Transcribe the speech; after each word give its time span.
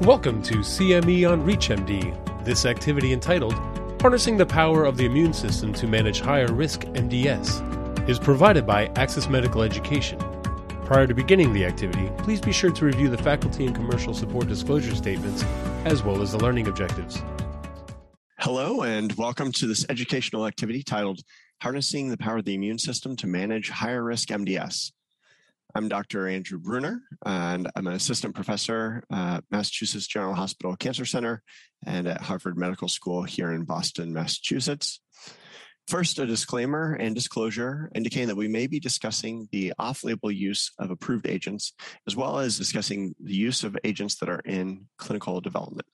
Welcome 0.00 0.40
to 0.44 0.60
CME 0.60 1.30
on 1.30 1.44
ReachMD. 1.44 2.42
This 2.42 2.64
activity 2.64 3.12
entitled 3.12 3.52
Harnessing 4.00 4.38
the 4.38 4.46
Power 4.46 4.86
of 4.86 4.96
the 4.96 5.04
Immune 5.04 5.34
System 5.34 5.74
to 5.74 5.86
Manage 5.86 6.20
Higher 6.20 6.50
Risk 6.50 6.84
MDS 6.84 8.08
is 8.08 8.18
provided 8.18 8.66
by 8.66 8.86
Access 8.96 9.28
Medical 9.28 9.60
Education. 9.60 10.18
Prior 10.86 11.06
to 11.06 11.12
beginning 11.12 11.52
the 11.52 11.66
activity, 11.66 12.10
please 12.16 12.40
be 12.40 12.50
sure 12.50 12.70
to 12.70 12.84
review 12.86 13.10
the 13.10 13.18
faculty 13.18 13.66
and 13.66 13.74
commercial 13.74 14.14
support 14.14 14.48
disclosure 14.48 14.94
statements 14.94 15.44
as 15.84 16.02
well 16.02 16.22
as 16.22 16.32
the 16.32 16.38
learning 16.38 16.66
objectives. 16.66 17.22
Hello, 18.38 18.80
and 18.80 19.12
welcome 19.18 19.52
to 19.52 19.66
this 19.66 19.84
educational 19.90 20.46
activity 20.46 20.82
titled 20.82 21.20
Harnessing 21.60 22.08
the 22.08 22.16
Power 22.16 22.38
of 22.38 22.46
the 22.46 22.54
Immune 22.54 22.78
System 22.78 23.16
to 23.16 23.26
Manage 23.26 23.68
Higher 23.68 24.02
Risk 24.02 24.30
MDS. 24.30 24.92
I'm 25.74 25.88
Dr. 25.88 26.26
Andrew 26.26 26.58
Brunner, 26.58 27.02
and 27.24 27.70
I'm 27.76 27.86
an 27.86 27.92
assistant 27.92 28.34
professor 28.34 29.04
at 29.12 29.44
Massachusetts 29.52 30.08
General 30.08 30.34
Hospital 30.34 30.74
Cancer 30.74 31.04
Center 31.04 31.42
and 31.86 32.08
at 32.08 32.22
Harvard 32.22 32.58
Medical 32.58 32.88
School 32.88 33.22
here 33.22 33.52
in 33.52 33.64
Boston, 33.64 34.12
Massachusetts. 34.12 35.00
First, 35.86 36.18
a 36.18 36.26
disclaimer 36.26 36.94
and 36.94 37.14
disclosure 37.14 37.90
indicating 37.94 38.28
that 38.28 38.36
we 38.36 38.48
may 38.48 38.66
be 38.66 38.80
discussing 38.80 39.48
the 39.52 39.72
off 39.78 40.02
label 40.02 40.32
use 40.32 40.72
of 40.80 40.90
approved 40.90 41.26
agents, 41.26 41.72
as 42.06 42.16
well 42.16 42.40
as 42.40 42.58
discussing 42.58 43.14
the 43.22 43.34
use 43.34 43.62
of 43.62 43.76
agents 43.84 44.16
that 44.16 44.28
are 44.28 44.42
in 44.44 44.86
clinical 44.98 45.40
development. 45.40 45.86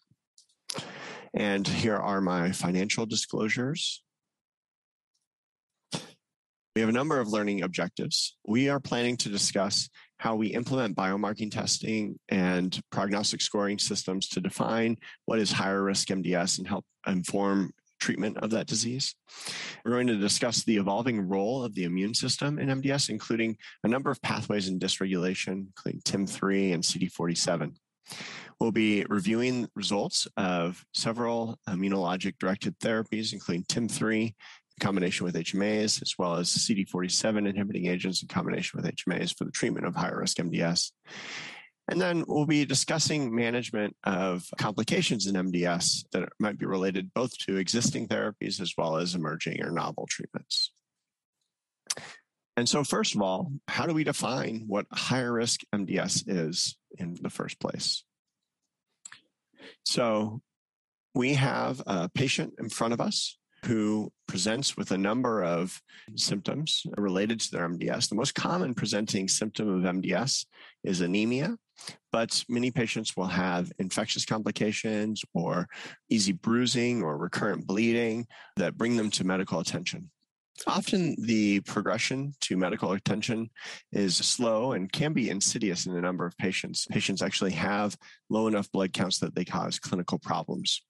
And 1.34 1.68
here 1.68 1.96
are 1.96 2.22
my 2.22 2.52
financial 2.52 3.04
disclosures. 3.04 4.02
We 6.76 6.80
have 6.82 6.90
a 6.90 6.92
number 6.92 7.18
of 7.18 7.28
learning 7.28 7.62
objectives. 7.62 8.36
We 8.46 8.68
are 8.68 8.78
planning 8.78 9.16
to 9.18 9.30
discuss 9.30 9.88
how 10.18 10.36
we 10.36 10.48
implement 10.48 10.94
biomarking 10.94 11.50
testing 11.50 12.18
and 12.28 12.78
prognostic 12.92 13.40
scoring 13.40 13.78
systems 13.78 14.28
to 14.28 14.42
define 14.42 14.98
what 15.24 15.38
is 15.38 15.50
higher 15.50 15.82
risk 15.82 16.08
MDS 16.08 16.58
and 16.58 16.68
help 16.68 16.84
inform 17.06 17.72
treatment 17.98 18.36
of 18.36 18.50
that 18.50 18.66
disease. 18.66 19.14
We're 19.86 19.92
going 19.92 20.06
to 20.08 20.18
discuss 20.18 20.64
the 20.64 20.76
evolving 20.76 21.26
role 21.26 21.64
of 21.64 21.74
the 21.74 21.84
immune 21.84 22.12
system 22.12 22.58
in 22.58 22.68
MDS, 22.68 23.08
including 23.08 23.56
a 23.82 23.88
number 23.88 24.10
of 24.10 24.20
pathways 24.20 24.68
in 24.68 24.78
dysregulation, 24.78 25.68
including 25.68 26.02
TIM3 26.02 26.74
and 26.74 26.82
CD47. 26.84 27.74
We'll 28.60 28.70
be 28.72 29.04
reviewing 29.08 29.68
results 29.74 30.28
of 30.36 30.84
several 30.92 31.58
immunologic 31.68 32.34
directed 32.38 32.78
therapies, 32.80 33.32
including 33.32 33.64
TIM3 33.64 34.24
in 34.24 34.34
combination 34.80 35.24
with 35.24 35.34
HMAs, 35.34 36.02
as 36.02 36.14
well 36.18 36.34
as 36.36 36.48
CD47 36.48 37.48
inhibiting 37.48 37.86
agents 37.86 38.22
in 38.22 38.28
combination 38.28 38.80
with 38.80 38.94
HMAs 38.94 39.36
for 39.36 39.44
the 39.44 39.50
treatment 39.50 39.86
of 39.86 39.94
higher 39.94 40.20
risk 40.20 40.36
MDS. 40.38 40.92
And 41.88 42.00
then 42.00 42.24
we'll 42.26 42.46
be 42.46 42.64
discussing 42.64 43.34
management 43.34 43.96
of 44.04 44.44
complications 44.58 45.26
in 45.26 45.34
MDS 45.34 46.04
that 46.12 46.28
might 46.40 46.58
be 46.58 46.66
related 46.66 47.12
both 47.14 47.36
to 47.38 47.56
existing 47.56 48.08
therapies 48.08 48.60
as 48.60 48.74
well 48.76 48.96
as 48.96 49.14
emerging 49.14 49.62
or 49.62 49.70
novel 49.70 50.06
treatments. 50.10 50.72
And 52.56 52.68
so, 52.68 52.82
first 52.82 53.14
of 53.14 53.22
all, 53.22 53.52
how 53.68 53.86
do 53.86 53.94
we 53.94 54.02
define 54.02 54.64
what 54.66 54.86
higher 54.90 55.32
risk 55.32 55.60
MDS 55.74 56.24
is 56.26 56.76
in 56.98 57.16
the 57.20 57.30
first 57.30 57.60
place? 57.60 58.02
So, 59.84 60.40
we 61.14 61.34
have 61.34 61.82
a 61.86 62.08
patient 62.08 62.54
in 62.58 62.68
front 62.68 62.94
of 62.94 63.00
us 63.00 63.38
who 63.66 64.12
presents 64.28 64.76
with 64.76 64.92
a 64.92 64.98
number 64.98 65.42
of 65.42 65.80
symptoms 66.14 66.82
related 66.96 67.40
to 67.40 67.50
their 67.50 67.68
MDS. 67.68 68.08
The 68.08 68.14
most 68.14 68.34
common 68.34 68.74
presenting 68.74 69.28
symptom 69.28 69.68
of 69.68 69.94
MDS 69.94 70.46
is 70.84 71.00
anemia, 71.00 71.56
but 72.12 72.44
many 72.48 72.70
patients 72.70 73.16
will 73.16 73.26
have 73.26 73.72
infectious 73.78 74.24
complications 74.24 75.24
or 75.34 75.68
easy 76.08 76.32
bruising 76.32 77.02
or 77.02 77.18
recurrent 77.18 77.66
bleeding 77.66 78.26
that 78.56 78.78
bring 78.78 78.96
them 78.96 79.10
to 79.10 79.24
medical 79.24 79.58
attention. 79.58 80.10
Often 80.66 81.16
the 81.18 81.60
progression 81.60 82.34
to 82.42 82.56
medical 82.56 82.92
attention 82.92 83.50
is 83.92 84.16
slow 84.16 84.72
and 84.72 84.90
can 84.90 85.12
be 85.12 85.28
insidious 85.28 85.86
in 85.86 85.96
a 85.96 86.00
number 86.00 86.24
of 86.24 86.38
patients. 86.38 86.86
Patients 86.88 87.20
actually 87.20 87.52
have 87.52 87.96
low 88.30 88.46
enough 88.46 88.70
blood 88.70 88.92
counts 88.92 89.18
that 89.18 89.34
they 89.34 89.44
cause 89.44 89.78
clinical 89.78 90.18
problems 90.18 90.80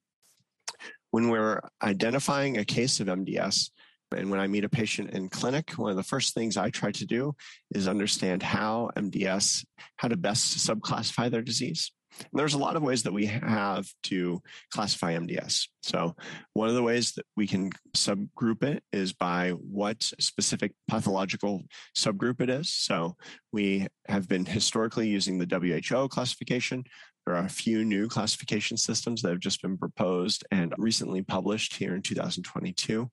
when 1.11 1.28
we're 1.28 1.61
identifying 1.83 2.59
a 2.59 2.65
case 2.65 3.00
of 3.00 3.06
MDS, 3.09 3.71
and 4.15 4.31
when 4.31 4.41
I 4.41 4.47
meet 4.47 4.65
a 4.65 4.69
patient 4.69 5.11
in 5.11 5.28
clinic, 5.28 5.72
one 5.72 5.91
of 5.91 5.97
the 5.97 6.03
first 6.03 6.34
things 6.34 6.56
I 6.56 6.71
try 6.71 6.93
to 6.93 7.06
do 7.06 7.34
is 7.75 7.89
understand 7.89 8.43
how 8.43 8.91
MDS, 8.97 9.65
how 9.97 10.09
to 10.09 10.16
best 10.16 10.59
subclassify 10.59 11.31
their 11.31 11.43
disease. 11.43 11.91
And 12.19 12.28
there's 12.33 12.55
a 12.55 12.59
lot 12.59 12.77
of 12.77 12.83
ways 12.83 13.03
that 13.03 13.12
we 13.12 13.27
have 13.27 13.87
to 14.05 14.41
classify 14.71 15.15
MDS. 15.15 15.69
So, 15.83 16.15
one 16.55 16.69
of 16.69 16.75
the 16.75 16.83
ways 16.83 17.12
that 17.12 17.27
we 17.37 17.47
can 17.47 17.71
subgroup 17.95 18.62
it 18.62 18.83
is 18.93 19.12
by 19.12 19.50
what 19.50 20.03
specific 20.03 20.72
pathological 20.89 21.65
subgroup 21.97 22.41
it 22.41 22.49
is. 22.49 22.72
So, 22.72 23.16
we 23.53 23.87
have 24.09 24.28
been 24.28 24.47
historically 24.47 25.09
using 25.09 25.39
the 25.39 25.47
WHO 25.91 26.09
classification, 26.09 26.84
there 27.27 27.35
are 27.35 27.45
a 27.45 27.49
few 27.49 27.85
new 27.85 28.07
classification 28.07 28.77
systems 28.77 29.21
that 29.21 29.31
have 29.31 29.41
just 29.41 29.61
been 29.61 29.77
proposed 29.77 30.45
and 30.53 30.73
recently 30.79 31.23
published 31.23 31.77
here 31.77 31.95
in 31.95 32.01
2022, 32.01 33.11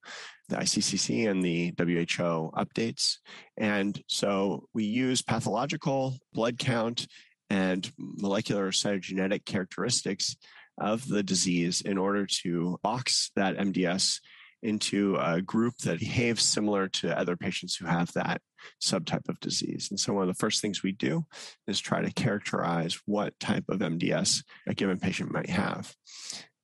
the 0.50 0.56
ICCC 0.56 1.29
and 1.29 1.44
the 1.44 1.74
WHO 1.79 2.51
updates. 2.56 3.18
And 3.57 4.00
so 4.07 4.68
we 4.74 4.84
use 4.84 5.24
pathological 5.24 6.16
blood 6.31 6.59
count 6.59 7.07
and 7.50 7.91
molecular 7.97 8.69
cytogenetic 8.72 9.46
characteristics 9.46 10.38
of 10.78 11.07
the 11.07 11.24
disease 11.24 11.81
in 11.81 11.97
order 11.97 12.28
to 12.44 12.80
box 12.84 13.31
that 13.35 13.57
MDS 13.57 14.19
into 14.63 15.18
a 15.19 15.41
group 15.41 15.78
that 15.79 16.00
behaves 16.00 16.44
similar 16.44 16.88
to 16.88 17.18
other 17.18 17.35
patients 17.35 17.75
who 17.75 17.85
have 17.85 18.12
that 18.13 18.41
subtype 18.81 19.28
of 19.29 19.40
disease. 19.40 19.90
And 19.91 20.00
so 20.00 20.13
one 20.13 20.24
of 20.24 20.28
the 20.29 20.40
first 20.40 20.62
things 20.62 20.81
we 20.81 20.94
do 20.94 21.25
is 21.68 21.79
try 21.79 22.01
to 22.01 22.12
characterize 22.12 23.00
what 23.06 23.40
type 23.40 23.66
of 23.69 23.79
MDS 23.79 24.44
a 24.68 24.74
given 24.74 25.00
patient 25.00 25.31
might 25.31 25.50
have. 25.50 25.94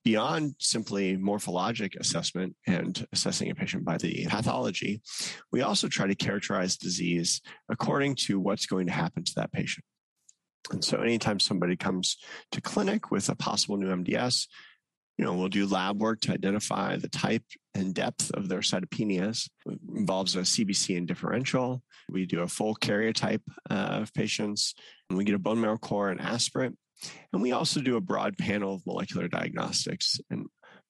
Beyond 0.05 0.55
simply 0.59 1.17
morphologic 1.17 1.99
assessment 1.99 2.55
and 2.65 3.05
assessing 3.11 3.51
a 3.51 3.55
patient 3.55 3.83
by 3.83 3.97
the 3.97 4.25
pathology, 4.27 5.01
we 5.51 5.61
also 5.61 5.89
try 5.89 6.07
to 6.07 6.15
characterize 6.15 6.77
disease 6.77 7.41
according 7.69 8.15
to 8.15 8.39
what's 8.39 8.65
going 8.65 8.87
to 8.87 8.93
happen 8.93 9.25
to 9.25 9.33
that 9.35 9.51
patient. 9.51 9.85
And 10.71 10.83
so 10.83 11.01
anytime 11.01 11.39
somebody 11.39 11.75
comes 11.75 12.17
to 12.51 12.61
clinic 12.61 13.11
with 13.11 13.29
a 13.29 13.35
possible 13.35 13.77
new 13.77 13.87
MDS, 13.87 14.47
you 15.19 15.25
know, 15.25 15.33
we'll 15.33 15.49
do 15.49 15.67
lab 15.67 15.99
work 15.99 16.21
to 16.21 16.31
identify 16.31 16.95
the 16.95 17.09
type 17.09 17.43
and 17.75 17.93
depth 17.93 18.31
of 18.35 18.47
their 18.47 18.61
cytopenias. 18.61 19.49
It 19.65 19.77
involves 19.93 20.37
a 20.37 20.39
CBC 20.39 20.95
and 20.95 21.05
differential. 21.05 21.83
We 22.09 22.25
do 22.25 22.39
a 22.39 22.47
full 22.47 22.73
karyotype 22.73 23.41
uh, 23.69 23.99
of 24.01 24.13
patients, 24.13 24.75
and 25.09 25.17
we 25.17 25.25
get 25.25 25.35
a 25.35 25.39
bone 25.39 25.59
marrow 25.59 25.77
core 25.77 26.09
and 26.09 26.21
aspirate. 26.21 26.71
And 27.33 27.41
we 27.41 27.51
also 27.51 27.81
do 27.81 27.97
a 27.97 28.01
broad 28.01 28.37
panel 28.37 28.75
of 28.75 28.85
molecular 28.85 29.27
diagnostics. 29.27 30.21
And 30.29 30.45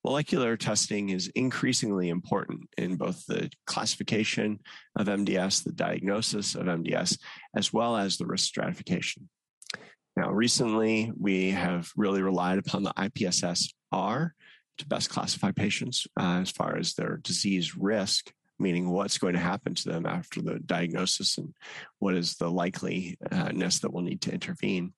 molecular 0.05 0.57
testing 0.57 1.09
is 1.09 1.31
increasingly 1.33 2.09
important 2.09 2.69
in 2.77 2.97
both 2.97 3.25
the 3.25 3.49
classification 3.65 4.59
of 4.95 5.07
MDS, 5.07 5.63
the 5.63 5.71
diagnosis 5.71 6.53
of 6.53 6.67
MDS, 6.67 7.17
as 7.55 7.73
well 7.73 7.97
as 7.97 8.17
the 8.17 8.27
risk 8.27 8.45
stratification. 8.45 9.27
Now, 10.19 10.31
recently, 10.31 11.13
we 11.17 11.51
have 11.51 11.93
really 11.95 12.21
relied 12.21 12.59
upon 12.59 12.83
the 12.83 12.91
IPSS 12.97 13.73
R 13.93 14.35
to 14.79 14.85
best 14.85 15.09
classify 15.09 15.53
patients 15.53 16.07
uh, 16.19 16.39
as 16.41 16.51
far 16.51 16.75
as 16.75 16.93
their 16.93 17.21
disease 17.23 17.77
risk, 17.77 18.29
meaning 18.59 18.89
what's 18.89 19.17
going 19.17 19.33
to 19.33 19.39
happen 19.39 19.73
to 19.75 19.89
them 19.89 20.05
after 20.05 20.41
the 20.41 20.59
diagnosis 20.59 21.37
and 21.37 21.53
what 21.99 22.15
is 22.15 22.35
the 22.35 22.49
likeliness 22.49 23.81
that 23.81 23.93
we'll 23.93 24.03
need 24.03 24.21
to 24.21 24.33
intervene. 24.33 24.93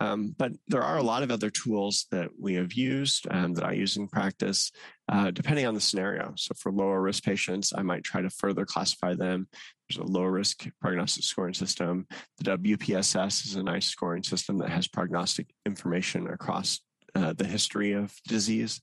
Um, 0.00 0.34
but 0.38 0.52
there 0.66 0.82
are 0.82 0.96
a 0.96 1.02
lot 1.02 1.22
of 1.22 1.30
other 1.30 1.50
tools 1.50 2.06
that 2.10 2.30
we 2.38 2.54
have 2.54 2.72
used 2.72 3.26
um, 3.30 3.52
that 3.54 3.64
I 3.64 3.72
use 3.72 3.98
in 3.98 4.08
practice, 4.08 4.72
uh, 5.12 5.30
depending 5.30 5.66
on 5.66 5.74
the 5.74 5.80
scenario. 5.80 6.32
So 6.36 6.54
for 6.56 6.72
lower 6.72 7.02
risk 7.02 7.22
patients, 7.22 7.72
I 7.76 7.82
might 7.82 8.02
try 8.02 8.22
to 8.22 8.30
further 8.30 8.64
classify 8.64 9.14
them. 9.14 9.46
There's 9.88 9.98
a 9.98 10.10
low 10.10 10.24
risk 10.24 10.66
prognostic 10.80 11.24
scoring 11.24 11.52
system. 11.52 12.06
The 12.38 12.56
WPSS 12.56 13.46
is 13.46 13.56
a 13.56 13.62
nice 13.62 13.86
scoring 13.86 14.22
system 14.22 14.56
that 14.58 14.70
has 14.70 14.88
prognostic 14.88 15.48
information 15.66 16.28
across 16.28 16.80
uh, 17.14 17.32
the 17.32 17.46
history 17.46 17.92
of 17.92 18.14
disease. 18.26 18.80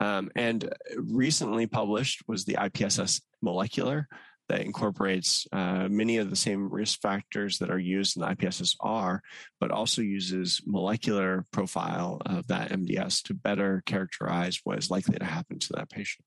Um, 0.00 0.30
and 0.36 0.72
recently 0.96 1.66
published 1.66 2.22
was 2.26 2.44
the 2.44 2.54
IPSS 2.54 3.22
molecular 3.42 4.08
that 4.48 4.60
incorporates 4.60 5.46
uh, 5.52 5.88
many 5.88 6.18
of 6.18 6.28
the 6.28 6.36
same 6.36 6.70
risk 6.70 7.00
factors 7.00 7.58
that 7.58 7.70
are 7.70 7.78
used 7.78 8.16
in 8.16 8.22
the 8.22 8.28
IPSS-R, 8.28 9.22
but 9.58 9.70
also 9.70 10.02
uses 10.02 10.60
molecular 10.66 11.46
profile 11.50 12.20
of 12.26 12.46
that 12.48 12.70
MDS 12.70 13.22
to 13.22 13.34
better 13.34 13.82
characterize 13.86 14.60
what 14.64 14.78
is 14.78 14.90
likely 14.90 15.18
to 15.18 15.24
happen 15.24 15.58
to 15.60 15.72
that 15.74 15.88
patient. 15.88 16.26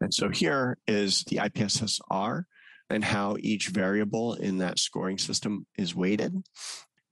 And 0.00 0.12
so 0.12 0.28
here 0.28 0.78
is 0.88 1.22
the 1.24 1.36
IPSS-R 1.36 2.46
and 2.90 3.04
how 3.04 3.36
each 3.40 3.68
variable 3.68 4.34
in 4.34 4.58
that 4.58 4.78
scoring 4.78 5.18
system 5.18 5.66
is 5.78 5.94
weighted 5.94 6.42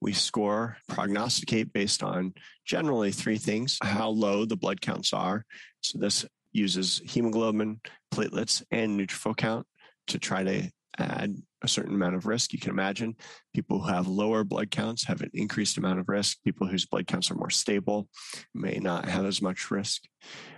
we 0.04 0.12
score, 0.12 0.76
prognosticate 0.86 1.72
based 1.72 2.02
on 2.02 2.34
generally 2.66 3.10
three 3.10 3.38
things 3.38 3.78
how 3.82 4.10
low 4.10 4.44
the 4.44 4.54
blood 4.54 4.82
counts 4.82 5.14
are. 5.14 5.46
So, 5.80 5.98
this 5.98 6.26
uses 6.52 7.00
hemoglobin, 7.06 7.80
platelets, 8.12 8.62
and 8.70 9.00
neutrophil 9.00 9.34
count 9.34 9.66
to 10.08 10.18
try 10.18 10.44
to 10.44 10.70
add 10.98 11.34
a 11.62 11.68
certain 11.68 11.94
amount 11.94 12.16
of 12.16 12.26
risk. 12.26 12.52
You 12.52 12.58
can 12.58 12.70
imagine 12.70 13.16
people 13.54 13.80
who 13.80 13.88
have 13.88 14.06
lower 14.06 14.44
blood 14.44 14.70
counts 14.70 15.04
have 15.06 15.22
an 15.22 15.30
increased 15.32 15.78
amount 15.78 15.98
of 15.98 16.08
risk. 16.10 16.36
People 16.44 16.66
whose 16.66 16.84
blood 16.84 17.06
counts 17.06 17.30
are 17.30 17.36
more 17.36 17.48
stable 17.48 18.06
may 18.54 18.78
not 18.78 19.08
have 19.08 19.24
as 19.24 19.40
much 19.40 19.70
risk. 19.70 20.02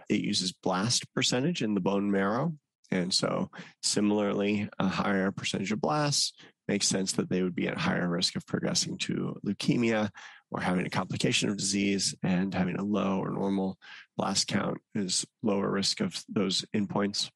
It 0.08 0.22
uses 0.22 0.50
blast 0.50 1.14
percentage 1.14 1.62
in 1.62 1.74
the 1.74 1.80
bone 1.80 2.10
marrow. 2.10 2.54
And 2.90 3.14
so, 3.14 3.50
similarly, 3.80 4.68
a 4.80 4.88
higher 4.88 5.30
percentage 5.30 5.70
of 5.70 5.80
blasts 5.80 6.32
makes 6.68 6.86
sense 6.88 7.12
that 7.12 7.28
they 7.30 7.42
would 7.42 7.54
be 7.54 7.68
at 7.68 7.78
higher 7.78 8.08
risk 8.08 8.36
of 8.36 8.46
progressing 8.46 8.98
to 8.98 9.36
leukemia 9.46 10.10
or 10.50 10.60
having 10.60 10.86
a 10.86 10.90
complication 10.90 11.48
of 11.48 11.56
disease 11.56 12.14
and 12.22 12.54
having 12.54 12.76
a 12.76 12.84
low 12.84 13.18
or 13.18 13.30
normal 13.30 13.78
blast 14.16 14.46
count 14.46 14.78
is 14.94 15.26
lower 15.42 15.70
risk 15.70 16.00
of 16.00 16.22
those 16.28 16.64
endpoints. 16.74 17.30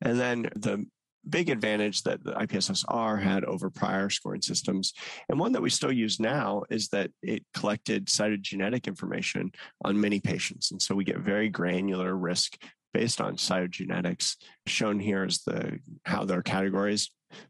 And 0.00 0.18
then 0.18 0.50
the 0.56 0.86
big 1.28 1.48
advantage 1.48 2.02
that 2.02 2.22
the 2.22 2.32
IPSSR 2.32 3.22
had 3.22 3.44
over 3.44 3.70
prior 3.70 4.10
scoring 4.10 4.42
systems, 4.42 4.92
and 5.28 5.38
one 5.38 5.52
that 5.52 5.62
we 5.62 5.70
still 5.70 5.92
use 5.92 6.20
now, 6.20 6.62
is 6.70 6.88
that 6.88 7.10
it 7.22 7.44
collected 7.54 8.06
cytogenetic 8.06 8.86
information 8.86 9.50
on 9.84 10.00
many 10.00 10.20
patients. 10.20 10.70
And 10.70 10.80
so 10.80 10.94
we 10.94 11.04
get 11.04 11.18
very 11.18 11.48
granular 11.48 12.16
risk 12.16 12.56
based 12.92 13.20
on 13.20 13.36
cytogenetics. 13.36 14.36
Shown 14.66 15.00
here 15.00 15.24
is 15.24 15.42
the 15.42 15.78
how 16.04 16.24
they're 16.24 16.42
categorized 16.42 17.08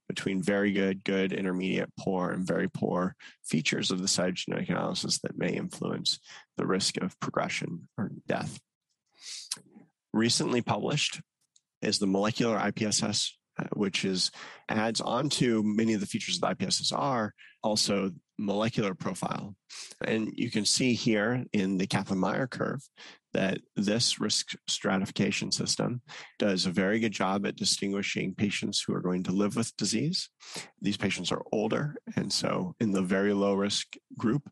between 0.08 0.42
very 0.42 0.72
good, 0.72 1.04
good, 1.04 1.32
intermediate, 1.32 1.90
poor, 1.98 2.30
and 2.30 2.46
very 2.46 2.68
poor 2.68 3.14
features 3.44 3.90
of 3.90 4.00
the 4.00 4.06
cytogenetic 4.06 4.68
analysis 4.68 5.18
that 5.20 5.38
may 5.38 5.52
influence 5.52 6.18
the 6.56 6.66
risk 6.66 6.96
of 6.98 7.18
progression 7.20 7.88
or 7.98 8.10
death. 8.26 8.60
Recently 10.12 10.62
published 10.62 11.20
is 11.82 11.98
the 11.98 12.06
molecular 12.06 12.58
IPSS, 12.58 13.30
uh, 13.58 13.64
which 13.74 14.04
is 14.04 14.30
adds 14.68 15.00
onto 15.00 15.62
many 15.64 15.94
of 15.94 16.00
the 16.00 16.06
features 16.06 16.36
of 16.36 16.40
the 16.40 16.64
IPSSR 16.64 17.30
also 17.62 18.10
molecular 18.38 18.94
profile. 18.94 19.54
And 20.04 20.32
you 20.34 20.50
can 20.50 20.64
see 20.64 20.94
here 20.94 21.44
in 21.52 21.78
the 21.78 21.86
Kaplan-Meier 21.86 22.46
curve 22.46 22.82
that 23.34 23.58
this 23.76 24.20
risk 24.20 24.54
stratification 24.68 25.52
system 25.52 26.00
does 26.38 26.66
a 26.66 26.70
very 26.70 26.98
good 26.98 27.12
job 27.12 27.46
at 27.46 27.56
distinguishing 27.56 28.34
patients 28.34 28.80
who 28.80 28.94
are 28.94 29.00
going 29.00 29.22
to 29.24 29.32
live 29.32 29.56
with 29.56 29.76
disease. 29.76 30.30
These 30.80 30.96
patients 30.96 31.30
are 31.30 31.42
older, 31.52 31.96
and 32.16 32.32
so 32.32 32.74
in 32.80 32.92
the 32.92 33.02
very 33.02 33.34
low 33.34 33.54
risk 33.54 33.96
group, 34.16 34.48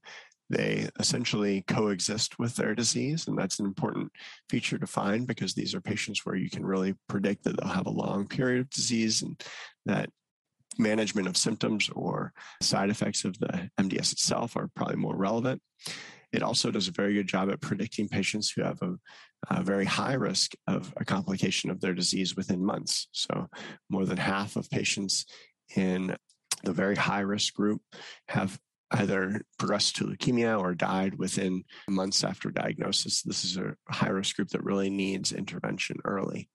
they 0.50 0.90
essentially 1.00 1.64
coexist 1.66 2.38
with 2.38 2.56
their 2.56 2.74
disease. 2.74 3.26
And 3.26 3.38
that's 3.38 3.58
an 3.58 3.64
important 3.64 4.12
feature 4.50 4.78
to 4.78 4.86
find 4.86 5.26
because 5.26 5.54
these 5.54 5.74
are 5.74 5.80
patients 5.80 6.26
where 6.26 6.36
you 6.36 6.50
can 6.50 6.64
really 6.64 6.94
predict 7.08 7.44
that 7.44 7.58
they'll 7.58 7.72
have 7.72 7.86
a 7.86 7.90
long 7.90 8.28
period 8.28 8.60
of 8.60 8.70
disease 8.70 9.22
and 9.22 9.42
that 9.86 10.10
management 10.78 11.26
of 11.26 11.36
symptoms 11.36 11.88
or 11.94 12.32
side 12.60 12.90
effects 12.90 13.24
of 13.24 13.38
the 13.38 13.70
MDS 13.80 14.12
itself 14.12 14.56
are 14.56 14.70
probably 14.74 14.96
more 14.96 15.16
relevant. 15.16 15.62
It 16.32 16.42
also 16.42 16.70
does 16.70 16.88
a 16.88 16.92
very 16.92 17.14
good 17.14 17.26
job 17.26 17.50
at 17.50 17.60
predicting 17.60 18.08
patients 18.08 18.50
who 18.50 18.62
have 18.62 18.80
a, 18.82 18.94
a, 19.50 19.62
very 19.62 19.84
high 19.84 20.14
risk 20.14 20.52
of 20.66 20.92
a 20.96 21.04
complication 21.04 21.70
of 21.70 21.80
their 21.80 21.94
disease 21.94 22.36
within 22.36 22.64
months. 22.64 23.08
So, 23.12 23.48
more 23.90 24.06
than 24.06 24.16
half 24.16 24.56
of 24.56 24.70
patients 24.70 25.26
in 25.76 26.16
the 26.64 26.72
very 26.72 26.96
high 26.96 27.20
risk 27.20 27.54
group 27.54 27.82
have 28.28 28.58
either 28.92 29.40
progressed 29.58 29.96
to 29.96 30.04
leukemia 30.04 30.58
or 30.58 30.74
died 30.74 31.14
within 31.18 31.64
months 31.88 32.24
after 32.24 32.50
diagnosis. 32.50 33.22
This 33.22 33.44
is 33.44 33.56
a 33.56 33.74
high 33.88 34.10
risk 34.10 34.36
group 34.36 34.48
that 34.48 34.64
really 34.64 34.90
needs 34.90 35.32
intervention 35.32 35.96
early. 36.04 36.48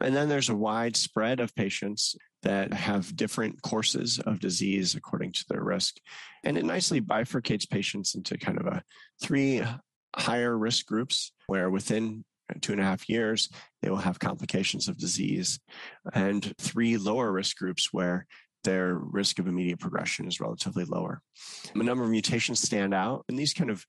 And 0.00 0.14
then 0.14 0.28
there's 0.28 0.50
a 0.50 0.56
wide 0.56 0.96
spread 0.96 1.40
of 1.40 1.54
patients 1.54 2.14
that 2.42 2.72
have 2.72 3.16
different 3.16 3.62
courses 3.62 4.18
of 4.18 4.40
disease 4.40 4.94
according 4.94 5.32
to 5.32 5.44
their 5.48 5.62
risk. 5.62 5.96
And 6.44 6.58
it 6.58 6.64
nicely 6.64 7.00
bifurcates 7.00 7.68
patients 7.68 8.14
into 8.14 8.36
kind 8.38 8.58
of 8.58 8.66
a 8.66 8.82
three 9.20 9.62
higher 10.16 10.56
risk 10.56 10.86
groups 10.86 11.32
where 11.46 11.70
within 11.70 12.24
two 12.60 12.72
and 12.72 12.80
a 12.80 12.84
half 12.84 13.08
years, 13.08 13.48
they 13.80 13.88
will 13.88 13.96
have 13.96 14.18
complications 14.18 14.88
of 14.88 14.98
disease, 14.98 15.58
and 16.12 16.52
three 16.58 16.96
lower 16.96 17.32
risk 17.32 17.56
groups 17.56 17.92
where 17.92 18.26
their 18.64 18.94
risk 18.94 19.38
of 19.38 19.48
immediate 19.48 19.80
progression 19.80 20.28
is 20.28 20.40
relatively 20.40 20.84
lower. 20.84 21.20
A 21.74 21.82
number 21.82 22.04
of 22.04 22.10
mutations 22.10 22.60
stand 22.60 22.94
out, 22.94 23.24
and 23.28 23.38
these 23.38 23.54
kind 23.54 23.70
of 23.70 23.86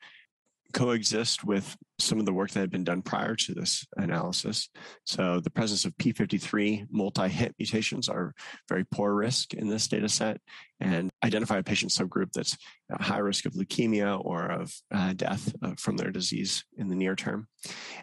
coexist 0.74 1.44
with 1.44 1.78
some 2.00 2.20
of 2.20 2.26
the 2.26 2.34
work 2.34 2.52
that 2.52 2.60
had 2.60 2.72
been 2.72 2.84
done 2.84 3.02
prior 3.02 3.36
to 3.36 3.54
this 3.54 3.86
analysis. 3.96 4.70
So 5.06 5.40
the 5.40 5.50
presence 5.50 5.86
of 5.86 5.96
P53 5.98 6.88
multi-hit 6.92 7.56
mutations 7.58 8.10
are 8.10 8.34
very 8.68 8.84
poor 8.84 9.14
risk 9.14 9.54
in 9.54 9.70
this 9.70 9.88
data 9.88 10.10
set 10.10 10.42
and 10.80 11.10
identify 11.24 11.60
a 11.60 11.64
patient 11.64 11.92
subgroup 11.92 12.34
that's 12.34 12.58
at 12.92 13.02
high 13.02 13.20
risk 13.20 13.46
of 13.46 13.54
leukemia 13.54 14.20
or 14.24 14.52
of 14.52 14.74
uh, 14.92 15.14
death 15.14 15.54
uh, 15.62 15.74
from 15.78 15.98
their 15.98 16.12
disease 16.12 16.66
in 16.78 16.90
the 16.90 16.96
near 16.96 17.16
term. 17.16 17.48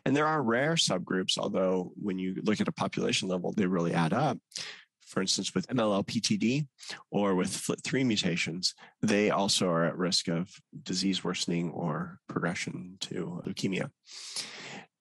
And 0.06 0.16
there 0.16 0.26
are 0.26 0.42
rare 0.42 0.74
subgroups, 0.74 1.36
although 1.36 1.92
when 1.96 2.18
you 2.18 2.36
look 2.42 2.60
at 2.60 2.68
a 2.68 2.72
population 2.72 3.28
level, 3.28 3.52
they 3.52 3.66
really 3.66 3.92
add 3.92 4.12
up 4.12 4.38
for 5.10 5.20
instance, 5.20 5.54
with 5.54 5.66
MLL-PTD 5.66 6.68
or 7.10 7.34
with 7.34 7.50
FLT3 7.50 8.06
mutations, 8.06 8.74
they 9.02 9.30
also 9.30 9.68
are 9.68 9.84
at 9.84 9.98
risk 9.98 10.28
of 10.28 10.48
disease 10.84 11.24
worsening 11.24 11.70
or 11.70 12.20
progression 12.28 12.96
to 13.00 13.42
leukemia. 13.44 13.90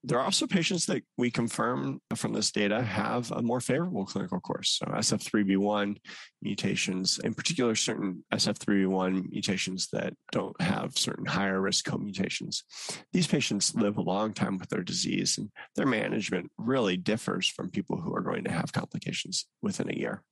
There 0.04 0.18
are 0.18 0.24
also 0.24 0.48
patients 0.48 0.86
that 0.86 1.04
we 1.18 1.30
confirm 1.30 2.00
from 2.16 2.32
this 2.32 2.52
data 2.52 2.82
have 2.82 3.32
a 3.32 3.42
more 3.42 3.60
favorable 3.60 4.06
clinical 4.06 4.40
course. 4.40 4.80
So 4.80 4.86
SF3B1 4.86 5.98
mutations, 6.42 7.20
in 7.22 7.34
particular, 7.34 7.76
certain 7.76 8.24
SF3B1 8.34 9.30
mutations 9.30 9.90
that 9.92 10.14
don't 10.32 10.60
have 10.62 10.98
certain 10.98 11.26
higher 11.26 11.60
risk 11.60 11.84
co-mutations. 11.86 12.64
These 13.12 13.28
patients 13.28 13.76
live 13.76 13.98
a 13.98 14.02
long 14.02 14.32
time 14.34 14.58
with 14.58 14.70
their 14.70 14.84
disease 14.84 15.38
and 15.38 15.50
their 15.76 15.86
management 15.86 16.50
really 16.58 16.96
differs 16.96 17.50
from 17.50 17.70
people 17.70 18.00
who 18.00 18.16
are 18.16 18.22
going 18.22 18.46
to 18.46 18.52
have 18.52 18.72
complications 18.72 19.48
within 19.62 19.90
a 19.90 19.98
year. 19.98 20.24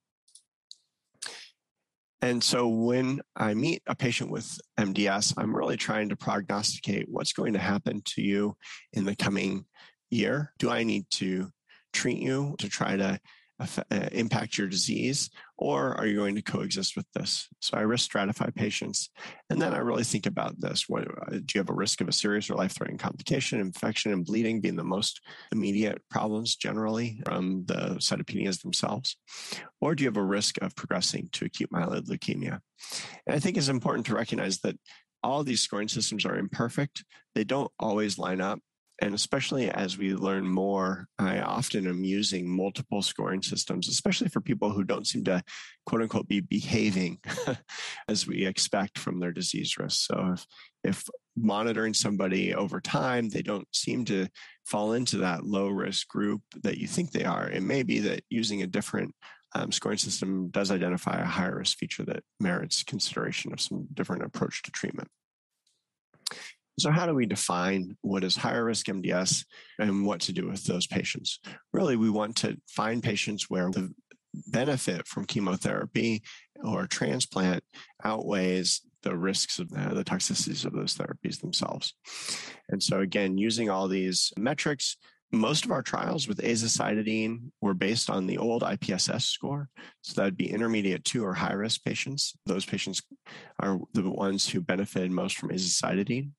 And 2.20 2.42
so 2.42 2.66
when 2.68 3.20
I 3.36 3.54
meet 3.54 3.82
a 3.86 3.94
patient 3.94 4.30
with 4.30 4.58
MDS, 4.78 5.34
I'm 5.36 5.54
really 5.54 5.76
trying 5.76 6.08
to 6.08 6.16
prognosticate 6.16 7.08
what's 7.08 7.32
going 7.32 7.52
to 7.52 7.60
happen 7.60 8.02
to 8.06 8.22
you 8.22 8.56
in 8.92 9.04
the 9.04 9.14
coming 9.14 9.66
year. 10.10 10.52
Do 10.58 10.70
I 10.70 10.82
need 10.82 11.06
to 11.12 11.50
treat 11.92 12.18
you 12.18 12.56
to 12.58 12.68
try 12.68 12.96
to 12.96 13.20
uh, 13.60 14.08
impact 14.12 14.58
your 14.58 14.68
disease, 14.68 15.30
or 15.58 15.98
are 15.98 16.06
you 16.06 16.16
going 16.16 16.36
to 16.36 16.42
coexist 16.42 16.96
with 16.96 17.06
this? 17.14 17.48
So 17.60 17.76
I 17.76 17.82
risk 17.82 18.10
stratify 18.10 18.54
patients, 18.54 19.10
and 19.50 19.60
then 19.60 19.74
I 19.74 19.78
really 19.78 20.04
think 20.04 20.26
about 20.26 20.58
this: 20.60 20.88
what 20.88 21.06
uh, 21.06 21.30
do 21.30 21.46
you 21.54 21.60
have 21.60 21.68
a 21.68 21.74
risk 21.74 22.00
of 22.00 22.08
a 22.08 22.12
serious 22.12 22.48
or 22.48 22.54
life-threatening 22.54 22.98
complication, 22.98 23.60
infection, 23.60 24.12
and 24.12 24.24
bleeding 24.24 24.60
being 24.60 24.76
the 24.76 24.84
most 24.84 25.20
immediate 25.52 26.00
problems 26.10 26.56
generally 26.56 27.20
from 27.24 27.64
the 27.66 27.96
cytopenias 27.98 28.62
themselves, 28.62 29.16
or 29.80 29.94
do 29.94 30.04
you 30.04 30.08
have 30.08 30.16
a 30.16 30.22
risk 30.22 30.56
of 30.62 30.76
progressing 30.76 31.28
to 31.32 31.44
acute 31.44 31.70
myeloid 31.70 32.06
leukemia? 32.06 32.60
And 33.26 33.36
I 33.36 33.40
think 33.40 33.56
it's 33.56 33.68
important 33.68 34.06
to 34.06 34.14
recognize 34.14 34.60
that 34.60 34.78
all 35.22 35.42
these 35.42 35.60
scoring 35.60 35.88
systems 35.88 36.24
are 36.24 36.36
imperfect. 36.36 37.04
They 37.34 37.44
don't 37.44 37.70
always 37.80 38.18
line 38.18 38.40
up 38.40 38.60
and 39.00 39.14
especially 39.14 39.70
as 39.70 39.96
we 39.96 40.14
learn 40.14 40.46
more, 40.46 41.06
I 41.18 41.40
often 41.40 41.86
am 41.86 42.02
using 42.02 42.48
multiple 42.48 43.00
scoring 43.00 43.42
systems, 43.42 43.88
especially 43.88 44.28
for 44.28 44.40
people 44.40 44.70
who 44.70 44.82
don't 44.82 45.06
seem 45.06 45.24
to 45.24 45.42
quote 45.86 46.02
unquote 46.02 46.26
be 46.26 46.40
behaving 46.40 47.20
as 48.08 48.26
we 48.26 48.44
expect 48.44 48.98
from 48.98 49.20
their 49.20 49.32
disease 49.32 49.76
risk. 49.78 50.06
So 50.06 50.34
if, 50.34 50.46
if 50.82 51.04
monitoring 51.36 51.94
somebody 51.94 52.54
over 52.54 52.80
time, 52.80 53.28
they 53.28 53.42
don't 53.42 53.68
seem 53.72 54.04
to 54.06 54.26
fall 54.64 54.92
into 54.92 55.18
that 55.18 55.44
low 55.44 55.68
risk 55.68 56.08
group 56.08 56.42
that 56.62 56.78
you 56.78 56.88
think 56.88 57.12
they 57.12 57.24
are, 57.24 57.48
it 57.48 57.62
may 57.62 57.84
be 57.84 58.00
that 58.00 58.22
using 58.30 58.62
a 58.62 58.66
different 58.66 59.14
um, 59.54 59.72
scoring 59.72 59.98
system 59.98 60.48
does 60.50 60.70
identify 60.70 61.20
a 61.20 61.24
higher 61.24 61.58
risk 61.58 61.78
feature 61.78 62.04
that 62.04 62.22
merits 62.40 62.82
consideration 62.82 63.52
of 63.52 63.60
some 63.60 63.86
different 63.94 64.24
approach 64.24 64.62
to 64.64 64.70
treatment. 64.70 65.08
So, 66.78 66.90
how 66.90 67.06
do 67.06 67.14
we 67.14 67.26
define 67.26 67.96
what 68.02 68.24
is 68.24 68.36
higher 68.36 68.64
risk 68.64 68.86
MDS 68.86 69.44
and 69.78 70.06
what 70.06 70.20
to 70.22 70.32
do 70.32 70.48
with 70.48 70.64
those 70.64 70.86
patients? 70.86 71.40
Really, 71.72 71.96
we 71.96 72.10
want 72.10 72.36
to 72.36 72.56
find 72.68 73.02
patients 73.02 73.50
where 73.50 73.70
the 73.70 73.92
benefit 74.48 75.06
from 75.06 75.24
chemotherapy 75.24 76.22
or 76.62 76.86
transplant 76.86 77.64
outweighs 78.04 78.82
the 79.02 79.16
risks 79.16 79.58
of 79.58 79.70
the, 79.70 79.94
the 79.94 80.04
toxicities 80.04 80.64
of 80.64 80.72
those 80.72 80.94
therapies 80.94 81.40
themselves. 81.40 81.94
And 82.68 82.82
so, 82.82 83.00
again, 83.00 83.38
using 83.38 83.70
all 83.70 83.88
these 83.88 84.32
metrics, 84.36 84.96
most 85.30 85.64
of 85.64 85.70
our 85.70 85.82
trials 85.82 86.26
with 86.26 86.38
azacitidine 86.38 87.50
were 87.60 87.74
based 87.74 88.08
on 88.08 88.26
the 88.26 88.38
old 88.38 88.62
IPSS 88.62 89.22
score. 89.22 89.68
So 90.00 90.14
that 90.14 90.24
would 90.24 90.36
be 90.36 90.50
intermediate 90.50 91.04
two 91.04 91.24
or 91.24 91.34
high 91.34 91.52
risk 91.52 91.84
patients. 91.84 92.34
Those 92.46 92.64
patients 92.64 93.02
are 93.60 93.78
the 93.92 94.08
ones 94.08 94.48
who 94.48 94.60
benefited 94.60 95.10
most 95.10 95.36
from 95.36 95.50
azacitidine. 95.50 96.30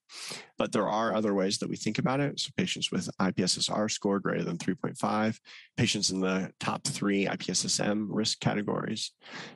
But 0.58 0.72
there 0.72 0.88
are 0.88 1.14
other 1.14 1.36
ways 1.36 1.60
that 1.60 1.70
we 1.70 1.76
think 1.76 2.00
about 2.00 2.20
it. 2.20 2.40
So 2.40 2.50
patients 2.58 2.92
with 2.92 3.10
IPSS-R 3.20 3.90
score 3.90 4.20
greater 4.20 4.44
than 4.44 4.58
3.5, 4.58 5.38
patients 5.78 6.10
in 6.10 6.20
the 6.20 6.52
top 6.60 6.84
three 6.84 7.28
IPSSM 7.28 8.08
risk 8.10 8.40
categories, 8.40 9.12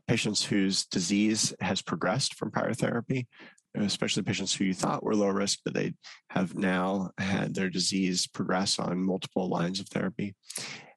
patients 0.08 0.46
whose 0.46 0.86
disease 0.86 1.56
has 1.60 1.82
progressed 1.82 2.36
from 2.36 2.52
prior 2.52 2.74
therapy, 2.74 3.28
especially 3.76 4.24
patients 4.24 4.54
who 4.54 4.66
you 4.66 4.74
thought 4.74 5.04
were 5.04 5.16
low 5.16 5.28
risk, 5.28 5.60
but 5.66 5.74
they 5.74 5.94
have 6.30 6.56
now 6.56 7.10
had 7.18 7.56
their 7.56 7.70
disease 7.70 8.28
progress 8.28 8.80
on 8.80 9.04
multiple 9.04 9.50
lines 9.50 9.80
of 9.80 9.88
therapy. 9.90 10.36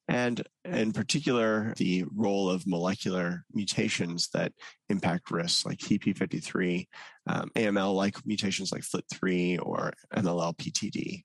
And 0.08 0.42
in 0.64 0.92
particular, 0.92 1.74
the 1.78 2.04
role 2.14 2.48
of 2.48 2.66
molecular 2.66 3.44
mutations 3.52 4.28
that 4.34 4.52
impact 4.88 5.30
risks 5.32 5.66
like 5.66 5.78
TP53, 5.78 6.86
um, 7.26 7.50
AML 7.56 7.94
like 7.94 8.24
mutations 8.24 8.70
like 8.70 8.82
FLT3 8.82 9.58
or 9.60 9.92
MLL-PTD. 10.14 11.24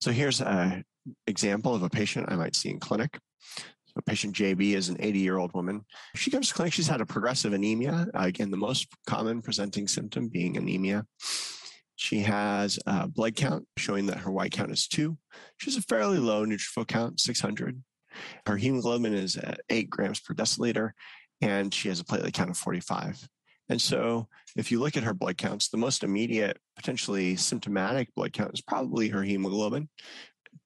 So 0.00 0.12
here's 0.12 0.40
an 0.40 0.84
example 1.26 1.74
of 1.74 1.82
a 1.82 1.90
patient 1.90 2.30
I 2.30 2.36
might 2.36 2.54
see 2.54 2.70
in 2.70 2.78
clinic 2.78 3.18
patient 4.02 4.34
JB 4.34 4.74
is 4.74 4.88
an 4.88 4.96
80 5.00 5.18
year 5.18 5.38
old 5.38 5.52
woman. 5.54 5.84
She 6.14 6.30
comes 6.30 6.48
to 6.48 6.54
clinic, 6.54 6.72
she's 6.72 6.88
had 6.88 7.00
a 7.00 7.06
progressive 7.06 7.52
anemia. 7.52 8.08
Uh, 8.14 8.22
again, 8.22 8.50
the 8.50 8.56
most 8.56 8.88
common 9.06 9.42
presenting 9.42 9.88
symptom 9.88 10.28
being 10.28 10.56
anemia. 10.56 11.06
She 11.96 12.20
has 12.20 12.78
a 12.86 13.08
blood 13.08 13.34
count 13.34 13.66
showing 13.76 14.06
that 14.06 14.18
her 14.18 14.30
white 14.30 14.52
count 14.52 14.70
is 14.70 14.86
two. 14.86 15.18
She 15.56 15.70
has 15.70 15.76
a 15.76 15.82
fairly 15.82 16.18
low 16.18 16.46
neutrophil 16.46 16.86
count, 16.86 17.18
600. 17.18 17.82
Her 18.46 18.56
hemoglobin 18.56 19.14
is 19.14 19.36
at 19.36 19.60
eight 19.68 19.90
grams 19.90 20.20
per 20.20 20.32
deciliter, 20.32 20.92
and 21.40 21.74
she 21.74 21.88
has 21.88 22.00
a 22.00 22.04
platelet 22.04 22.34
count 22.34 22.50
of 22.50 22.56
45. 22.56 23.28
And 23.68 23.82
so, 23.82 24.28
if 24.56 24.70
you 24.70 24.80
look 24.80 24.96
at 24.96 25.02
her 25.02 25.12
blood 25.12 25.36
counts, 25.36 25.68
the 25.68 25.76
most 25.76 26.02
immediate, 26.02 26.58
potentially 26.76 27.36
symptomatic 27.36 28.14
blood 28.14 28.32
count 28.32 28.54
is 28.54 28.62
probably 28.62 29.08
her 29.08 29.22
hemoglobin. 29.22 29.88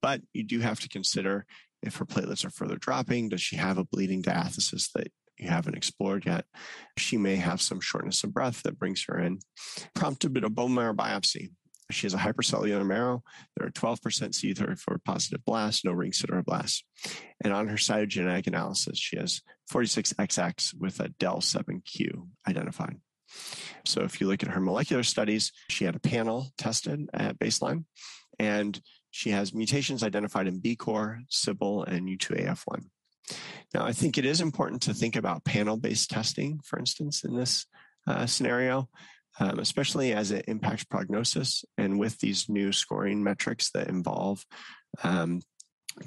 But 0.01 0.21
you 0.33 0.43
do 0.43 0.59
have 0.59 0.79
to 0.81 0.89
consider 0.89 1.45
if 1.83 1.97
her 1.97 2.05
platelets 2.05 2.45
are 2.45 2.49
further 2.49 2.77
dropping, 2.77 3.29
does 3.29 3.41
she 3.41 3.57
have 3.57 3.77
a 3.77 3.85
bleeding 3.85 4.21
diathesis 4.21 4.89
that 4.95 5.11
you 5.37 5.49
haven't 5.49 5.75
explored 5.75 6.25
yet? 6.25 6.45
She 6.97 7.17
may 7.17 7.35
have 7.35 7.61
some 7.61 7.81
shortness 7.81 8.23
of 8.23 8.33
breath 8.33 8.63
that 8.63 8.79
brings 8.79 9.05
her 9.07 9.19
in. 9.19 9.39
Prompt 9.93 10.23
a 10.23 10.29
bone 10.29 10.73
marrow 10.73 10.93
biopsy. 10.93 11.51
She 11.91 12.07
has 12.07 12.13
a 12.13 12.17
hypercellular 12.17 12.85
marrow. 12.85 13.23
There 13.57 13.67
are 13.67 13.71
12% 13.71 13.99
CD34 13.99 15.03
positive 15.03 15.43
blasts, 15.45 15.83
no 15.83 15.91
ring 15.91 16.11
sideroblasts. 16.11 16.83
And 17.43 17.53
on 17.53 17.67
her 17.67 17.75
cytogenetic 17.75 18.47
analysis, 18.47 18.97
she 18.97 19.17
has 19.17 19.41
46XX 19.71 20.75
with 20.79 20.99
a 20.99 21.09
DEL7Q 21.09 22.27
identified. 22.47 22.99
So 23.85 24.01
if 24.03 24.21
you 24.21 24.27
look 24.27 24.43
at 24.43 24.49
her 24.49 24.61
molecular 24.61 25.03
studies, 25.03 25.51
she 25.69 25.85
had 25.85 25.95
a 25.95 25.99
panel 25.99 26.51
tested 26.57 27.09
at 27.13 27.39
baseline, 27.39 27.85
and 28.39 28.79
she 29.13 29.29
has 29.29 29.53
mutations 29.53 30.01
identified 30.01 30.47
in 30.47 30.59
BCOR, 30.59 31.19
CBL, 31.31 31.87
and 31.87 32.09
U2AF1. 32.09 32.85
Now, 33.71 33.85
I 33.85 33.91
think 33.91 34.17
it 34.17 34.25
is 34.25 34.41
important 34.41 34.81
to 34.83 34.93
think 34.95 35.15
about 35.15 35.45
panel 35.45 35.77
based 35.77 36.09
testing, 36.09 36.59
for 36.65 36.79
instance, 36.79 37.23
in 37.23 37.35
this 37.35 37.67
uh, 38.07 38.25
scenario, 38.25 38.89
um, 39.39 39.59
especially 39.59 40.13
as 40.13 40.31
it 40.31 40.45
impacts 40.47 40.85
prognosis 40.85 41.63
and 41.77 41.99
with 41.99 42.17
these 42.17 42.49
new 42.49 42.71
scoring 42.71 43.23
metrics 43.23 43.69
that 43.75 43.87
involve 43.87 44.43
um, 45.03 45.43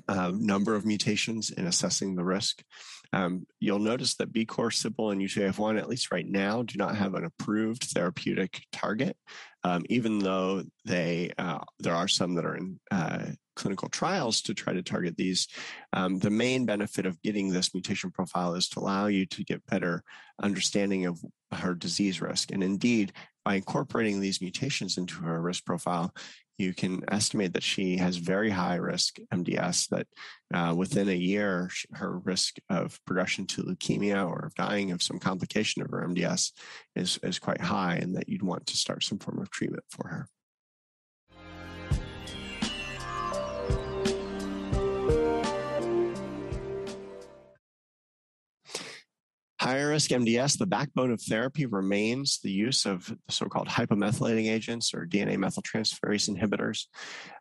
a 0.09 0.33
number 0.33 0.75
of 0.75 0.85
mutations 0.85 1.51
in 1.51 1.65
assessing 1.69 2.17
the 2.17 2.25
risk. 2.25 2.65
Um, 3.13 3.47
you'll 3.61 3.79
notice 3.79 4.15
that 4.17 4.33
BCOR, 4.33 4.73
CBL, 4.73 5.13
and 5.13 5.21
U2AF1, 5.21 5.79
at 5.79 5.89
least 5.89 6.13
right 6.13 6.27
now, 6.27 6.63
do 6.63 6.77
not 6.79 6.97
have 6.97 7.15
an 7.15 7.25
approved 7.25 7.85
therapeutic 7.85 8.65
target, 8.73 9.17
um, 9.65 9.85
even 9.89 10.19
though 10.19 10.63
they 10.85 11.33
uh, 11.39 11.61
there 11.79 11.95
are 11.95 12.09
some 12.09 12.35
that 12.35 12.45
are 12.45 12.57
in 12.57 12.79
uh, 12.91 13.27
clinical 13.57 13.89
trials 13.89 14.43
to 14.43 14.55
try 14.55 14.73
to 14.73 14.83
target 14.83 15.17
these. 15.17 15.49
Um, 15.93 16.19
the 16.19 16.31
main 16.31 16.67
benefit 16.67 17.07
of 17.07 17.21
getting 17.23 17.51
this 17.51 17.75
mutation 17.75 18.11
profile 18.11 18.55
is 18.55 18.69
to 18.71 18.81
allow 18.81 19.07
you 19.07 19.27
to 19.27 19.45
get 19.45 19.67
better 19.67 20.03
understanding 20.43 21.07
of 21.07 21.19
her 21.53 21.75
disease 21.75 22.21
risk. 22.21 22.53
And 22.53 22.63
indeed, 22.63 23.13
by 23.47 23.55
incorporating 23.55 24.19
these 24.19 24.41
mutations 24.41 24.99
into 24.99 25.23
her 25.23 25.41
risk 25.41 25.65
profile, 25.65 26.13
you 26.59 26.75
can 26.75 27.01
estimate 27.13 27.53
that 27.53 27.63
she 27.63 27.97
has 27.97 28.17
very 28.17 28.51
high 28.51 28.75
risk 28.75 29.19
MDS, 29.33 29.89
that 29.91 30.09
uh, 30.53 30.75
within 30.75 31.09
a 31.09 31.15
year, 31.15 31.71
her 31.93 32.19
risk 32.19 32.57
of 32.69 32.99
progression 33.05 33.47
to 33.47 33.63
leukemia 33.63 34.27
or 34.27 34.47
of 34.47 34.55
dying 34.57 34.91
of 34.91 35.01
some 35.01 35.21
complication 35.21 35.81
of 35.81 35.91
her 35.91 36.05
MDS 36.09 36.51
is, 36.97 37.21
is 37.23 37.39
quite 37.39 37.61
high, 37.61 37.95
and 37.95 38.17
that 38.17 38.29
you'd 38.29 38.43
want 38.43 38.67
to 38.67 38.77
start 38.77 39.05
some 39.05 39.21
form 39.21 39.39
of 39.39 39.49
treatment 39.51 39.85
for 39.91 40.09
her. 40.09 40.29
Higher 49.67 49.89
risk 49.89 50.13
MDS, 50.13 50.59
the 50.59 50.67
backbone 50.67 51.11
of 51.11 51.21
therapy 51.21 51.67
remains 51.67 52.39
the 52.39 52.53
use 52.53 52.87
of 52.87 53.09
the 53.09 53.33
so-called 53.33 53.67
hypomethylating 53.67 54.49
agents 54.49 54.95
or 54.95 55.05
DNA 55.05 55.37
methyltransferase 55.37 56.31
inhibitors. 56.33 56.85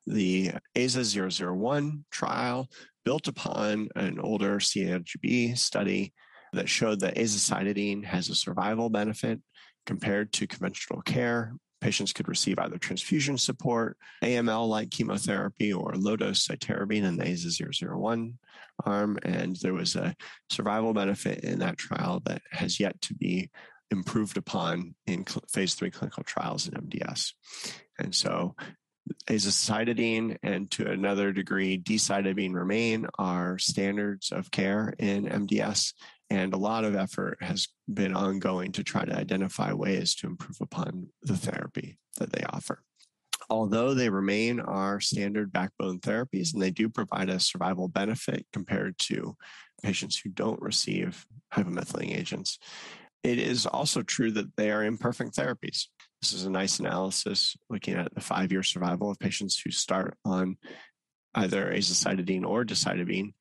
The 0.08 0.54
AZA 0.76 1.30
001 1.56 2.04
trial 2.10 2.68
built 3.04 3.28
upon 3.28 3.90
an 3.96 4.20
older 4.20 4.58
CALGB 4.58 5.56
study 5.56 6.14
that 6.54 6.68
showed 6.68 7.02
that 7.02 7.18
azacitidine 7.18 8.04
has 8.06 8.30
a 8.30 8.34
survival 8.34 8.90
benefit 8.90 9.40
compared 9.86 10.34
to 10.34 10.48
conventional 10.48 11.04
care. 11.04 11.54
Patients 11.82 12.14
could 12.14 12.28
receive 12.28 12.58
either 12.58 12.78
transfusion 12.78 13.38
support, 13.38 13.98
AML 14.24 14.68
like 14.68 14.92
chemotherapy, 14.92 15.74
or 15.74 15.94
low 15.96 16.16
dose 16.16 16.48
cytarabine 16.48 17.04
in 17.04 17.18
the 17.18 17.26
AZA 17.26 17.88
001 17.98 18.38
arm. 18.86 19.20
And 19.24 19.56
there 19.58 19.74
was 19.74 19.96
a 19.96 20.16
survival 20.50 20.94
benefit 20.94 21.44
in 21.44 21.60
that 21.60 21.78
trial 21.78 22.22
that 22.26 22.42
has 22.52 22.80
yet 22.80 23.00
to 23.02 23.14
be 23.14 23.50
improved 23.92 24.38
upon 24.38 24.96
in 25.06 25.26
phase 25.52 25.76
three 25.76 25.92
clinical 25.92 26.24
trials 26.24 26.68
in 26.68 26.74
MDS. 26.74 27.34
And 28.00 28.14
so 28.14 28.56
azacitidine 29.28 30.38
and 30.42 30.70
to 30.72 30.90
another 30.90 31.32
degree 31.32 31.78
decitabine 31.78 32.54
remain 32.54 33.08
our 33.20 33.58
standards 33.58 34.32
of 34.32 34.50
care 34.52 34.94
in 34.98 35.26
MDS 35.26 35.94
and 36.30 36.54
a 36.54 36.58
lot 36.58 36.84
of 36.84 36.96
effort 36.96 37.38
has 37.42 37.68
been 37.92 38.16
ongoing 38.16 38.72
to 38.74 38.84
try 38.84 39.06
to 39.06 39.16
identify 39.16 39.72
ways 39.74 40.16
to 40.16 40.28
improve 40.28 40.58
upon 40.62 41.08
the 41.22 41.38
therapy 41.38 41.98
that 42.18 42.32
they 42.32 42.44
offer. 42.50 42.82
Although 43.50 43.94
they 43.94 44.10
remain 44.10 44.60
our 44.60 45.00
standard 45.00 45.52
backbone 45.52 46.00
therapies 46.00 46.54
and 46.54 46.62
they 46.62 46.72
do 46.72 46.90
provide 46.90 47.30
a 47.30 47.40
survival 47.40 47.88
benefit 47.88 48.46
compared 48.52 48.98
to 49.00 49.36
patients 49.84 50.18
who 50.18 50.30
don't 50.30 50.62
receive 50.62 51.26
hypomethylating 51.54 52.18
agents, 52.18 52.58
it 53.24 53.38
is 53.38 53.66
also 53.66 54.02
true 54.02 54.32
that 54.32 54.56
they 54.56 54.72
are 54.72 54.84
imperfect 54.84 55.36
therapies. 55.36 55.88
This 56.22 56.34
is 56.34 56.46
a 56.46 56.50
nice 56.50 56.80
analysis 56.80 57.56
looking 57.70 57.96
at 57.96 58.14
the 58.16 58.22
five 58.22 58.52
year 58.52 58.64
survival 58.64 59.12
of 59.12 59.20
patients 59.20 59.60
who 59.60 59.70
start 59.70 60.18
on 60.26 60.58
either 61.36 61.72
azacitidine 61.72 62.46
or 62.46 62.64
decitabine 62.64 63.34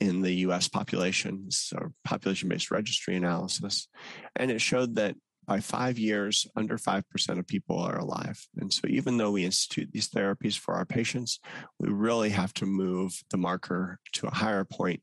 in 0.00 0.22
the 0.22 0.32
US 0.46 0.68
population, 0.68 1.50
so 1.50 1.92
population 2.04 2.48
based 2.48 2.70
registry 2.70 3.16
analysis. 3.16 3.88
And 4.36 4.50
it 4.50 4.60
showed 4.60 4.94
that 4.96 5.16
by 5.48 5.60
five 5.60 5.98
years, 5.98 6.46
under 6.56 6.76
5% 6.76 7.38
of 7.38 7.46
people 7.46 7.78
are 7.78 7.98
alive. 7.98 8.46
And 8.58 8.70
so, 8.70 8.82
even 8.86 9.16
though 9.16 9.30
we 9.30 9.46
institute 9.46 9.88
these 9.90 10.10
therapies 10.10 10.58
for 10.58 10.74
our 10.74 10.84
patients, 10.84 11.40
we 11.80 11.88
really 11.88 12.28
have 12.30 12.52
to 12.54 12.66
move 12.66 13.18
the 13.30 13.38
marker 13.38 13.98
to 14.12 14.26
a 14.26 14.34
higher 14.34 14.64
point 14.64 15.00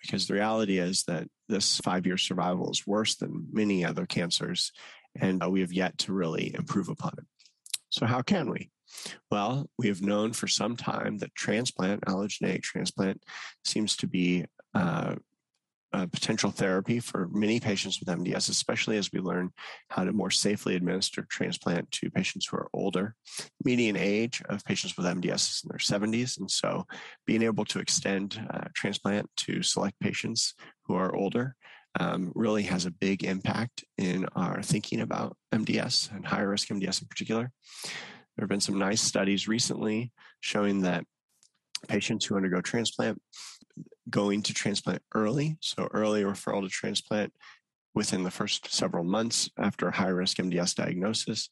because 0.00 0.26
the 0.26 0.34
reality 0.34 0.78
is 0.78 1.04
that 1.04 1.28
this 1.48 1.78
five 1.78 2.06
year 2.06 2.16
survival 2.16 2.70
is 2.70 2.86
worse 2.86 3.16
than 3.16 3.46
many 3.52 3.84
other 3.84 4.06
cancers, 4.06 4.72
and 5.20 5.44
uh, 5.44 5.50
we 5.50 5.60
have 5.60 5.72
yet 5.72 5.98
to 5.98 6.14
really 6.14 6.54
improve 6.54 6.88
upon 6.88 7.12
it. 7.18 7.26
So, 7.90 8.06
how 8.06 8.22
can 8.22 8.50
we? 8.50 8.70
Well, 9.30 9.68
we 9.78 9.88
have 9.88 10.02
known 10.02 10.32
for 10.32 10.46
some 10.46 10.76
time 10.76 11.18
that 11.18 11.34
transplant, 11.34 12.04
allogeneic 12.04 12.62
transplant, 12.62 13.22
seems 13.64 13.96
to 13.96 14.06
be 14.06 14.44
uh, 14.74 15.16
a 15.94 16.08
potential 16.08 16.50
therapy 16.50 16.98
for 16.98 17.28
many 17.28 17.60
patients 17.60 18.00
with 18.00 18.08
MDS, 18.08 18.50
especially 18.50 18.96
as 18.96 19.12
we 19.12 19.20
learn 19.20 19.52
how 19.88 20.02
to 20.02 20.12
more 20.12 20.30
safely 20.30 20.74
administer 20.74 21.24
transplant 21.30 21.90
to 21.92 22.10
patients 22.10 22.46
who 22.46 22.56
are 22.56 22.68
older. 22.72 23.14
Median 23.64 23.96
age 23.96 24.42
of 24.48 24.64
patients 24.64 24.96
with 24.96 25.06
MDS 25.06 25.34
is 25.34 25.62
in 25.64 25.68
their 25.68 25.78
70s. 25.78 26.38
And 26.38 26.50
so 26.50 26.84
being 27.26 27.42
able 27.42 27.64
to 27.66 27.78
extend 27.78 28.44
uh, 28.50 28.64
transplant 28.74 29.30
to 29.38 29.62
select 29.62 29.98
patients 30.00 30.54
who 30.86 30.94
are 30.94 31.14
older 31.14 31.54
um, 32.00 32.32
really 32.34 32.64
has 32.64 32.86
a 32.86 32.90
big 32.90 33.22
impact 33.22 33.84
in 33.96 34.26
our 34.34 34.62
thinking 34.62 35.00
about 35.00 35.36
MDS 35.52 36.14
and 36.14 36.26
high 36.26 36.40
risk 36.40 36.68
MDS 36.68 37.02
in 37.02 37.08
particular. 37.08 37.52
There 38.36 38.42
have 38.42 38.48
been 38.48 38.60
some 38.60 38.78
nice 38.78 39.00
studies 39.00 39.48
recently 39.48 40.12
showing 40.40 40.82
that 40.82 41.04
patients 41.88 42.24
who 42.24 42.36
undergo 42.36 42.60
transplant 42.60 43.20
going 44.10 44.42
to 44.42 44.54
transplant 44.54 45.02
early, 45.14 45.56
so 45.60 45.88
early 45.92 46.22
referral 46.22 46.62
to 46.62 46.68
transplant 46.68 47.32
within 47.94 48.24
the 48.24 48.30
first 48.30 48.72
several 48.72 49.04
months 49.04 49.48
after 49.58 49.90
high 49.90 50.08
risk 50.08 50.38
MDS 50.38 50.74
diagnosis, 50.74 51.48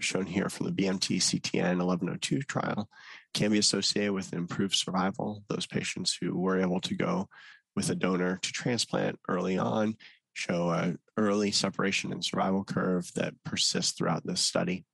shown 0.00 0.26
here 0.26 0.48
from 0.48 0.66
the 0.66 0.72
BMT 0.72 1.18
CTN 1.18 1.78
1102 1.78 2.42
trial, 2.42 2.88
can 3.34 3.50
be 3.50 3.58
associated 3.58 4.12
with 4.12 4.32
improved 4.32 4.74
survival. 4.74 5.44
Those 5.48 5.66
patients 5.66 6.16
who 6.20 6.38
were 6.38 6.58
able 6.58 6.80
to 6.80 6.94
go 6.94 7.28
with 7.76 7.90
a 7.90 7.94
donor 7.94 8.38
to 8.42 8.52
transplant 8.52 9.18
early 9.28 9.58
on 9.58 9.96
show 10.34 10.70
an 10.70 10.98
early 11.16 11.50
separation 11.50 12.10
and 12.10 12.24
survival 12.24 12.64
curve 12.64 13.10
that 13.14 13.34
persists 13.44 13.92
throughout 13.92 14.26
this 14.26 14.40
study. 14.40 14.84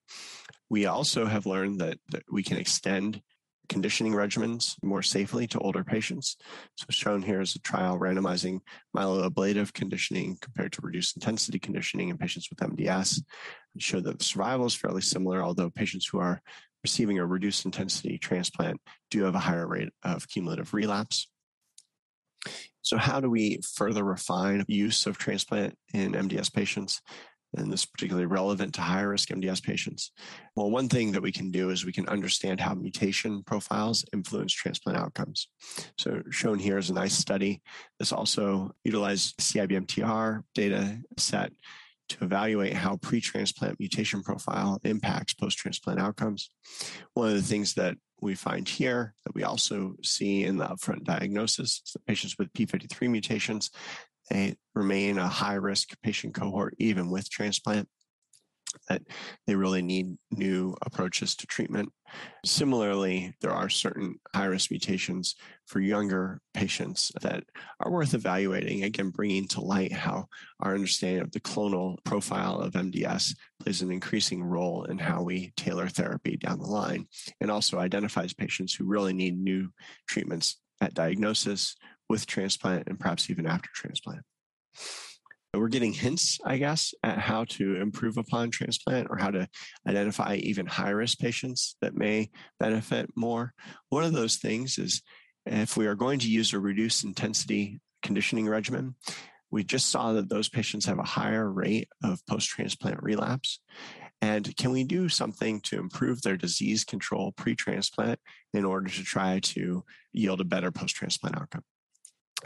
We 0.71 0.87
also 0.87 1.27
have 1.27 1.47
learned 1.47 1.81
that, 1.81 1.99
that 2.11 2.23
we 2.31 2.43
can 2.43 2.59
extend 2.59 3.23
conditioning 3.69 4.13
regimens 4.13 4.77
more 4.83 5.03
safely 5.03 5.47
to 5.47 5.59
older 5.59 5.85
patients. 5.85 6.37
So 6.77 6.87
shown 6.91 7.23
here 7.23 7.41
is 7.41 7.55
a 7.55 7.61
trial 7.61 7.99
randomizing 7.99 8.61
myeloablative 8.97 9.73
conditioning 9.73 10.39
compared 10.41 10.73
to 10.73 10.83
reduced 10.83 11.17
intensity 11.17 11.59
conditioning 11.59 12.09
in 12.09 12.19
patients 12.19 12.49
with 12.51 12.59
MDS. 12.61 13.23
It 13.75 13.83
showed 13.83 14.05
that 14.05 14.19
the 14.19 14.25
survival 14.25 14.67
is 14.67 14.75
fairly 14.75 15.03
similar, 15.03 15.43
although 15.43 15.71
patients 15.71 16.07
who 16.07 16.19
are 16.19 16.41
receiving 16.83 17.19
a 17.19 17.27
reduced 17.27 17.65
intensity 17.65 18.19
transplant 18.19 18.81
do 19.11 19.25
have 19.25 19.35
a 19.35 19.41
higher 19.41 19.67
rate 19.67 19.91
of 20.03 20.29
cumulative 20.29 20.73
relapse. 20.73 21.29
So 22.83 22.97
how 22.97 23.21
do 23.21 23.29
we 23.29 23.61
further 23.75 24.05
refine 24.05 24.65
use 24.67 25.07
of 25.07 25.19
transplant 25.19 25.77
in 25.93 26.13
MDS 26.13 26.53
patients? 26.53 27.03
And 27.57 27.73
this 27.73 27.81
is 27.81 27.87
particularly 27.87 28.27
relevant 28.27 28.75
to 28.75 28.81
high 28.81 29.01
risk 29.01 29.29
MDS 29.29 29.63
patients? 29.63 30.13
Well, 30.55 30.71
one 30.71 30.89
thing 30.89 31.13
that 31.13 31.23
we 31.23 31.33
can 31.33 31.51
do 31.51 31.71
is 31.71 31.85
we 31.85 31.93
can 31.93 32.09
understand 32.09 32.61
how 32.61 32.75
mutation 32.75 33.43
profiles 33.43 34.05
influence 34.13 34.53
transplant 34.53 34.99
outcomes. 34.99 35.49
So, 35.99 36.23
shown 36.31 36.59
here 36.59 36.79
is 36.79 36.91
a 36.91 36.95
nice 36.95 37.15
study. 37.15 37.63
This 37.99 38.13
also 38.13 38.73
utilized 38.85 39.39
CIBMTR 39.39 40.43
data 40.55 40.99
set 41.17 41.53
to 42.09 42.25
evaluate 42.25 42.73
how 42.73 42.97
pre-transplant 42.97 43.79
mutation 43.79 44.23
profile 44.23 44.81
impacts 44.85 45.35
post-transplant 45.35 46.01
outcomes. 46.01 46.51
One 47.15 47.29
of 47.29 47.35
the 47.35 47.43
things 47.43 47.75
that 47.75 47.97
we 48.21 48.35
find 48.35 48.69
here 48.69 49.15
that 49.25 49.35
we 49.35 49.45
also 49.45 49.95
see 50.03 50.45
in 50.45 50.57
the 50.57 50.65
upfront 50.65 51.05
diagnosis 51.05 51.83
is 51.85 51.93
that 51.93 52.07
patients 52.07 52.37
with 52.39 52.53
P53 52.53 53.09
mutations 53.09 53.71
they 54.31 54.57
remain 54.75 55.19
a 55.19 55.29
high 55.29 55.55
risk 55.55 56.01
patient 56.03 56.35
cohort 56.35 56.75
even 56.79 57.11
with 57.11 57.31
transplant 57.31 57.89
that 58.89 59.03
they 59.47 59.55
really 59.55 59.83
need 59.83 60.17
new 60.31 60.75
approaches 60.83 61.35
to 61.37 61.47
treatment. 61.47 61.91
Similarly, 62.45 63.35
there 63.41 63.51
are 63.51 63.69
certain 63.69 64.17
high 64.35 64.47
risk 64.47 64.71
mutations 64.71 65.37
for 65.67 65.81
younger 65.81 66.41
patients 66.55 67.13
that 67.23 67.45
are 67.81 67.91
worth 67.91 68.15
evaluating, 68.15 68.85
again, 68.85 69.11
bringing 69.11 69.49
to 69.49 69.61
light 69.61 69.93
how 69.93 70.27
our 70.61 70.75
understanding 70.75 71.23
of 71.23 71.33
the 71.33 71.41
clonal 71.41 71.97
profile 72.05 72.61
of 72.61 72.73
MDS 72.73 73.35
plays 73.61 73.83
an 73.83 73.91
increasing 73.91 74.43
role 74.43 74.85
in 74.85 74.99
how 74.99 75.23
we 75.23 75.53
tailor 75.57 75.89
therapy 75.89 76.37
down 76.37 76.59
the 76.59 76.67
line, 76.67 77.07
and 77.41 77.51
also 77.51 77.79
identifies 77.79 78.33
patients 78.33 78.75
who 78.75 78.85
really 78.85 79.13
need 79.13 79.39
new 79.39 79.71
treatments 80.07 80.61
at 80.81 80.95
diagnosis 80.95 81.77
with 82.09 82.27
transplant 82.27 82.89
and 82.89 82.99
perhaps 82.99 83.31
even 83.31 83.47
after 83.47 83.69
transplant. 83.75 84.23
We're 85.55 85.69
getting 85.69 85.95
hints, 85.95 86.39
I 86.45 86.59
guess, 86.59 86.93
at 87.03 87.19
how 87.19 87.45
to 87.45 87.77
improve 87.77 88.19
upon 88.19 88.51
transplant 88.51 89.09
or 89.11 89.17
how 89.17 89.31
to 89.31 89.49
identify 89.87 90.37
even 90.37 90.67
high 90.67 90.91
risk 90.91 91.19
patients 91.19 91.77
that 91.81 91.97
may 91.97 92.31
benefit 92.61 93.11
more. 93.17 93.55
One 93.89 94.05
of 94.05 94.13
those 94.13 94.37
things 94.37 94.79
is 94.79 95.03
if 95.47 95.77
we 95.77 95.87
are 95.87 95.95
going 95.95 96.19
to 96.21 96.31
use 96.31 96.53
a 96.53 96.59
reduced 96.59 97.03
intensity 97.03 97.81
conditioning 98.03 98.47
regimen, 98.47 98.95
we 99.51 99.65
just 99.65 99.89
saw 99.89 100.13
that 100.13 100.29
those 100.29 100.49
patients 100.49 100.85
have 100.87 100.99
a 100.99 101.05
higher 101.05 101.51
rate 101.51 101.89
of 102.05 102.25
post 102.27 102.49
transplant 102.49 103.03
relapse. 103.03 103.61
And 104.21 104.55
can 104.57 104.73
we 104.73 104.85
do 104.85 105.09
something 105.09 105.61
to 105.63 105.79
improve 105.79 106.23
their 106.23 106.37
disease 106.37 106.85
control 106.85 107.33
pre 107.33 107.55
transplant 107.55 108.21
in 108.53 108.65
order 108.65 108.91
to 108.91 109.05
try 109.05 109.39
to 109.41 109.85
yield 110.13 110.41
a 110.41 110.45
better 110.45 110.71
post 110.71 110.97
transplant 110.97 111.37
outcome? 111.37 111.63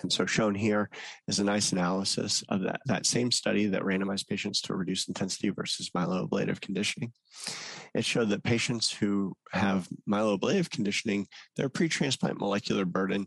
And 0.01 0.13
so 0.13 0.27
shown 0.27 0.55
here 0.55 0.89
is 1.29 1.39
a 1.39 1.45
nice 1.45 1.73
analysis 1.73 2.43
of 2.49 2.63
that, 2.63 2.81
that 2.87 3.07
same 3.07 3.31
study 3.31 3.67
that 3.67 3.83
randomized 3.83 4.27
patients 4.27 4.61
to 4.63 4.75
reduced 4.75 5.09
intensity 5.09 5.51
versus 5.51 5.91
myeloablative 5.91 6.61
conditioning. 6.61 7.13
It 7.95 8.05
showed 8.05 8.31
that 8.31 8.43
patients 8.43 8.91
who 8.91 9.37
have 9.53 9.89
myeloablative 10.09 10.71
conditioning, 10.71 11.27
their 11.57 11.69
pre-transplant 11.69 12.39
molecular 12.39 12.85
burden 12.85 13.27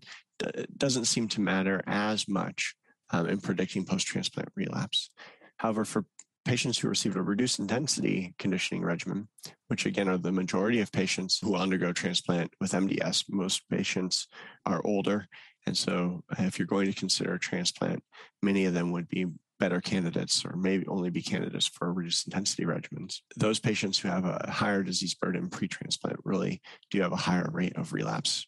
doesn't 0.76 1.06
seem 1.06 1.28
to 1.30 1.42
matter 1.42 1.82
as 1.86 2.28
much 2.28 2.76
um, 3.12 3.28
in 3.28 3.40
predicting 3.40 3.86
post-transplant 3.86 4.50
relapse. 4.56 5.12
However, 5.58 5.86
for 5.86 6.06
patients 6.46 6.78
who 6.78 6.88
received 6.88 7.16
a 7.16 7.22
reduced 7.22 7.60
intensity 7.60 8.36
conditioning 8.38 8.84
regimen, 8.84 9.28
which 9.68 9.86
again 9.86 10.08
are 10.08 10.18
the 10.18 10.32
majority 10.32 10.80
of 10.80 10.92
patients 10.92 11.40
who 11.42 11.56
undergo 11.56 11.92
transplant 11.92 12.54
with 12.60 12.72
MDS, 12.72 13.26
most 13.30 13.68
patients 13.70 14.28
are 14.66 14.82
older 14.86 15.28
and 15.66 15.78
so, 15.78 16.24
uh, 16.38 16.44
if 16.44 16.60
you're 16.60 16.68
going 16.68 16.86
to 16.88 16.98
consider 16.98 17.34
a 17.34 17.40
transplant, 17.40 18.04
many 18.42 18.66
of 18.66 18.74
them 18.74 18.92
would 18.92 19.10
be 19.10 19.26
better 19.60 19.82
candidates 19.82 20.44
or 20.46 20.56
maybe 20.56 20.86
only 20.88 21.10
be 21.10 21.22
candidates 21.22 21.66
for 21.66 21.92
reduced 21.94 22.28
intensity 22.28 22.66
regimens. 22.66 23.22
Those 23.38 23.60
patients 23.60 23.98
who 23.98 24.10
have 24.10 24.26
a 24.26 24.52
higher 24.52 24.84
disease 24.84 25.16
burden 25.16 25.50
pre 25.50 25.68
transplant 25.68 26.20
really 26.26 26.62
do 26.92 27.02
have 27.02 27.14
a 27.14 27.18
higher 27.18 27.50
rate 27.52 27.76
of 27.78 27.94
relapse 27.94 28.46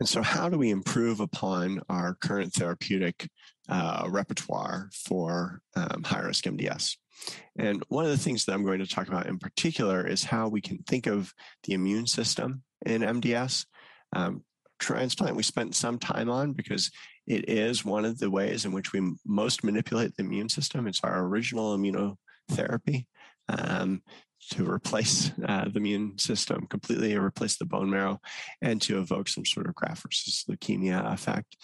And 0.00 0.08
so, 0.08 0.22
how 0.22 0.48
do 0.48 0.58
we 0.58 0.70
improve 0.70 1.20
upon 1.20 1.80
our 1.88 2.14
current 2.14 2.52
therapeutic 2.52 3.28
uh, 3.68 4.06
repertoire 4.08 4.90
for 4.92 5.60
um, 5.76 6.02
high 6.04 6.20
risk 6.20 6.44
MDS? 6.44 6.96
And 7.56 7.82
one 7.88 8.04
of 8.04 8.10
the 8.10 8.18
things 8.18 8.44
that 8.44 8.52
I'm 8.52 8.64
going 8.64 8.80
to 8.80 8.86
talk 8.86 9.08
about 9.08 9.26
in 9.26 9.38
particular 9.38 10.06
is 10.06 10.24
how 10.24 10.48
we 10.48 10.60
can 10.60 10.78
think 10.78 11.06
of 11.06 11.32
the 11.64 11.74
immune 11.74 12.06
system 12.06 12.62
in 12.84 13.02
MDS. 13.02 13.66
Um, 14.14 14.42
transplant, 14.78 15.36
we 15.36 15.42
spent 15.42 15.74
some 15.74 15.98
time 15.98 16.28
on 16.28 16.52
because 16.52 16.90
it 17.26 17.48
is 17.48 17.84
one 17.84 18.04
of 18.04 18.18
the 18.18 18.30
ways 18.30 18.64
in 18.64 18.72
which 18.72 18.92
we 18.92 19.12
most 19.24 19.64
manipulate 19.64 20.16
the 20.16 20.24
immune 20.24 20.48
system. 20.48 20.86
It's 20.86 21.00
our 21.02 21.24
original 21.24 21.76
immunotherapy. 21.76 23.06
Um, 23.48 24.02
to 24.50 24.68
replace 24.70 25.32
uh, 25.46 25.68
the 25.68 25.78
immune 25.78 26.18
system 26.18 26.66
completely, 26.66 27.16
replace 27.16 27.56
the 27.56 27.64
bone 27.64 27.90
marrow, 27.90 28.20
and 28.60 28.80
to 28.82 28.98
evoke 28.98 29.28
some 29.28 29.44
sort 29.44 29.66
of 29.66 29.74
graft 29.74 30.02
versus 30.02 30.44
leukemia 30.48 31.12
effect. 31.12 31.56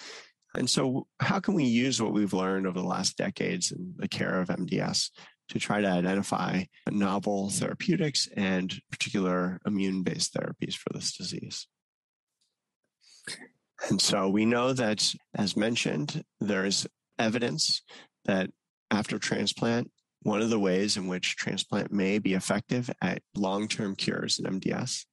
And 0.55 0.69
so, 0.69 1.07
how 1.21 1.41
can 1.41 1.55
we 1.55 1.65
use 1.65 2.03
what 2.03 2.13
we've 2.13 2.33
learned 2.33 2.67
over 2.67 2.79
the 2.79 2.87
last 2.87 3.17
decades 3.17 3.71
in 3.71 3.95
the 3.97 4.09
care 4.09 4.41
of 4.41 4.49
MDS 4.49 5.11
to 5.51 5.59
try 5.59 5.81
to 5.81 5.89
identify 5.89 6.65
novel 6.91 7.51
therapeutics 7.51 8.29
and 8.37 8.75
particular 8.91 9.61
immune 9.65 10.03
based 10.03 10.35
therapies 10.35 10.75
for 10.75 10.93
this 10.93 11.17
disease? 11.17 11.67
And 13.89 14.01
so, 14.01 14.29
we 14.29 14.45
know 14.45 14.73
that, 14.73 15.15
as 15.35 15.57
mentioned, 15.57 16.25
there 16.41 16.65
is 16.65 16.87
evidence 17.19 17.83
that 18.25 18.51
after 18.91 19.19
transplant, 19.19 19.91
one 20.23 20.43
of 20.43 20.51
the 20.51 20.59
ways 20.59 20.97
in 20.97 21.07
which 21.07 21.37
transplant 21.37 21.93
may 21.93 22.19
be 22.19 22.35
effective 22.35 22.91
at 23.01 23.23
long 23.35 23.69
term 23.69 23.95
cures 23.95 24.39
in 24.39 24.61
MDS, 24.61 25.05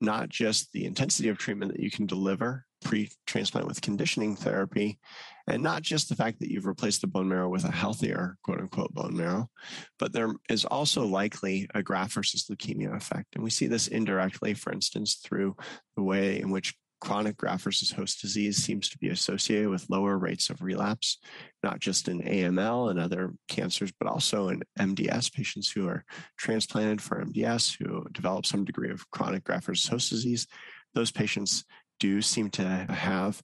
not 0.00 0.28
just 0.28 0.72
the 0.72 0.84
intensity 0.84 1.28
of 1.28 1.38
treatment 1.38 1.72
that 1.72 1.82
you 1.82 1.90
can 1.90 2.06
deliver 2.06 2.64
pre 2.84 3.10
transplant 3.26 3.66
with 3.66 3.80
conditioning 3.80 4.36
therapy, 4.36 4.98
and 5.46 5.62
not 5.62 5.82
just 5.82 6.08
the 6.08 6.16
fact 6.16 6.38
that 6.40 6.50
you've 6.50 6.66
replaced 6.66 7.00
the 7.00 7.06
bone 7.06 7.28
marrow 7.28 7.48
with 7.48 7.64
a 7.64 7.72
healthier, 7.72 8.36
quote 8.42 8.60
unquote, 8.60 8.94
bone 8.94 9.16
marrow, 9.16 9.50
but 9.98 10.12
there 10.12 10.32
is 10.48 10.64
also 10.64 11.04
likely 11.04 11.68
a 11.74 11.82
graft 11.82 12.12
versus 12.12 12.46
leukemia 12.50 12.94
effect. 12.94 13.34
And 13.34 13.42
we 13.42 13.50
see 13.50 13.66
this 13.66 13.88
indirectly, 13.88 14.54
for 14.54 14.72
instance, 14.72 15.16
through 15.16 15.56
the 15.96 16.02
way 16.02 16.40
in 16.40 16.50
which 16.50 16.74
chronic 17.04 17.36
graft 17.36 17.64
versus 17.64 17.92
host 17.92 18.20
disease 18.22 18.56
seems 18.56 18.88
to 18.88 18.98
be 18.98 19.08
associated 19.08 19.68
with 19.68 19.90
lower 19.90 20.16
rates 20.16 20.48
of 20.48 20.62
relapse, 20.62 21.18
not 21.62 21.78
just 21.78 22.08
in 22.08 22.22
AML 22.22 22.90
and 22.90 22.98
other 22.98 23.34
cancers, 23.48 23.92
but 23.98 24.08
also 24.08 24.48
in 24.48 24.62
MDS 24.78 25.32
patients 25.32 25.70
who 25.70 25.86
are 25.86 26.04
transplanted 26.38 27.02
for 27.02 27.22
MDS 27.22 27.76
who 27.78 28.06
develop 28.12 28.46
some 28.46 28.64
degree 28.64 28.90
of 28.90 29.08
chronic 29.10 29.44
graft 29.44 29.66
versus 29.66 29.88
host 29.88 30.10
disease. 30.10 30.46
Those 30.94 31.10
patients 31.10 31.64
do 32.00 32.22
seem 32.22 32.50
to 32.50 32.62
have 32.62 33.42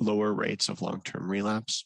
lower 0.00 0.32
rates 0.32 0.68
of 0.68 0.82
long 0.82 1.00
term 1.04 1.30
relapse. 1.30 1.84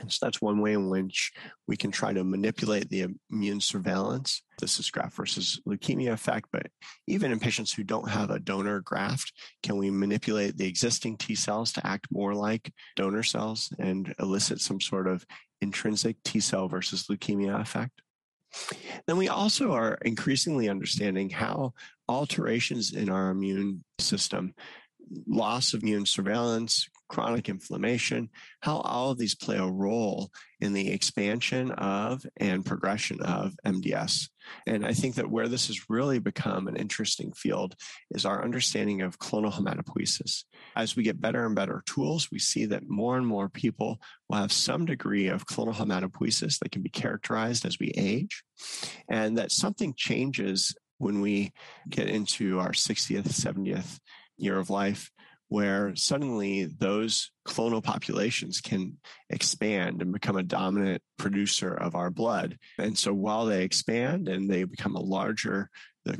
And 0.00 0.10
so 0.10 0.26
that's 0.26 0.42
one 0.42 0.60
way 0.60 0.72
in 0.72 0.90
which 0.90 1.32
we 1.68 1.76
can 1.76 1.92
try 1.92 2.12
to 2.12 2.24
manipulate 2.24 2.90
the 2.90 3.06
immune 3.30 3.60
surveillance. 3.60 4.42
This 4.58 4.80
is 4.80 4.90
graft 4.90 5.14
versus 5.14 5.60
leukemia 5.68 6.12
effect, 6.12 6.48
but 6.52 6.66
even 7.06 7.30
in 7.30 7.38
patients 7.38 7.72
who 7.72 7.84
don't 7.84 8.10
have 8.10 8.30
a 8.30 8.40
donor 8.40 8.80
graft, 8.80 9.32
can 9.62 9.76
we 9.76 9.90
manipulate 9.90 10.56
the 10.56 10.66
existing 10.66 11.16
T 11.16 11.36
cells 11.36 11.72
to 11.74 11.86
act 11.86 12.08
more 12.10 12.34
like 12.34 12.72
donor 12.96 13.22
cells 13.22 13.72
and 13.78 14.12
elicit 14.18 14.60
some 14.60 14.80
sort 14.80 15.06
of 15.06 15.24
intrinsic 15.60 16.16
T 16.24 16.40
cell 16.40 16.66
versus 16.66 17.04
leukemia 17.04 17.60
effect? 17.60 18.02
Then 19.06 19.16
we 19.16 19.28
also 19.28 19.72
are 19.72 19.98
increasingly 20.02 20.68
understanding 20.68 21.30
how 21.30 21.72
alterations 22.08 22.92
in 22.92 23.08
our 23.08 23.30
immune 23.30 23.84
system 23.98 24.54
loss 25.26 25.74
of 25.74 25.82
immune 25.82 26.06
surveillance, 26.06 26.88
chronic 27.08 27.48
inflammation, 27.48 28.30
how 28.60 28.78
all 28.78 29.10
of 29.10 29.18
these 29.18 29.34
play 29.34 29.56
a 29.56 29.66
role 29.66 30.30
in 30.60 30.72
the 30.72 30.90
expansion 30.90 31.70
of 31.72 32.24
and 32.38 32.64
progression 32.64 33.20
of 33.20 33.54
MDS. 33.66 34.30
And 34.66 34.84
I 34.86 34.92
think 34.92 35.16
that 35.16 35.30
where 35.30 35.48
this 35.48 35.66
has 35.66 35.90
really 35.90 36.18
become 36.18 36.66
an 36.66 36.76
interesting 36.76 37.32
field 37.32 37.74
is 38.10 38.24
our 38.24 38.42
understanding 38.42 39.02
of 39.02 39.18
clonal 39.18 39.52
hematopoiesis. 39.52 40.44
As 40.76 40.96
we 40.96 41.02
get 41.02 41.20
better 41.20 41.44
and 41.44 41.54
better 41.54 41.82
tools, 41.86 42.30
we 42.30 42.38
see 42.38 42.66
that 42.66 42.88
more 42.88 43.16
and 43.16 43.26
more 43.26 43.48
people 43.48 44.00
will 44.28 44.38
have 44.38 44.52
some 44.52 44.86
degree 44.86 45.28
of 45.28 45.46
clonal 45.46 45.74
hematopoiesis 45.74 46.58
that 46.60 46.72
can 46.72 46.82
be 46.82 46.90
characterized 46.90 47.66
as 47.66 47.78
we 47.78 47.92
age, 47.96 48.42
and 49.08 49.36
that 49.38 49.52
something 49.52 49.94
changes 49.96 50.74
when 50.98 51.20
we 51.20 51.52
get 51.88 52.08
into 52.08 52.60
our 52.60 52.72
60th, 52.72 53.24
70th 53.24 53.98
year 54.36 54.58
of 54.58 54.70
life 54.70 55.10
where 55.48 55.94
suddenly 55.94 56.64
those 56.64 57.30
clonal 57.46 57.82
populations 57.82 58.60
can 58.60 58.96
expand 59.30 60.02
and 60.02 60.12
become 60.12 60.36
a 60.36 60.42
dominant 60.42 61.02
producer 61.18 61.74
of 61.74 61.94
our 61.94 62.10
blood. 62.10 62.58
And 62.78 62.96
so 62.98 63.12
while 63.12 63.46
they 63.46 63.62
expand 63.62 64.28
and 64.28 64.50
they 64.50 64.64
become 64.64 64.96
a 64.96 65.00
larger 65.00 65.70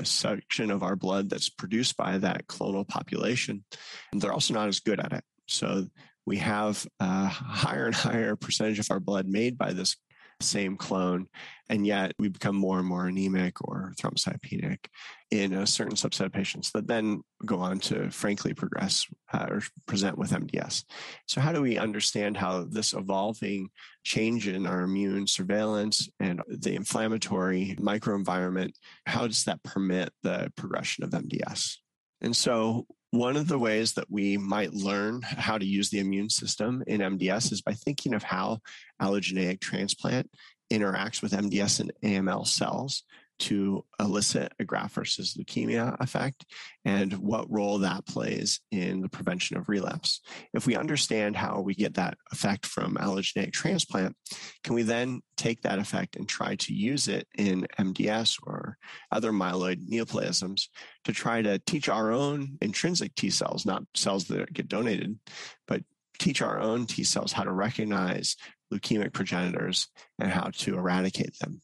section 0.03 0.71
of 0.71 0.83
our 0.83 0.95
blood 0.95 1.29
that's 1.29 1.49
produced 1.49 1.97
by 1.97 2.17
that 2.19 2.47
clonal 2.47 2.87
population, 2.87 3.65
they're 4.13 4.33
also 4.33 4.53
not 4.53 4.67
as 4.67 4.79
good 4.79 4.99
at 4.99 5.11
it. 5.11 5.23
So 5.47 5.87
we 6.25 6.37
have 6.37 6.87
a 6.99 7.25
higher 7.25 7.87
and 7.87 7.95
higher 7.95 8.35
percentage 8.35 8.79
of 8.79 8.89
our 8.89 8.99
blood 8.99 9.27
made 9.27 9.57
by 9.57 9.73
this 9.73 9.95
same 10.41 10.77
clone, 10.77 11.27
and 11.69 11.85
yet 11.85 12.13
we 12.19 12.29
become 12.29 12.55
more 12.55 12.79
and 12.79 12.87
more 12.87 13.07
anemic 13.07 13.61
or 13.61 13.93
thrombocytopenic 13.99 14.85
in 15.31 15.53
a 15.53 15.65
certain 15.65 15.95
subset 15.95 16.25
of 16.25 16.33
patients 16.33 16.71
that 16.71 16.87
then 16.87 17.21
go 17.45 17.59
on 17.59 17.79
to 17.79 18.09
frankly 18.11 18.53
progress 18.53 19.05
uh, 19.33 19.47
or 19.49 19.61
present 19.85 20.17
with 20.17 20.31
MDS. 20.31 20.83
So, 21.27 21.41
how 21.41 21.51
do 21.51 21.61
we 21.61 21.77
understand 21.77 22.37
how 22.37 22.65
this 22.65 22.93
evolving 22.93 23.69
change 24.03 24.47
in 24.47 24.67
our 24.67 24.81
immune 24.81 25.27
surveillance 25.27 26.09
and 26.19 26.41
the 26.47 26.75
inflammatory 26.75 27.75
microenvironment, 27.79 28.71
how 29.05 29.27
does 29.27 29.45
that 29.45 29.63
permit 29.63 30.11
the 30.23 30.51
progression 30.55 31.03
of 31.03 31.11
MDS? 31.11 31.77
And 32.21 32.35
so, 32.35 32.85
one 33.15 33.37
of 33.37 33.47
the 33.47 33.57
ways 33.57 33.93
that 33.93 34.11
we 34.11 34.37
might 34.37 34.73
learn 34.73 35.21
how 35.21 35.57
to 35.57 35.65
use 35.65 35.89
the 35.89 35.99
immune 35.99 36.29
system 36.29 36.83
in 36.85 37.01
MDS 37.01 37.51
is 37.51 37.61
by 37.61 37.73
thinking 37.73 38.13
of 38.13 38.23
how 38.23 38.59
allogeneic 39.01 39.61
transplant 39.61 40.29
interacts 40.71 41.21
with 41.21 41.31
MDS 41.31 41.79
and 41.79 41.91
AML 42.03 42.45
cells 42.45 43.03
to 43.37 43.83
elicit 43.99 44.53
a 44.59 44.63
graft 44.63 44.95
versus 44.95 45.35
leukemia 45.35 45.95
effect 45.99 46.45
and 46.85 47.13
what 47.13 47.51
role 47.51 47.79
that 47.79 48.05
plays 48.05 48.61
in 48.71 49.01
the 49.01 49.09
prevention 49.09 49.57
of 49.57 49.69
relapse. 49.69 50.21
If 50.53 50.65
we 50.65 50.75
understand 50.75 51.35
how 51.35 51.61
we 51.61 51.75
get 51.75 51.95
that 51.95 52.17
effect 52.31 52.65
from 52.65 52.95
allogeneic 52.95 53.51
transplant, 53.51 54.15
can 54.63 54.73
we 54.73 54.83
then 54.83 55.21
take 55.37 55.61
that 55.61 55.79
effect 55.79 56.15
and 56.15 56.27
try 56.27 56.55
to 56.55 56.73
use 56.73 57.07
it 57.07 57.27
in 57.37 57.67
MDS 57.77 58.37
or 58.43 58.77
other 59.11 59.31
myeloid 59.31 59.87
neoplasms 59.89 60.67
to 61.03 61.11
try 61.11 61.41
to 61.41 61.59
teach 61.59 61.89
our 61.89 62.11
own 62.11 62.57
intrinsic 62.61 63.15
T 63.15 63.29
cells, 63.29 63.65
not 63.65 63.83
cells 63.93 64.25
that 64.25 64.53
get 64.53 64.67
donated, 64.67 65.19
but 65.67 65.83
teach 66.19 66.41
our 66.41 66.59
own 66.59 66.85
T 66.85 67.03
cells 67.03 67.33
how 67.33 67.43
to 67.43 67.51
recognize 67.51 68.37
leukemic 68.73 69.13
progenitors 69.13 69.87
and 70.19 70.31
how 70.31 70.49
to 70.53 70.77
eradicate 70.77 71.37
them. 71.39 71.61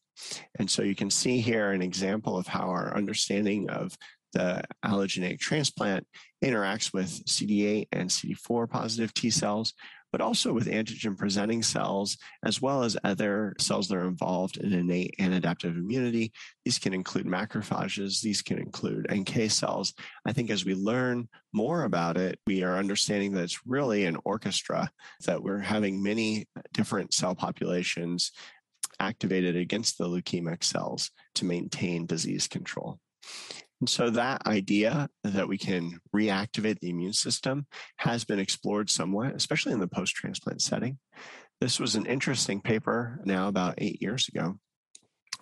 And 0.59 0.69
so 0.69 0.83
you 0.83 0.95
can 0.95 1.09
see 1.09 1.39
here 1.39 1.71
an 1.71 1.81
example 1.81 2.37
of 2.37 2.47
how 2.47 2.69
our 2.69 2.95
understanding 2.95 3.69
of 3.69 3.97
the 4.33 4.63
allogeneic 4.85 5.39
transplant 5.39 6.07
interacts 6.43 6.93
with 6.93 7.25
CD8 7.25 7.87
and 7.91 8.09
CD4 8.09 8.69
positive 8.69 9.13
T 9.13 9.29
cells, 9.29 9.73
but 10.11 10.21
also 10.21 10.51
with 10.51 10.67
antigen 10.67 11.17
presenting 11.17 11.63
cells, 11.63 12.17
as 12.43 12.61
well 12.61 12.83
as 12.83 12.97
other 13.03 13.53
cells 13.59 13.87
that 13.87 13.97
are 13.97 14.07
involved 14.07 14.57
in 14.57 14.73
innate 14.73 15.15
and 15.19 15.33
adaptive 15.33 15.75
immunity. 15.75 16.31
These 16.65 16.79
can 16.79 16.93
include 16.93 17.25
macrophages, 17.25 18.21
these 18.21 18.41
can 18.41 18.57
include 18.57 19.07
NK 19.13 19.49
cells. 19.49 19.93
I 20.25 20.33
think 20.33 20.49
as 20.49 20.65
we 20.65 20.75
learn 20.75 21.29
more 21.53 21.83
about 21.83 22.17
it, 22.17 22.39
we 22.45 22.63
are 22.63 22.77
understanding 22.77 23.33
that 23.33 23.43
it's 23.43 23.65
really 23.65 24.05
an 24.05 24.17
orchestra, 24.23 24.91
that 25.25 25.43
we're 25.43 25.59
having 25.59 26.03
many 26.03 26.47
different 26.73 27.13
cell 27.13 27.35
populations 27.35 28.31
activated 29.01 29.55
against 29.55 29.97
the 29.97 30.07
leukemic 30.07 30.63
cells 30.63 31.11
to 31.35 31.45
maintain 31.45 32.05
disease 32.05 32.47
control. 32.47 32.99
And 33.79 33.89
so 33.89 34.11
that 34.11 34.45
idea 34.45 35.09
that 35.23 35.47
we 35.47 35.57
can 35.57 35.99
reactivate 36.15 36.79
the 36.79 36.91
immune 36.91 37.13
system 37.13 37.65
has 37.97 38.23
been 38.23 38.39
explored 38.39 38.91
somewhat, 38.91 39.35
especially 39.35 39.73
in 39.73 39.79
the 39.79 39.87
post 39.87 40.13
transplant 40.13 40.61
setting. 40.61 40.99
This 41.59 41.79
was 41.79 41.95
an 41.95 42.05
interesting 42.05 42.61
paper 42.61 43.19
now 43.25 43.47
about 43.47 43.75
eight 43.79 44.01
years 44.01 44.27
ago, 44.27 44.55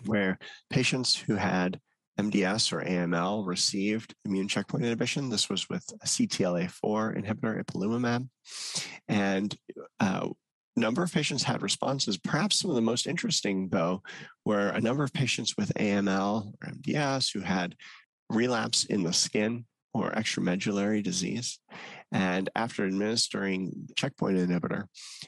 where 0.06 0.40
patients 0.70 1.16
who 1.16 1.36
had 1.36 1.80
MDS 2.18 2.74
or 2.74 2.82
AML 2.82 3.46
received 3.46 4.14
immune 4.26 4.48
checkpoint 4.48 4.84
inhibition. 4.84 5.30
This 5.30 5.50
was 5.50 5.70
with 5.70 5.86
a 6.02 6.06
CTLA4 6.06 7.22
inhibitor, 7.22 7.64
ipilimumab. 7.64 8.28
And 9.08 9.56
uh, 10.00 10.30
number 10.76 11.04
of 11.04 11.12
patients 11.12 11.44
had 11.44 11.62
responses. 11.62 12.18
Perhaps 12.18 12.58
some 12.58 12.70
of 12.70 12.76
the 12.76 12.82
most 12.82 13.08
interesting, 13.08 13.70
though, 13.70 14.02
were 14.46 14.70
a 14.70 14.82
number 14.82 15.04
of 15.04 15.14
patients 15.14 15.56
with 15.58 15.74
AML 15.76 16.54
or 16.62 16.72
MDS 16.72 17.34
who 17.34 17.42
had 17.42 17.76
relapse 18.30 18.86
in 18.86 19.04
the 19.04 19.14
skin 19.14 19.66
or 19.94 20.12
extramedullary 20.12 21.04
disease. 21.04 21.60
And 22.12 22.50
after 22.56 22.86
administering 22.86 23.88
checkpoint 23.96 24.38
inhibitor, 24.38 24.86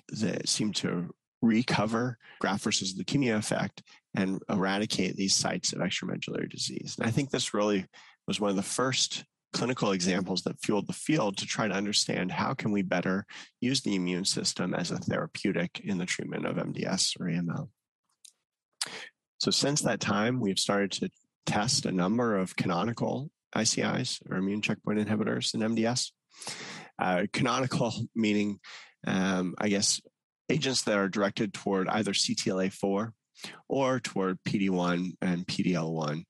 that 0.09 0.47
seemed 0.47 0.75
to 0.77 1.09
recover 1.41 2.17
graft 2.39 2.63
versus 2.63 2.93
leukemia 2.93 3.37
effect 3.37 3.81
and 4.15 4.41
eradicate 4.49 5.15
these 5.15 5.35
sites 5.35 5.73
of 5.73 5.79
extramedullary 5.79 6.49
disease. 6.49 6.95
And 6.97 7.07
I 7.07 7.11
think 7.11 7.29
this 7.29 7.53
really 7.53 7.85
was 8.27 8.39
one 8.39 8.51
of 8.51 8.55
the 8.55 8.61
first 8.61 9.25
clinical 9.53 9.91
examples 9.91 10.43
that 10.43 10.59
fueled 10.61 10.87
the 10.87 10.93
field 10.93 11.37
to 11.37 11.45
try 11.45 11.67
to 11.67 11.73
understand 11.73 12.31
how 12.31 12.53
can 12.53 12.71
we 12.71 12.81
better 12.81 13.25
use 13.59 13.81
the 13.81 13.95
immune 13.95 14.25
system 14.25 14.73
as 14.73 14.91
a 14.91 14.97
therapeutic 14.97 15.81
in 15.83 15.97
the 15.97 16.05
treatment 16.05 16.45
of 16.45 16.55
MDS 16.55 17.19
or 17.19 17.27
AML. 17.27 17.69
So 19.39 19.51
since 19.51 19.81
that 19.81 19.99
time, 19.99 20.39
we've 20.39 20.59
started 20.59 20.91
to 20.93 21.09
test 21.45 21.85
a 21.85 21.91
number 21.91 22.37
of 22.37 22.55
canonical 22.55 23.29
ICIs 23.55 24.21
or 24.29 24.37
immune 24.37 24.61
checkpoint 24.61 24.99
inhibitors 24.99 25.53
in 25.53 25.61
MDS. 25.61 26.11
Uh, 26.99 27.25
canonical 27.33 27.93
meaning, 28.15 28.59
um, 29.07 29.55
I 29.57 29.69
guess, 29.69 29.99
agents 30.49 30.83
that 30.83 30.97
are 30.97 31.09
directed 31.09 31.53
toward 31.53 31.87
either 31.87 32.13
CTLA4 32.13 33.11
or 33.67 33.99
toward 33.99 34.37
PD1 34.43 35.13
and 35.21 35.47
PDL1. 35.47 36.23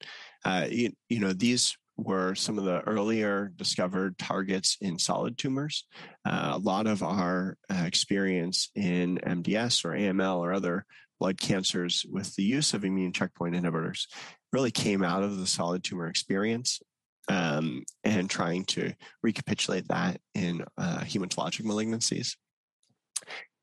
Uh, 0.46 0.68
you, 0.70 0.92
you 1.10 1.20
know, 1.20 1.34
these 1.34 1.76
were 1.98 2.36
some 2.36 2.58
of 2.58 2.64
the 2.64 2.82
earlier 2.82 3.52
discovered 3.56 4.18
targets 4.18 4.78
in 4.82 4.98
solid 4.98 5.38
tumors. 5.38 5.86
Uh, 6.26 6.52
a 6.54 6.58
lot 6.58 6.88
of 6.88 7.04
our 7.04 7.58
uh, 7.70 7.84
experience 7.86 8.70
in 8.76 9.18
MDS 9.18 9.86
or 9.86 9.90
AML 9.90 10.38
or 10.40 10.54
other 10.54 10.86
blood 11.20 11.40
cancers 11.40 12.06
with 12.10 12.36
the 12.36 12.44
use 12.44 12.74
of 12.74 12.84
immune 12.84 13.14
checkpoint 13.14 13.56
inhibitors 13.56 14.08
really 14.52 14.72
came 14.72 15.04
out 15.04 15.24
of 15.24 15.38
the 15.38 15.48
solid 15.48 15.84
tumor 15.84 16.08
experience 16.08 16.82
um, 17.28 17.84
and 18.04 18.30
trying 18.30 18.66
to 18.66 18.94
recapitulate 19.22 19.88
that 19.88 20.20
in 20.34 20.64
uh, 20.78 21.00
hematologic 21.02 21.64
malignancies. 21.64 22.36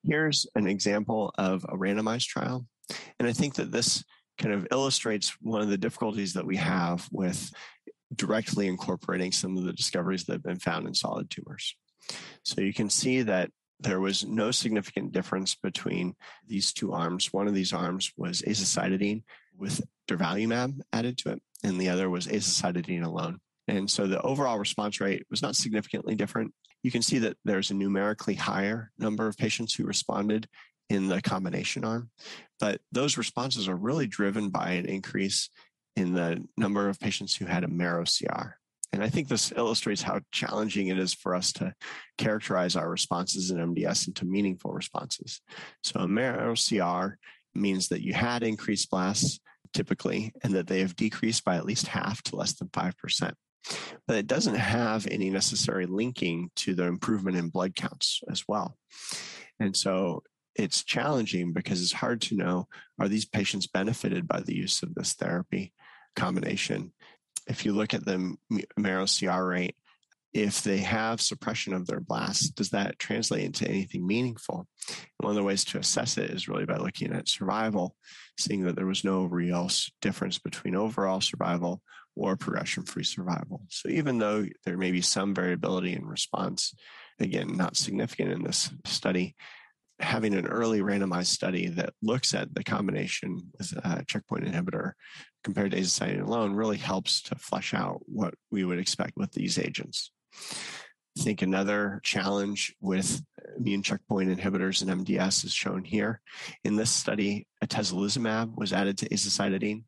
Here's 0.04 0.46
an 0.54 0.66
example 0.66 1.32
of 1.36 1.64
a 1.64 1.76
randomized 1.76 2.26
trial. 2.26 2.66
And 3.18 3.28
I 3.28 3.32
think 3.32 3.56
that 3.56 3.72
this 3.72 4.04
kind 4.38 4.54
of 4.54 4.68
illustrates 4.70 5.36
one 5.40 5.60
of 5.60 5.68
the 5.68 5.76
difficulties 5.76 6.34
that 6.34 6.46
we 6.46 6.56
have 6.56 7.08
with 7.10 7.52
directly 8.14 8.66
incorporating 8.66 9.32
some 9.32 9.56
of 9.56 9.64
the 9.64 9.72
discoveries 9.72 10.24
that 10.24 10.34
have 10.34 10.42
been 10.42 10.58
found 10.58 10.86
in 10.86 10.94
solid 10.94 11.30
tumors. 11.30 11.76
So 12.42 12.60
you 12.60 12.72
can 12.72 12.90
see 12.90 13.22
that 13.22 13.50
there 13.80 14.00
was 14.00 14.24
no 14.24 14.50
significant 14.50 15.12
difference 15.12 15.54
between 15.54 16.14
these 16.46 16.72
two 16.72 16.92
arms. 16.92 17.32
One 17.32 17.46
of 17.46 17.54
these 17.54 17.72
arms 17.72 18.12
was 18.16 18.42
azacitidine 18.42 19.22
with 19.56 19.82
durvalumab 20.08 20.80
added 20.92 21.18
to 21.18 21.30
it, 21.30 21.42
and 21.62 21.80
the 21.80 21.88
other 21.88 22.10
was 22.10 22.26
azacitidine 22.26 23.04
alone. 23.04 23.38
And 23.68 23.90
so 23.90 24.06
the 24.06 24.22
overall 24.22 24.58
response 24.58 25.00
rate 25.00 25.26
was 25.30 25.42
not 25.42 25.54
significantly 25.54 26.14
different. 26.14 26.54
You 26.82 26.90
can 26.90 27.02
see 27.02 27.18
that 27.18 27.36
there's 27.44 27.70
a 27.70 27.74
numerically 27.74 28.34
higher 28.34 28.90
number 28.98 29.26
of 29.26 29.36
patients 29.36 29.74
who 29.74 29.84
responded 29.84 30.48
in 30.88 31.08
the 31.08 31.20
combination 31.20 31.84
arm. 31.84 32.10
But 32.60 32.80
those 32.92 33.18
responses 33.18 33.68
are 33.68 33.76
really 33.76 34.06
driven 34.06 34.48
by 34.48 34.70
an 34.70 34.86
increase 34.86 35.50
in 35.98 36.14
the 36.14 36.44
number 36.56 36.88
of 36.88 37.00
patients 37.00 37.34
who 37.34 37.44
had 37.44 37.64
a 37.64 37.68
marrow 37.68 38.04
CR. 38.04 38.50
And 38.92 39.02
I 39.02 39.08
think 39.08 39.28
this 39.28 39.52
illustrates 39.52 40.00
how 40.00 40.20
challenging 40.32 40.88
it 40.88 40.98
is 40.98 41.12
for 41.12 41.34
us 41.34 41.52
to 41.54 41.74
characterize 42.16 42.74
our 42.74 42.88
responses 42.88 43.50
in 43.50 43.58
MDS 43.58 44.08
into 44.08 44.24
meaningful 44.24 44.72
responses. 44.72 45.40
So 45.82 46.00
a 46.00 46.08
marrow 46.08 46.54
CR 46.54 47.16
means 47.54 47.88
that 47.88 48.02
you 48.02 48.14
had 48.14 48.42
increased 48.42 48.90
blasts 48.90 49.40
typically, 49.74 50.32
and 50.42 50.54
that 50.54 50.66
they 50.66 50.80
have 50.80 50.96
decreased 50.96 51.44
by 51.44 51.56
at 51.56 51.66
least 51.66 51.88
half 51.88 52.22
to 52.22 52.36
less 52.36 52.54
than 52.54 52.68
5%. 52.68 53.32
But 54.06 54.16
it 54.16 54.26
doesn't 54.26 54.54
have 54.54 55.06
any 55.06 55.28
necessary 55.28 55.84
linking 55.84 56.50
to 56.56 56.74
the 56.74 56.84
improvement 56.84 57.36
in 57.36 57.50
blood 57.50 57.74
counts 57.74 58.22
as 58.30 58.44
well. 58.48 58.76
And 59.60 59.76
so 59.76 60.22
it's 60.54 60.84
challenging 60.84 61.52
because 61.52 61.82
it's 61.82 61.92
hard 61.92 62.20
to 62.22 62.36
know 62.36 62.66
are 62.98 63.08
these 63.08 63.26
patients 63.26 63.66
benefited 63.66 64.26
by 64.26 64.40
the 64.40 64.54
use 64.54 64.82
of 64.82 64.94
this 64.94 65.14
therapy 65.14 65.72
combination? 66.18 66.92
If 67.46 67.64
you 67.64 67.72
look 67.72 67.94
at 67.94 68.04
the 68.04 68.36
marrow 68.76 69.06
CR 69.06 69.42
rate, 69.44 69.76
if 70.34 70.62
they 70.62 70.78
have 70.78 71.20
suppression 71.20 71.72
of 71.72 71.86
their 71.86 72.00
blasts, 72.00 72.50
does 72.50 72.70
that 72.70 72.98
translate 72.98 73.44
into 73.44 73.66
anything 73.66 74.06
meaningful? 74.06 74.66
one 75.18 75.30
of 75.30 75.36
the 75.36 75.42
ways 75.42 75.64
to 75.64 75.78
assess 75.78 76.16
it 76.16 76.30
is 76.30 76.48
really 76.48 76.64
by 76.64 76.76
looking 76.76 77.12
at 77.12 77.28
survival, 77.28 77.96
seeing 78.38 78.64
that 78.64 78.76
there 78.76 78.86
was 78.86 79.04
no 79.04 79.24
real 79.24 79.68
difference 80.00 80.38
between 80.38 80.74
overall 80.74 81.20
survival 81.20 81.82
or 82.16 82.36
progression 82.36 82.84
free 82.84 83.04
survival. 83.04 83.62
So 83.68 83.88
even 83.88 84.18
though 84.18 84.46
there 84.64 84.76
may 84.76 84.90
be 84.90 85.00
some 85.00 85.34
variability 85.34 85.94
in 85.94 86.06
response, 86.06 86.74
again, 87.20 87.56
not 87.56 87.76
significant 87.76 88.32
in 88.32 88.42
this 88.42 88.70
study, 88.84 89.34
having 90.00 90.34
an 90.34 90.46
early 90.46 90.80
randomized 90.80 91.26
study 91.26 91.68
that 91.68 91.92
looks 92.02 92.34
at 92.34 92.54
the 92.54 92.62
combination 92.62 93.50
with 93.58 93.72
a 93.84 94.04
checkpoint 94.06 94.44
inhibitor 94.44 94.92
compared 95.42 95.72
to 95.72 95.78
azacitidine 95.78 96.26
alone 96.26 96.52
really 96.52 96.76
helps 96.76 97.22
to 97.22 97.34
flesh 97.34 97.74
out 97.74 98.00
what 98.06 98.34
we 98.50 98.64
would 98.64 98.78
expect 98.78 99.12
with 99.16 99.32
these 99.32 99.58
agents. 99.58 100.12
I 101.18 101.22
think 101.22 101.42
another 101.42 102.00
challenge 102.04 102.76
with 102.80 103.22
immune 103.56 103.82
checkpoint 103.82 104.30
inhibitors 104.30 104.82
and 104.82 105.04
MDS 105.04 105.44
is 105.44 105.52
shown 105.52 105.82
here. 105.82 106.20
In 106.62 106.76
this 106.76 106.90
study, 106.90 107.46
atezolizumab 107.64 108.56
was 108.56 108.72
added 108.72 108.98
to 108.98 109.08
azacitidine. 109.08 109.82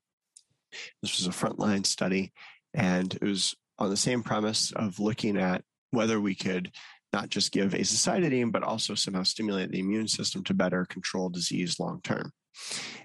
This 1.02 1.18
was 1.18 1.26
a 1.26 1.30
frontline 1.30 1.86
study, 1.86 2.32
and 2.74 3.14
it 3.14 3.22
was 3.22 3.54
on 3.78 3.90
the 3.90 3.96
same 3.96 4.22
premise 4.22 4.72
of 4.72 4.98
looking 4.98 5.36
at 5.36 5.62
whether 5.92 6.20
we 6.20 6.34
could 6.34 6.72
not 7.12 7.28
just 7.28 7.52
give 7.52 7.72
azacitidine, 7.72 8.52
but 8.52 8.62
also 8.62 8.94
somehow 8.94 9.22
stimulate 9.22 9.70
the 9.70 9.80
immune 9.80 10.08
system 10.08 10.44
to 10.44 10.54
better 10.54 10.84
control 10.86 11.28
disease 11.28 11.80
long 11.80 12.00
term. 12.02 12.32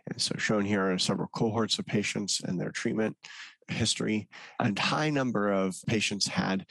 And 0.08 0.22
so, 0.22 0.36
shown 0.38 0.66
here 0.66 0.92
are 0.92 0.98
several 1.00 1.30
cohorts 1.30 1.80
of 1.80 1.86
patients 1.86 2.42
and 2.44 2.60
their 2.60 2.72
treatment 2.72 3.18
history. 3.68 4.28
A 4.60 4.80
high 4.80 5.10
number 5.10 5.52
of 5.52 5.76
patients 5.88 6.28
had 6.28 6.66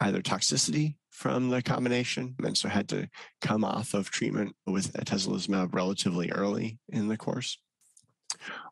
either 0.00 0.22
toxicity 0.22 0.96
from 1.10 1.50
the 1.50 1.62
combination, 1.62 2.36
and 2.44 2.56
so 2.56 2.68
had 2.68 2.88
to 2.88 3.08
come 3.40 3.64
off 3.64 3.92
of 3.94 4.10
treatment 4.10 4.54
with 4.66 4.92
atezolizumab 4.92 5.74
relatively 5.74 6.30
early 6.30 6.78
in 6.90 7.08
the 7.08 7.16
course, 7.16 7.58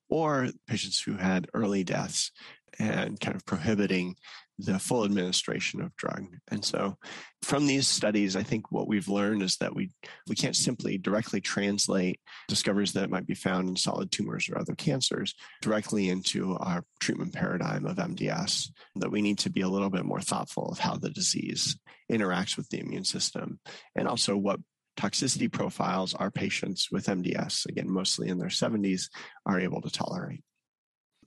or 0.09 0.49
patients 0.69 1.01
who 1.01 1.17
had 1.17 1.49
early 1.55 1.83
deaths 1.83 2.31
and 2.79 3.19
kind 3.21 3.37
of 3.37 3.45
prohibiting 3.47 4.17
the 4.59 4.79
full 4.79 5.05
administration 5.05 5.83
of 5.83 5.95
drug. 5.97 6.25
And 6.51 6.65
so 6.65 6.97
from 7.43 7.67
these 7.67 7.87
studies, 7.87 8.37
I 8.37 8.43
think 8.43 8.73
what 8.73 8.89
we've 8.89 9.09
learned 9.09 9.43
is 9.43 9.57
that 9.59 9.75
we, 9.75 9.91
we 10.29 10.35
can't 10.35 10.57
simply 10.57 10.97
directly 10.97 11.41
translate 11.41 12.21
discoveries 12.49 12.95
that 12.95 13.11
might 13.11 13.27
be 13.27 13.35
found 13.35 13.69
in 13.69 13.77
solid 13.77 14.11
tumors 14.11 14.49
or 14.49 14.59
other 14.59 14.75
cancers 14.75 15.35
directly 15.61 16.09
into 16.09 16.57
our 16.57 16.85
treatment 17.01 17.35
paradigm 17.35 17.85
of 17.85 17.97
MDS, 17.97 18.71
that 18.97 19.11
we 19.11 19.21
need 19.21 19.39
to 19.41 19.51
be 19.51 19.61
a 19.61 19.69
little 19.69 19.91
bit 19.91 20.07
more 20.07 20.23
thoughtful 20.23 20.71
of 20.71 20.79
how 20.79 20.97
the 20.97 21.11
disease 21.11 21.79
interacts 22.11 22.57
with 22.57 22.69
the 22.71 22.81
immune 22.81 23.05
system 23.05 23.61
and 23.95 24.09
also 24.09 24.37
what 24.37 24.61
toxicity 24.97 25.53
profiles 25.53 26.15
our 26.15 26.31
patients 26.31 26.89
with 26.91 27.07
MDS, 27.07 27.67
again, 27.67 27.91
mostly 27.91 28.29
in 28.29 28.39
their 28.39 28.49
70s, 28.49 29.11
are 29.45 29.61
able 29.61 29.83
to 29.83 29.91
tolerate. 29.91 30.43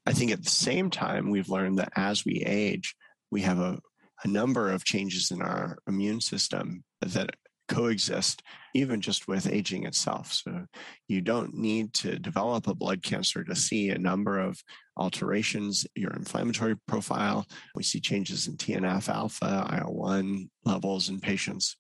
I 0.10 0.12
think 0.12 0.32
at 0.32 0.44
the 0.44 0.50
same 0.50 0.90
time, 0.90 1.30
we've 1.30 1.50
learned 1.50 1.78
that 1.78 1.94
as 1.96 2.26
we 2.26 2.42
age, 2.44 2.96
we 3.30 3.42
have 3.42 3.60
a, 3.60 3.78
a 4.24 4.28
number 4.28 4.72
of 4.72 4.84
changes 4.84 5.30
in 5.30 5.40
our 5.40 5.78
immune 5.88 6.20
system 6.20 6.84
that 7.02 7.36
coexist 7.68 8.42
even 8.74 9.02
just 9.02 9.28
with 9.28 9.46
aging 9.46 9.86
itself. 9.86 10.34
So 10.34 10.66
you 11.08 11.22
don't 11.22 11.54
need 11.54 11.94
to 11.94 12.18
develop 12.18 12.66
a 12.66 12.74
blood 12.74 13.04
cancer 13.04 13.44
to 13.44 13.56
see 13.56 13.92
a 13.92 14.00
number 14.00 14.40
of 14.40 14.60
alterations 14.98 15.86
your 15.94 16.14
inflammatory 16.14 16.76
profile. 16.88 17.46
We 17.76 17.84
see 17.84 18.00
changes 18.00 18.48
in 18.48 18.58
TNF 18.58 19.10
alpha, 19.10 19.80
IL 19.80 19.94
1 19.94 20.50
levels 20.66 21.10
in 21.10 21.20
patients. 21.20 21.78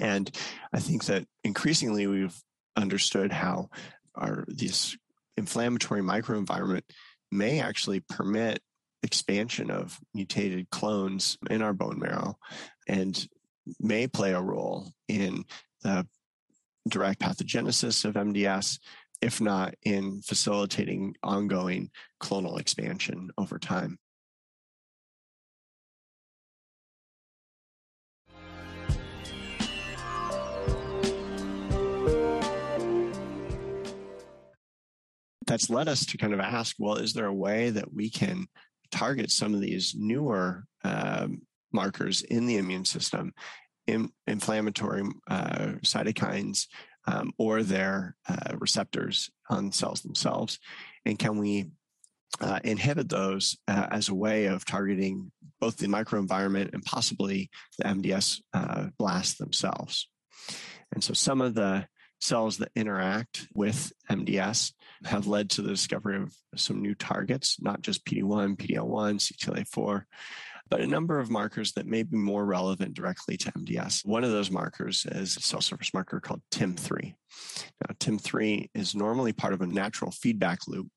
And 0.00 0.34
I 0.72 0.80
think 0.80 1.04
that 1.04 1.26
increasingly 1.44 2.06
we've 2.06 2.40
understood 2.76 3.30
how 3.30 3.68
our 4.14 4.46
this 4.48 4.96
inflammatory 5.36 6.00
microenvironment 6.00 6.84
may 7.32 7.60
actually 7.60 8.00
permit 8.00 8.60
expansion 9.02 9.70
of 9.70 9.98
mutated 10.14 10.70
clones 10.70 11.36
in 11.50 11.62
our 11.62 11.72
bone 11.72 11.98
marrow 11.98 12.38
and 12.86 13.26
may 13.80 14.06
play 14.06 14.32
a 14.32 14.40
role 14.40 14.92
in 15.08 15.44
the 15.82 16.06
direct 16.88 17.20
pathogenesis 17.20 18.04
of 18.04 18.14
MDS, 18.14 18.78
if 19.20 19.40
not 19.40 19.74
in 19.82 20.20
facilitating 20.22 21.14
ongoing 21.22 21.90
clonal 22.20 22.60
expansion 22.60 23.30
over 23.38 23.58
time. 23.58 23.98
That's 35.46 35.70
led 35.70 35.88
us 35.88 36.06
to 36.06 36.18
kind 36.18 36.34
of 36.34 36.40
ask 36.40 36.76
well, 36.78 36.96
is 36.96 37.12
there 37.12 37.26
a 37.26 37.34
way 37.34 37.70
that 37.70 37.92
we 37.92 38.10
can 38.10 38.46
target 38.90 39.30
some 39.30 39.54
of 39.54 39.60
these 39.60 39.94
newer 39.96 40.64
um, 40.84 41.42
markers 41.72 42.22
in 42.22 42.46
the 42.46 42.56
immune 42.56 42.84
system, 42.84 43.32
in, 43.86 44.10
inflammatory 44.26 45.02
uh, 45.28 45.72
cytokines, 45.82 46.66
um, 47.06 47.32
or 47.38 47.62
their 47.62 48.16
uh, 48.28 48.56
receptors 48.58 49.30
on 49.48 49.72
cells 49.72 50.02
themselves? 50.02 50.58
And 51.04 51.18
can 51.18 51.38
we 51.38 51.70
uh, 52.40 52.60
inhibit 52.64 53.08
those 53.08 53.56
uh, 53.68 53.88
as 53.90 54.08
a 54.08 54.14
way 54.14 54.46
of 54.46 54.64
targeting 54.64 55.32
both 55.60 55.76
the 55.76 55.86
microenvironment 55.86 56.72
and 56.72 56.82
possibly 56.84 57.50
the 57.78 57.84
MDS 57.84 58.40
uh, 58.52 58.88
blasts 58.98 59.38
themselves? 59.38 60.08
And 60.92 61.02
so 61.02 61.14
some 61.14 61.40
of 61.40 61.54
the 61.54 61.86
cells 62.20 62.58
that 62.58 62.70
interact 62.76 63.48
with 63.54 63.92
MDS 64.10 64.72
have 65.04 65.26
led 65.26 65.50
to 65.50 65.62
the 65.62 65.70
discovery 65.70 66.16
of 66.16 66.34
some 66.56 66.80
new 66.80 66.94
targets, 66.94 67.56
not 67.60 67.82
just 67.82 68.04
PD1, 68.04 68.56
PD-L1, 68.56 69.18
CTLA4, 69.20 70.04
but 70.72 70.80
a 70.80 70.86
number 70.86 71.18
of 71.18 71.28
markers 71.28 71.72
that 71.72 71.86
may 71.86 72.02
be 72.02 72.16
more 72.16 72.46
relevant 72.46 72.94
directly 72.94 73.36
to 73.36 73.52
MDS. 73.52 74.06
One 74.06 74.24
of 74.24 74.30
those 74.30 74.50
markers 74.50 75.04
is 75.06 75.36
a 75.36 75.40
cell 75.40 75.60
surface 75.60 75.92
marker 75.92 76.18
called 76.18 76.40
TIM3. 76.50 77.14
Now, 77.80 77.94
TIM3 77.98 78.70
is 78.74 78.94
normally 78.94 79.34
part 79.34 79.52
of 79.52 79.60
a 79.60 79.66
natural 79.66 80.10
feedback 80.10 80.60
loop. 80.66 80.88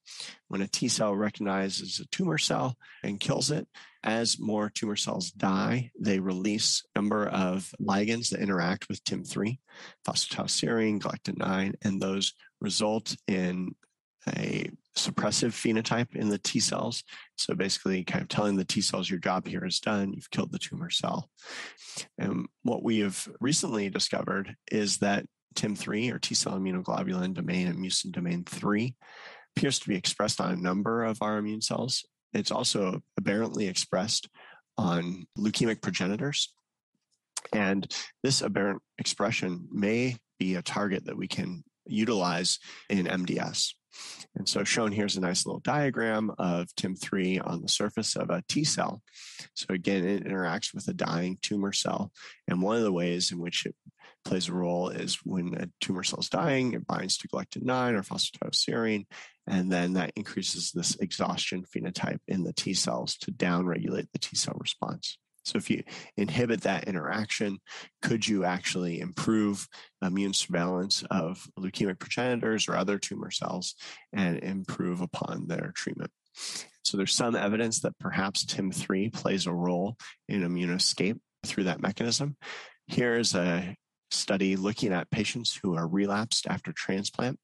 When 0.48 0.62
a 0.62 0.68
T 0.68 0.88
cell 0.88 1.13
recognizes 1.13 2.00
a 2.00 2.08
tumor 2.08 2.38
cell 2.38 2.78
and 3.04 3.20
kills 3.20 3.52
it, 3.52 3.68
as 4.02 4.39
more 4.39 4.70
tumor 4.70 4.96
cells 4.96 5.32
die, 5.32 5.91
they 6.00 6.20
release 6.20 6.84
a 6.96 7.00
number 7.00 7.28
of 7.28 7.74
ligands 7.82 8.30
that 8.30 8.39
interact 8.39 8.88
with 8.88 9.04
TIM3, 9.04 9.58
phosphatidylserine, 10.08 11.02
galectin 11.02 11.36
9, 11.38 11.74
and 11.82 12.02
those 12.02 12.34
result 12.62 13.18
in 13.28 13.76
a 14.30 14.70
suppressive 14.98 15.52
phenotype 15.52 16.16
in 16.16 16.30
the 16.30 16.38
T 16.38 16.60
cells. 16.60 17.04
So 17.38 17.54
basically, 17.54 18.04
kind 18.04 18.22
of 18.22 18.28
telling 18.28 18.56
the 18.56 18.66
T 18.66 18.82
cells 18.82 19.10
your 19.10 19.20
job 19.20 19.48
here 19.48 19.66
is 19.66 19.80
done, 19.80 20.14
you've 20.14 20.32
killed 20.32 20.52
the 20.52 20.60
tumor 20.60 20.90
cell. 20.90 21.30
And 22.18 22.48
what 22.64 22.84
we 22.84 23.00
have 23.00 23.28
recently 23.40 23.90
discovered 23.90 24.56
is 24.72 24.98
that 24.98 25.26
TIM3 25.56 26.14
or 26.14 26.20
T 26.20 26.36
cell 26.36 26.60
immunoglobulin 26.60 27.34
domain 27.34 27.68
and 27.68 27.80
mucin 27.80 28.12
domain 28.12 28.44
3 28.46 28.96
appears 29.56 29.80
to 29.80 29.90
be 29.90 29.96
expressed 29.96 30.42
on 30.42 30.52
a 30.52 30.58
number 30.58 31.04
of 31.04 31.22
our 31.22 31.38
immune 31.38 31.62
cells. 31.62 32.06
It's 32.34 32.52
also 32.52 33.02
aberrantly 33.18 33.68
expressed 33.68 34.28
on 34.78 35.26
leukemic 35.38 35.82
progenitors. 35.82 36.54
And 37.54 37.90
this 38.24 38.42
aberrant 38.42 38.82
expression 38.98 39.68
may 39.72 40.18
be 40.40 40.56
a 40.56 40.62
target 40.62 41.06
that 41.06 41.18
we 41.18 41.28
can 41.28 41.64
utilize 41.86 42.60
in 42.90 43.06
MDS. 43.06 43.74
And 44.36 44.47
so 44.47 44.63
shown 44.63 44.91
here 44.91 45.05
is 45.05 45.15
a 45.15 45.21
nice 45.21 45.45
little 45.45 45.62
diagram 45.62 46.31
of 46.38 46.67
TIM3 46.75 47.45
on 47.45 47.62
the 47.62 47.69
surface 47.69 48.15
of 48.15 48.29
a 48.29 48.43
T 48.47 48.63
cell. 48.63 49.01
So 49.53 49.67
again, 49.69 50.05
it 50.05 50.25
interacts 50.25 50.73
with 50.73 50.88
a 50.88 50.93
dying 50.93 51.38
tumor 51.41 51.71
cell. 51.71 52.12
And 52.47 52.62
one 52.62 52.77
of 52.77 52.84
the 52.84 52.91
ways 52.91 53.31
in 53.31 53.39
which 53.39 53.65
it 53.65 53.75
plays 54.25 54.49
a 54.49 54.53
role 54.53 54.89
is 54.89 55.19
when 55.23 55.53
a 55.55 55.69
tumor 55.79 56.03
cell 56.03 56.19
is 56.19 56.29
dying, 56.29 56.73
it 56.73 56.88
binds 56.88 57.17
to 57.17 57.27
galectin 57.27 57.63
9 57.65 57.95
or 57.95 58.01
phosphatidylserine, 58.01 59.05
and 59.47 59.71
then 59.71 59.93
that 59.93 60.12
increases 60.15 60.71
this 60.71 60.95
exhaustion 60.95 61.63
phenotype 61.63 62.19
in 62.27 62.43
the 62.43 62.53
T 62.53 62.73
cells 62.73 63.15
to 63.17 63.31
downregulate 63.31 64.08
the 64.12 64.19
T 64.19 64.36
cell 64.36 64.58
response. 64.60 65.17
So 65.45 65.58
if 65.58 65.69
you 65.69 65.84
inhibit 66.17 66.62
that 66.62 66.86
interaction, 66.86 67.60
could 68.01 68.27
you 68.27 68.43
actually 68.43 68.99
improve 68.99 69.67
immune 70.01 70.34
surveillance 70.34 71.03
of 71.12 71.47
leukemic 71.60 71.99
progenitors 71.99 72.67
or 72.67 72.75
other 72.75 72.97
tumor 72.97 73.31
cells 73.31 73.75
and 74.12 74.39
improve 74.39 75.01
upon 75.01 75.47
their 75.47 75.71
treatment? 75.75 76.12
So 76.84 76.97
there's 76.97 77.13
some 77.15 77.36
evidence 77.36 77.79
that 77.81 77.97
perhaps 77.99 78.45
TIM3 78.45 79.13
plays 79.13 79.45
a 79.45 79.53
role 79.53 79.97
in 80.27 80.43
immune 80.43 80.71
escape 80.71 81.17
through 81.45 81.65
that 81.65 81.81
mechanism. 81.81 82.38
Here's 82.88 83.36
a 83.36 83.75
study 84.12 84.55
looking 84.55 84.93
at 84.93 85.10
patients 85.12 85.60
who 85.62 85.75
are 85.75 85.88
relapsed 85.88 86.47
after 86.47 86.71
transplant. 86.71 87.39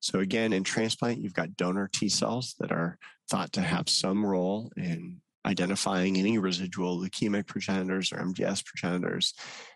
So 0.00 0.18
again, 0.18 0.52
in 0.52 0.64
transplant, 0.64 1.20
you've 1.20 1.34
got 1.34 1.56
donor 1.56 1.88
T 1.92 2.08
cells 2.08 2.54
that 2.58 2.72
are 2.72 2.98
thought 3.30 3.52
to 3.52 3.62
have 3.62 3.88
some 3.88 4.24
role 4.24 4.70
in 4.76 5.20
identifying 5.44 6.16
any 6.16 6.38
residual 6.38 7.00
leukemic 7.00 7.46
progenitors 7.46 8.12
or 8.12 8.18
MDS 8.18 8.64
progenitors, 8.64 9.34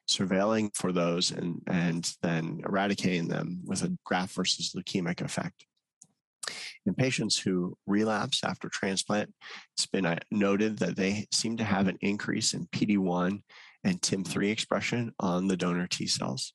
surveilling 0.08 0.74
for 0.74 0.92
those, 0.92 1.30
and, 1.30 1.62
and 1.66 2.12
then 2.22 2.60
eradicating 2.64 3.28
them 3.28 3.60
with 3.64 3.82
a 3.82 3.96
graft 4.04 4.34
versus 4.34 4.74
leukemic 4.76 5.20
effect. 5.20 5.66
In 6.84 6.94
patients 6.94 7.36
who 7.36 7.76
relapse 7.86 8.44
after 8.44 8.68
transplant, 8.68 9.32
it's 9.76 9.86
been 9.86 10.06
uh, 10.06 10.18
noted 10.30 10.78
that 10.78 10.96
they 10.96 11.26
seem 11.32 11.56
to 11.56 11.64
have 11.64 11.88
an 11.88 11.98
increase 12.00 12.54
in 12.54 12.66
PD1 12.66 13.42
and 13.84 14.00
TIM3 14.00 14.50
expression 14.50 15.12
on 15.20 15.46
the 15.46 15.56
donor 15.56 15.86
T 15.86 16.06
cells. 16.06 16.52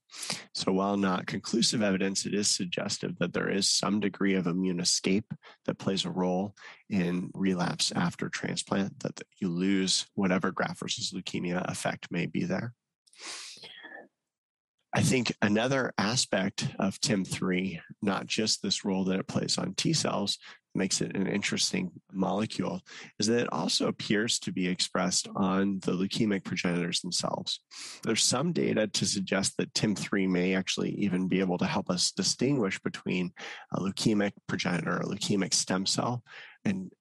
So, 0.53 0.71
while 0.71 0.97
not 0.97 1.27
conclusive 1.27 1.81
evidence, 1.81 2.25
it 2.25 2.34
is 2.34 2.47
suggestive 2.47 3.17
that 3.19 3.34
there 3.34 3.49
is 3.49 3.69
some 3.69 3.99
degree 3.99 4.36
of 4.36 4.47
immune 4.47 4.79
escape 4.79 5.34
that 5.65 5.79
plays 5.79 6.05
a 6.05 6.12
role 6.12 6.55
in 6.89 7.29
relapse 7.34 7.91
after 7.95 8.29
transplant, 8.29 8.99
that 8.99 9.21
you 9.39 9.49
lose 9.49 10.05
whatever 10.15 10.51
graft 10.51 10.79
versus 10.79 11.12
leukemia 11.12 11.69
effect 11.69 12.07
may 12.12 12.25
be 12.25 12.43
there. 12.43 12.73
I 14.93 15.01
think 15.01 15.34
another 15.41 15.93
aspect 15.97 16.67
of 16.77 16.99
TIM3, 16.99 17.80
not 18.01 18.27
just 18.27 18.62
this 18.62 18.84
role 18.84 19.06
that 19.06 19.19
it 19.19 19.27
plays 19.27 19.58
on 19.58 19.73
T 19.75 19.93
cells, 19.93 20.38
makes 20.73 21.01
it 21.01 21.15
an 21.15 21.27
interesting 21.27 21.91
molecule 22.12 22.82
is 23.19 23.27
that 23.27 23.41
it 23.41 23.54
also 23.54 23.88
appears 23.88 24.39
to 24.39 24.51
be 24.51 24.67
expressed 24.67 25.27
on 25.36 25.80
the 25.80 25.91
leukemic 25.91 26.43
progenitors 26.43 27.01
themselves. 27.01 27.62
There's 28.04 28.23
some 28.23 28.54
data 28.54 28.88
to 28.88 29.06
suggest 29.06 29.58
that 29.58 29.73
TIM3 29.73 30.30
may 30.30 30.56
actually 30.56 30.91
even 30.91 31.27
be 31.27 31.39
able 31.39 31.58
to 31.58 31.65
help 31.65 31.89
us 31.89 32.12
distinguish 32.12 32.80
between 32.80 33.32
a 33.73 33.80
leukemic 33.80 34.32
progenitor, 34.47 34.97
a 34.97 35.06
leukemic 35.06 35.54
stem 35.54 35.86
cell, 35.86 36.23
and 36.63 36.91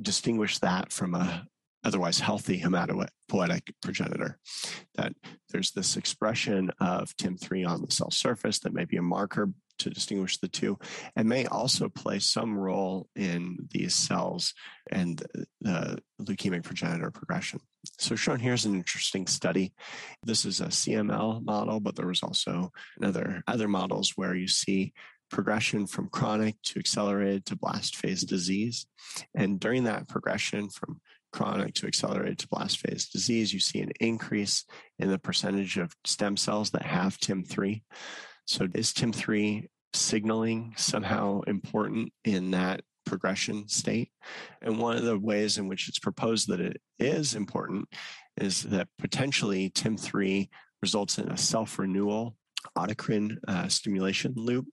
distinguish 0.00 0.58
that 0.58 0.92
from 0.92 1.14
a 1.14 1.46
otherwise 1.86 2.18
healthy 2.18 2.60
hematopoietic 2.60 3.62
progenitor. 3.80 4.38
That 4.96 5.12
there's 5.50 5.70
this 5.70 5.96
expression 5.96 6.70
of 6.80 7.16
TIM3 7.16 7.66
on 7.66 7.82
the 7.82 7.92
cell 7.92 8.10
surface 8.10 8.58
that 8.60 8.74
may 8.74 8.84
be 8.84 8.96
a 8.96 9.02
marker 9.02 9.50
to 9.78 9.90
distinguish 9.90 10.38
the 10.38 10.48
two 10.48 10.78
and 11.14 11.28
may 11.28 11.46
also 11.46 11.88
play 11.88 12.18
some 12.18 12.56
role 12.56 13.08
in 13.14 13.58
these 13.70 13.94
cells 13.94 14.54
and 14.90 15.22
the 15.60 15.98
leukemic 16.20 16.64
progenitor 16.64 17.10
progression. 17.10 17.60
So 17.98 18.16
shown 18.16 18.40
here 18.40 18.54
is 18.54 18.64
an 18.64 18.74
interesting 18.74 19.26
study. 19.26 19.72
This 20.24 20.44
is 20.44 20.60
a 20.60 20.66
CML 20.66 21.44
model, 21.44 21.78
but 21.78 21.94
there 21.94 22.08
was 22.08 22.22
also 22.22 22.72
another 22.98 23.42
other 23.46 23.68
models 23.68 24.14
where 24.16 24.34
you 24.34 24.48
see 24.48 24.92
progression 25.30 25.86
from 25.86 26.08
chronic 26.08 26.56
to 26.62 26.78
accelerated 26.78 27.44
to 27.46 27.56
blast 27.56 27.96
phase 27.96 28.22
disease. 28.22 28.86
And 29.34 29.60
during 29.60 29.84
that 29.84 30.08
progression 30.08 30.68
from 30.68 31.00
chronic 31.36 31.74
to 31.74 31.86
accelerated 31.86 32.38
to 32.38 32.48
blast 32.48 32.78
phase 32.78 33.08
disease, 33.08 33.52
you 33.52 33.60
see 33.60 33.80
an 33.80 33.92
increase 34.00 34.64
in 34.98 35.10
the 35.10 35.18
percentage 35.18 35.76
of 35.76 35.94
stem 36.06 36.34
cells 36.34 36.70
that 36.70 36.82
have 36.82 37.18
TIM3. 37.18 37.82
So 38.46 38.68
is 38.74 38.94
TIM3 38.94 39.66
signaling 39.92 40.72
somehow 40.78 41.42
important 41.42 42.12
in 42.24 42.52
that 42.52 42.80
progression 43.04 43.68
state? 43.68 44.10
And 44.62 44.78
one 44.78 44.96
of 44.96 45.04
the 45.04 45.18
ways 45.18 45.58
in 45.58 45.68
which 45.68 45.90
it's 45.90 45.98
proposed 45.98 46.48
that 46.48 46.60
it 46.60 46.80
is 46.98 47.34
important 47.34 47.90
is 48.38 48.62
that 48.62 48.88
potentially 48.98 49.68
TIM3 49.68 50.48
results 50.80 51.18
in 51.18 51.30
a 51.30 51.36
self 51.36 51.78
renewal 51.78 52.34
autocrine 52.78 53.36
uh, 53.46 53.68
stimulation 53.68 54.32
loop 54.36 54.66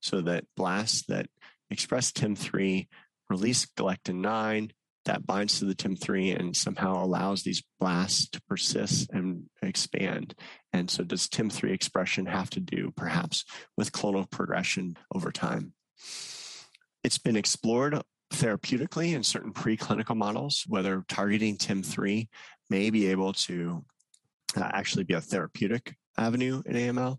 so 0.00 0.20
that 0.22 0.44
blasts 0.56 1.04
that 1.06 1.26
express 1.70 2.10
TIM3 2.10 2.88
release 3.30 3.66
galectin 3.66 4.20
9 4.20 4.72
that 5.08 5.26
binds 5.26 5.58
to 5.58 5.64
the 5.64 5.74
TIM3 5.74 6.38
and 6.38 6.54
somehow 6.54 7.02
allows 7.02 7.42
these 7.42 7.62
blasts 7.80 8.28
to 8.28 8.42
persist 8.42 9.08
and 9.10 9.44
expand. 9.62 10.34
And 10.74 10.90
so, 10.90 11.02
does 11.02 11.28
TIM3 11.28 11.72
expression 11.72 12.26
have 12.26 12.50
to 12.50 12.60
do 12.60 12.92
perhaps 12.94 13.46
with 13.74 13.90
clonal 13.90 14.30
progression 14.30 14.98
over 15.14 15.32
time? 15.32 15.72
It's 17.02 17.16
been 17.16 17.36
explored 17.36 18.00
therapeutically 18.34 19.14
in 19.14 19.22
certain 19.22 19.54
preclinical 19.54 20.14
models 20.14 20.64
whether 20.68 21.02
targeting 21.08 21.56
TIM3 21.56 22.28
may 22.68 22.90
be 22.90 23.06
able 23.06 23.32
to 23.32 23.86
uh, 24.58 24.68
actually 24.74 25.04
be 25.04 25.14
a 25.14 25.22
therapeutic 25.22 25.96
avenue 26.18 26.62
in 26.66 26.76
AML. 26.76 27.18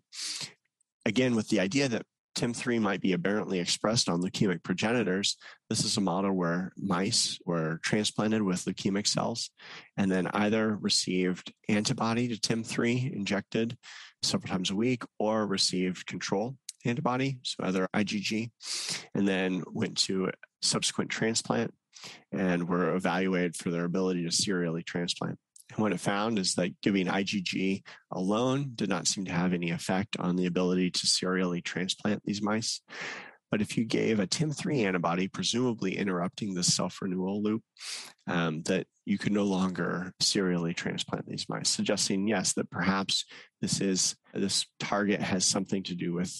Again, 1.08 1.36
with 1.36 1.50
the 1.50 1.60
idea 1.60 1.88
that 1.88 2.06
TIM3 2.40 2.80
might 2.80 3.02
be 3.02 3.12
aberrantly 3.12 3.60
expressed 3.60 4.08
on 4.08 4.22
leukemic 4.22 4.64
progenitors. 4.64 5.36
This 5.70 5.84
is 5.84 5.98
a 5.98 6.02
model 6.02 6.32
where 6.32 6.72
mice 6.78 7.38
were 7.46 7.82
transplanted 7.84 8.42
with 8.42 8.64
leukemic 8.64 9.08
cells 9.08 9.50
and 9.98 10.10
then 10.10 10.28
either 10.28 10.78
received 10.78 11.52
antibody 11.68 12.30
to 12.30 12.40
TIM3 12.40 13.14
injected 13.14 13.78
several 14.24 14.50
times 14.50 14.72
a 14.72 14.76
week 14.76 15.04
or 15.18 15.46
received 15.46 16.06
control 16.06 16.56
antibody, 16.86 17.40
so 17.44 17.62
either 17.66 17.90
IgG, 17.94 18.52
and 19.14 19.28
then 19.28 19.62
went 19.74 19.98
to 19.98 20.32
subsequent 20.62 21.10
transplant 21.10 21.74
and 22.32 22.70
were 22.70 22.96
evaluated 22.96 23.58
for 23.58 23.70
their 23.70 23.84
ability 23.84 24.24
to 24.24 24.32
serially 24.32 24.82
transplant. 24.82 25.38
What 25.80 25.94
it 25.94 26.00
found 26.00 26.38
is 26.38 26.56
that 26.56 26.82
giving 26.82 27.08
IgG 27.08 27.84
alone 28.12 28.72
did 28.76 28.90
not 28.90 29.08
seem 29.08 29.26
to 29.26 29.32
have 29.32 29.54
any 29.54 29.72
effect 29.72 30.18
on 30.20 30.36
the 30.36 30.46
ability 30.46 30.92
to 30.92 31.08
serially 31.08 31.62
transplant 31.62 32.22
these 32.24 32.42
mice. 32.42 32.82
But 33.52 33.62
if 33.62 33.78
you 33.78 33.86
gave 33.86 34.20
a 34.20 34.28
TIM3 34.28 34.86
antibody, 34.86 35.28
presumably 35.28 35.98
interrupting 35.98 36.54
the 36.54 36.64
self 36.64 37.02
renewal 37.02 37.42
loop, 37.42 37.64
um, 38.28 38.62
that 38.64 38.86
you 39.06 39.18
could 39.18 39.32
no 39.32 39.44
longer 39.44 40.14
serially 40.20 40.74
transplant 40.74 41.26
these 41.26 41.48
mice, 41.50 41.70
suggesting, 41.70 42.28
yes, 42.28 42.54
that 42.54 42.70
perhaps 42.70 43.26
this 43.62 43.82
is 43.82 44.16
this 44.34 44.68
target 44.80 45.22
has 45.22 45.46
something 45.46 45.82
to 45.84 45.96
do 45.96 46.14
with 46.14 46.32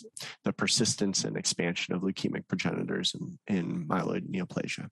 the 0.44 0.54
persistence 0.54 1.24
and 1.24 1.36
expansion 1.36 1.96
of 1.96 2.02
leukemic 2.02 2.48
progenitors 2.48 3.16
in, 3.20 3.40
in 3.48 3.88
myeloid 3.88 4.30
neoplasia. 4.30 4.88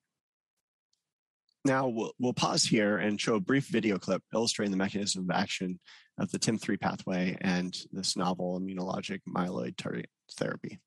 Now 1.67 1.89
we'll, 1.89 2.13
we'll 2.17 2.33
pause 2.33 2.63
here 2.63 2.95
and 2.95 3.19
show 3.19 3.35
a 3.35 3.41
brief 3.41 3.67
video 3.67 3.97
clip 3.97 4.23
illustrating 4.33 4.71
the 4.71 4.77
mechanism 4.77 5.29
of 5.29 5.35
action 5.35 5.81
of 6.17 6.31
the 6.31 6.39
TIM3 6.39 6.79
pathway 6.79 7.37
and 7.41 7.77
this 7.91 8.15
novel 8.15 8.57
immunologic 8.57 9.19
myeloid 9.27 9.75
target 9.75 10.09
therapy. 10.37 10.79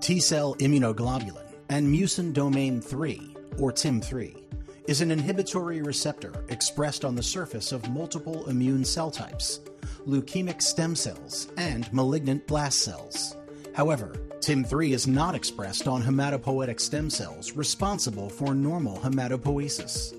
T 0.00 0.20
cell 0.20 0.54
immunoglobulin 0.60 1.56
and 1.70 1.92
mucin 1.92 2.32
domain 2.32 2.80
3, 2.80 3.36
or 3.58 3.72
TIM3, 3.72 4.44
is 4.86 5.00
an 5.00 5.10
inhibitory 5.10 5.82
receptor 5.82 6.44
expressed 6.48 7.04
on 7.04 7.16
the 7.16 7.22
surface 7.22 7.72
of 7.72 7.90
multiple 7.90 8.48
immune 8.48 8.84
cell 8.84 9.10
types, 9.10 9.58
leukemic 10.06 10.62
stem 10.62 10.94
cells, 10.94 11.48
and 11.56 11.92
malignant 11.92 12.46
blast 12.46 12.78
cells. 12.84 13.36
However, 13.74 14.14
TIM3 14.40 14.90
is 14.90 15.06
not 15.06 15.34
expressed 15.34 15.88
on 15.88 16.02
hematopoietic 16.02 16.78
stem 16.78 17.10
cells 17.10 17.52
responsible 17.52 18.28
for 18.28 18.54
normal 18.54 18.98
hematopoiesis. 18.98 20.14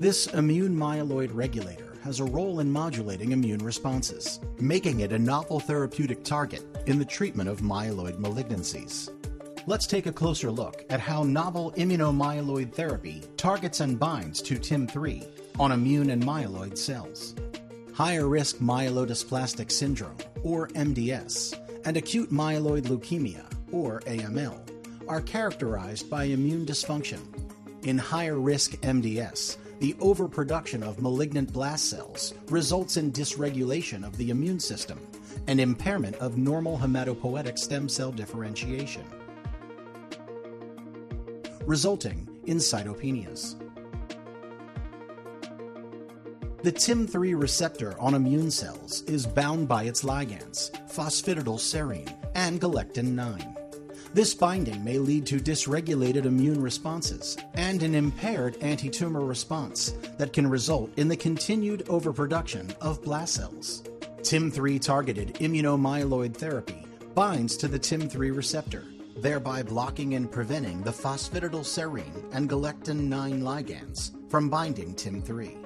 This 0.00 0.26
immune 0.28 0.76
myeloid 0.76 1.30
regulator 1.32 1.92
has 2.02 2.18
a 2.18 2.24
role 2.24 2.60
in 2.60 2.72
modulating 2.72 3.30
immune 3.30 3.64
responses, 3.64 4.40
making 4.58 5.00
it 5.00 5.12
a 5.12 5.18
novel 5.18 5.60
therapeutic 5.60 6.24
target 6.24 6.64
in 6.86 6.98
the 6.98 7.04
treatment 7.04 7.48
of 7.48 7.60
myeloid 7.60 8.18
malignancies. 8.18 9.10
Let's 9.68 9.86
take 9.86 10.06
a 10.06 10.12
closer 10.12 10.50
look 10.50 10.84
at 10.90 10.98
how 10.98 11.22
novel 11.22 11.72
immunomyeloid 11.76 12.72
therapy 12.72 13.22
targets 13.36 13.78
and 13.78 14.00
binds 14.00 14.42
to 14.42 14.56
TIM3 14.56 15.28
on 15.60 15.70
immune 15.70 16.10
and 16.10 16.24
myeloid 16.24 16.76
cells. 16.76 17.36
Higher 17.94 18.26
risk 18.26 18.56
myelodysplastic 18.56 19.70
syndrome, 19.70 20.16
or 20.42 20.66
MDS, 20.68 21.61
and 21.84 21.96
acute 21.96 22.30
myeloid 22.30 22.82
leukemia, 22.82 23.44
or 23.72 24.00
AML, 24.00 24.60
are 25.08 25.20
characterized 25.20 26.08
by 26.08 26.24
immune 26.24 26.64
dysfunction. 26.64 27.20
In 27.84 27.98
higher 27.98 28.38
risk 28.38 28.72
MDS, 28.82 29.56
the 29.80 29.96
overproduction 30.00 30.82
of 30.82 31.02
malignant 31.02 31.52
blast 31.52 31.90
cells 31.90 32.34
results 32.48 32.96
in 32.96 33.10
dysregulation 33.10 34.06
of 34.06 34.16
the 34.16 34.30
immune 34.30 34.60
system 34.60 35.00
and 35.48 35.58
impairment 35.58 36.14
of 36.16 36.36
normal 36.36 36.78
hematopoietic 36.78 37.58
stem 37.58 37.88
cell 37.88 38.12
differentiation, 38.12 39.04
resulting 41.66 42.28
in 42.46 42.58
cytopenias. 42.58 43.61
The 46.62 46.70
TIM3 46.70 47.40
receptor 47.40 47.98
on 47.98 48.14
immune 48.14 48.48
cells 48.48 49.02
is 49.08 49.26
bound 49.26 49.66
by 49.66 49.82
its 49.82 50.04
ligands, 50.04 50.70
phosphatidylserine 50.88 52.14
and 52.36 52.60
galectin 52.60 53.16
9. 53.16 53.56
This 54.14 54.32
binding 54.32 54.84
may 54.84 54.98
lead 54.98 55.26
to 55.26 55.40
dysregulated 55.40 56.24
immune 56.24 56.62
responses 56.62 57.36
and 57.54 57.82
an 57.82 57.96
impaired 57.96 58.60
antitumor 58.60 59.26
response 59.26 59.94
that 60.18 60.32
can 60.32 60.46
result 60.46 60.96
in 60.96 61.08
the 61.08 61.16
continued 61.16 61.88
overproduction 61.88 62.72
of 62.80 63.02
blast 63.02 63.34
cells. 63.34 63.82
TIM3 64.20 64.80
targeted 64.80 65.34
immunomyeloid 65.40 66.36
therapy 66.36 66.86
binds 67.16 67.56
to 67.56 67.66
the 67.66 67.78
TIM3 67.78 68.36
receptor, 68.36 68.84
thereby 69.16 69.64
blocking 69.64 70.14
and 70.14 70.30
preventing 70.30 70.80
the 70.82 70.92
phosphatidylserine 70.92 72.32
and 72.32 72.48
galectin 72.48 73.08
9 73.08 73.42
ligands 73.42 74.12
from 74.30 74.48
binding 74.48 74.94
TIM3. 74.94 75.61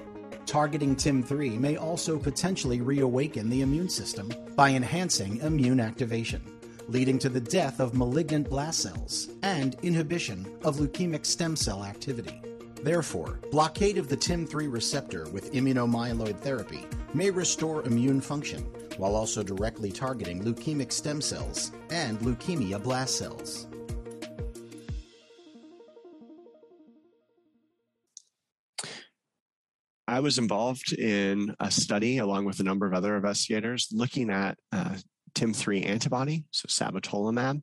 Targeting 0.47 0.95
TIM3 0.95 1.59
may 1.59 1.75
also 1.75 2.17
potentially 2.17 2.81
reawaken 2.81 3.49
the 3.49 3.61
immune 3.61 3.89
system 3.89 4.31
by 4.55 4.69
enhancing 4.71 5.37
immune 5.41 5.79
activation 5.79 6.41
leading 6.87 7.19
to 7.19 7.27
the 7.29 7.41
death 7.41 7.79
of 7.81 7.95
malignant 7.95 8.49
blast 8.49 8.79
cells 8.79 9.29
and 9.43 9.75
inhibition 9.83 10.45
of 10.63 10.77
leukemic 10.77 11.25
stem 11.25 11.55
cell 11.55 11.83
activity. 11.83 12.41
Therefore, 12.81 13.39
blockade 13.51 13.97
of 13.97 14.07
the 14.07 14.15
TIM3 14.15 14.71
receptor 14.71 15.27
with 15.31 15.51
immunomyeloid 15.51 16.39
therapy 16.39 16.85
may 17.13 17.29
restore 17.29 17.83
immune 17.83 18.21
function 18.21 18.61
while 18.97 19.15
also 19.15 19.43
directly 19.43 19.91
targeting 19.91 20.43
leukemic 20.43 20.91
stem 20.91 21.21
cells 21.21 21.71
and 21.89 22.19
leukemia 22.19 22.81
blast 22.81 23.17
cells. 23.17 23.67
I 30.17 30.19
was 30.19 30.39
involved 30.39 30.93
in 30.93 31.55
a 31.59 31.69
study 31.69 32.17
along 32.17 32.45
with 32.45 32.59
a 32.59 32.63
number 32.63 32.87
of 32.87 32.95
other 32.95 33.15
investigators 33.15 33.89
looking 33.91 34.31
at 34.31 34.57
uh, 34.71 34.95
TIM3 35.35 35.85
antibody, 35.85 36.43
so 36.49 36.65
sabatolimab, 36.65 37.61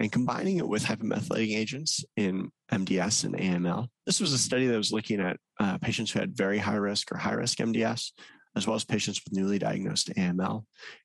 and 0.00 0.10
combining 0.10 0.56
it 0.56 0.66
with 0.66 0.82
hypomethylating 0.82 1.56
agents 1.56 2.04
in 2.16 2.50
MDS 2.72 3.22
and 3.22 3.36
AML. 3.36 3.86
This 4.04 4.20
was 4.20 4.32
a 4.32 4.38
study 4.38 4.66
that 4.66 4.76
was 4.76 4.90
looking 4.90 5.20
at 5.20 5.36
uh, 5.60 5.78
patients 5.78 6.10
who 6.10 6.18
had 6.18 6.36
very 6.36 6.58
high 6.58 6.74
risk 6.74 7.12
or 7.12 7.18
high 7.18 7.34
risk 7.34 7.58
MDS, 7.58 8.10
as 8.56 8.66
well 8.66 8.74
as 8.74 8.82
patients 8.82 9.22
with 9.24 9.38
newly 9.38 9.60
diagnosed 9.60 10.12
AML. 10.16 10.64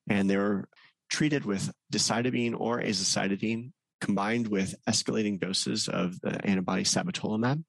And 0.10 0.28
they 0.28 0.38
were 0.38 0.68
treated 1.12 1.46
with 1.46 1.72
decitabine 1.94 2.60
or 2.60 2.82
azacitidine 2.82 3.72
combined 4.02 4.48
with 4.48 4.74
escalating 4.90 5.40
doses 5.40 5.88
of 5.90 6.20
the 6.22 6.44
antibody 6.44 6.86
sabatolimab. 6.86 7.64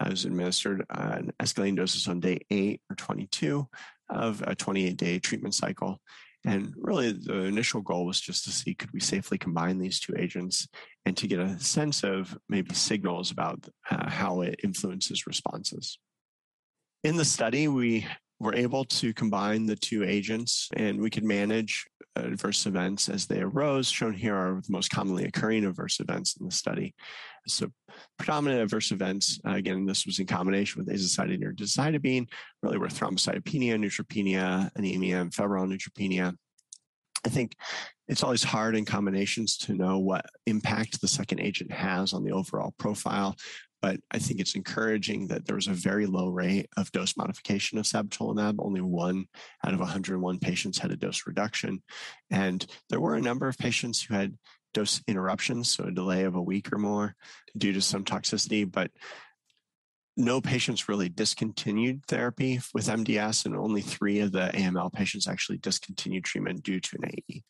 I 0.00 0.08
was 0.08 0.24
administered 0.24 0.84
uh, 0.90 1.16
an 1.16 1.32
escalating 1.40 1.76
doses 1.76 2.08
on 2.08 2.20
day 2.20 2.40
8 2.50 2.80
or 2.90 2.96
22 2.96 3.66
of 4.10 4.42
a 4.46 4.54
28 4.54 4.96
day 4.96 5.18
treatment 5.18 5.54
cycle. 5.54 6.00
And 6.44 6.72
really, 6.76 7.12
the 7.12 7.42
initial 7.42 7.80
goal 7.80 8.06
was 8.06 8.20
just 8.20 8.44
to 8.44 8.50
see 8.50 8.74
could 8.74 8.92
we 8.92 9.00
safely 9.00 9.38
combine 9.38 9.78
these 9.78 9.98
two 9.98 10.14
agents 10.16 10.68
and 11.04 11.16
to 11.16 11.26
get 11.26 11.40
a 11.40 11.58
sense 11.58 12.04
of 12.04 12.38
maybe 12.48 12.74
signals 12.74 13.30
about 13.30 13.66
uh, 13.90 14.08
how 14.08 14.42
it 14.42 14.60
influences 14.62 15.26
responses. 15.26 15.98
In 17.02 17.16
the 17.16 17.24
study, 17.24 17.66
we 17.66 18.06
were 18.40 18.54
able 18.54 18.84
to 18.84 19.12
combine 19.14 19.66
the 19.66 19.76
two 19.76 20.04
agents 20.04 20.68
and 20.76 21.00
we 21.00 21.10
could 21.10 21.24
manage 21.24 21.86
adverse 22.16 22.66
events 22.66 23.08
as 23.08 23.26
they 23.26 23.40
arose. 23.40 23.88
Shown 23.88 24.12
here 24.12 24.34
are 24.34 24.60
the 24.64 24.72
most 24.72 24.90
commonly 24.90 25.24
occurring 25.24 25.64
adverse 25.64 26.00
events 26.00 26.36
in 26.36 26.46
the 26.46 26.52
study. 26.52 26.94
So, 27.46 27.68
predominant 28.18 28.62
adverse 28.62 28.90
events, 28.90 29.40
again, 29.44 29.86
this 29.86 30.06
was 30.06 30.18
in 30.18 30.26
combination 30.26 30.84
with 30.84 30.94
azacitidine 30.94 31.44
or 31.44 31.52
decitabine, 31.52 32.28
really 32.62 32.78
were 32.78 32.88
thrombocytopenia, 32.88 33.76
neutropenia, 33.76 34.70
anemia, 34.76 35.20
and 35.20 35.32
febrile 35.32 35.66
neutropenia. 35.66 36.34
I 37.24 37.30
think 37.30 37.56
it's 38.06 38.22
always 38.22 38.44
hard 38.44 38.76
in 38.76 38.84
combinations 38.84 39.56
to 39.58 39.74
know 39.74 39.98
what 39.98 40.26
impact 40.46 41.00
the 41.00 41.08
second 41.08 41.40
agent 41.40 41.72
has 41.72 42.12
on 42.12 42.24
the 42.24 42.32
overall 42.32 42.74
profile 42.78 43.36
but 43.80 44.00
I 44.10 44.18
think 44.18 44.40
it's 44.40 44.54
encouraging 44.54 45.28
that 45.28 45.46
there 45.46 45.56
was 45.56 45.66
a 45.66 45.72
very 45.72 46.06
low 46.06 46.28
rate 46.28 46.68
of 46.76 46.92
dose 46.92 47.16
modification 47.16 47.78
of 47.78 47.84
sabatolimab. 47.84 48.56
Only 48.58 48.80
one 48.80 49.26
out 49.64 49.74
of 49.74 49.80
101 49.80 50.38
patients 50.38 50.78
had 50.78 50.90
a 50.90 50.96
dose 50.96 51.26
reduction. 51.26 51.82
And 52.30 52.64
there 52.90 53.00
were 53.00 53.14
a 53.14 53.20
number 53.20 53.48
of 53.48 53.58
patients 53.58 54.02
who 54.02 54.14
had 54.14 54.36
dose 54.74 55.00
interruptions, 55.06 55.74
so 55.74 55.84
a 55.84 55.90
delay 55.90 56.24
of 56.24 56.34
a 56.34 56.42
week 56.42 56.72
or 56.72 56.78
more 56.78 57.14
due 57.56 57.72
to 57.72 57.80
some 57.80 58.04
toxicity, 58.04 58.70
but 58.70 58.90
no 60.18 60.40
patients 60.40 60.88
really 60.88 61.08
discontinued 61.08 62.04
therapy 62.06 62.60
with 62.74 62.88
MDS, 62.88 63.46
and 63.46 63.56
only 63.56 63.80
three 63.80 64.18
of 64.18 64.32
the 64.32 64.50
AML 64.52 64.92
patients 64.92 65.28
actually 65.28 65.58
discontinued 65.58 66.24
treatment 66.24 66.64
due 66.64 66.80
to 66.80 66.98
an 67.00 67.10
AE. 67.10 67.42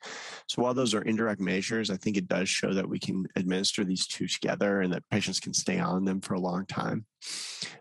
So, 0.48 0.62
while 0.62 0.74
those 0.74 0.94
are 0.94 1.00
indirect 1.00 1.40
measures, 1.40 1.90
I 1.90 1.96
think 1.96 2.18
it 2.18 2.28
does 2.28 2.48
show 2.48 2.74
that 2.74 2.88
we 2.88 2.98
can 2.98 3.26
administer 3.36 3.84
these 3.84 4.06
two 4.06 4.28
together 4.28 4.82
and 4.82 4.92
that 4.92 5.08
patients 5.10 5.40
can 5.40 5.54
stay 5.54 5.78
on 5.78 6.04
them 6.04 6.20
for 6.20 6.34
a 6.34 6.40
long 6.40 6.66
time. 6.66 7.06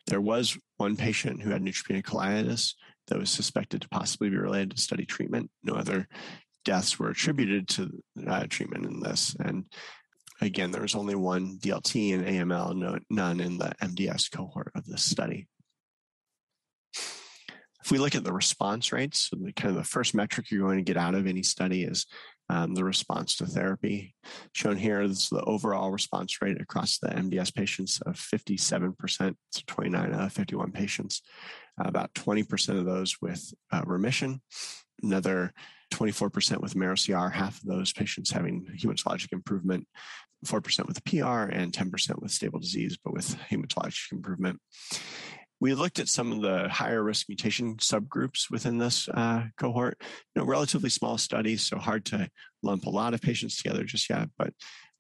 There 0.08 0.22
was 0.22 0.58
one 0.78 0.96
patient 0.96 1.42
who 1.42 1.50
had 1.50 1.62
neutropenic 1.62 2.04
colitis 2.04 2.74
that 3.08 3.20
was 3.20 3.30
suspected 3.30 3.82
to 3.82 3.90
possibly 3.90 4.30
be 4.30 4.38
related 4.38 4.72
to 4.72 4.82
study 4.82 5.06
treatment. 5.06 5.52
No 5.64 5.74
other 5.74 6.08
deaths 6.64 6.98
were 6.98 7.10
attributed 7.10 7.68
to 7.68 7.90
uh, 8.26 8.46
treatment 8.50 8.86
in 8.86 9.02
this. 9.02 9.36
And 9.40 9.66
Again, 10.42 10.72
there 10.72 10.82
was 10.82 10.96
only 10.96 11.16
one 11.16 11.58
DLT 11.58 12.12
in 12.12 12.24
AML, 12.24 12.76
no, 12.76 13.00
none 13.10 13.40
in 13.40 13.58
the 13.58 13.72
MDS 13.82 14.32
cohort 14.32 14.72
of 14.76 14.86
this 14.86 15.04
study. 15.04 15.48
If 17.84 17.92
we 17.92 17.98
look 17.98 18.16
at 18.16 18.24
the 18.24 18.34
response 18.34 18.92
rates, 18.92 19.30
so 19.30 19.38
the 19.42 19.54
kind 19.54 19.70
of 19.70 19.82
the 19.82 19.90
first 19.90 20.14
metric 20.14 20.52
you're 20.52 20.66
going 20.66 20.78
to 20.78 20.84
get 20.84 20.98
out 20.98 21.16
of 21.16 21.26
any 21.26 21.42
study 21.42 21.84
is 21.84 22.06
um, 22.50 22.74
the 22.76 22.84
response 22.84 23.36
to 23.38 23.46
therapy. 23.46 24.14
Shown 24.54 24.78
here 24.78 25.02
is 25.02 25.30
the 25.30 25.42
overall 25.44 25.92
response 25.92 26.42
rate 26.42 26.62
across 26.62 26.98
the 26.98 27.08
MDS 27.08 27.54
patients 27.54 28.02
of 28.02 28.16
57%, 28.16 29.36
so 29.52 29.62
29 29.68 30.14
out 30.14 30.22
of 30.22 30.34
51 30.34 30.72
patients. 30.72 31.22
Uh, 31.80 31.88
about 31.88 32.14
20% 32.14 32.78
of 32.78 32.86
those 32.86 33.18
with 33.22 33.54
uh, 33.72 33.84
remission, 33.86 34.42
another 35.02 35.54
24% 35.94 36.62
with 36.62 36.76
marrow 36.76 36.96
CR, 36.96 37.30
half 37.30 37.62
of 37.62 37.66
those 37.68 37.94
patients 37.94 38.32
having 38.32 38.68
hematologic 38.78 39.32
improvement, 39.32 39.88
4% 40.46 40.88
with 40.88 41.04
PR, 41.04 41.52
and 41.52 41.72
10% 41.72 42.22
with 42.22 42.32
stable 42.32 42.60
disease, 42.60 42.98
but 43.04 43.14
with 43.14 43.38
hematologic 43.50 44.12
improvement. 44.12 44.60
We 45.60 45.74
looked 45.74 45.98
at 45.98 46.08
some 46.08 46.32
of 46.32 46.42
the 46.42 46.70
higher 46.70 47.04
risk 47.04 47.28
mutation 47.28 47.78
subgroups 47.78 48.52
within 48.52 48.78
this 48.78 49.10
uh, 49.10 49.46
cohort. 49.58 49.98
You 50.36 50.42
know, 50.42 50.48
relatively 50.48 50.92
small 50.92 51.18
studies, 51.18 51.66
so 51.66 51.78
hard 51.78 52.06
to 52.06 52.30
lump 52.62 52.86
a 52.86 52.92
lot 52.92 53.16
of 53.16 53.22
patients 53.22 53.58
together 53.58 53.84
just 53.84 54.10
yet. 54.10 54.30
But 54.38 54.54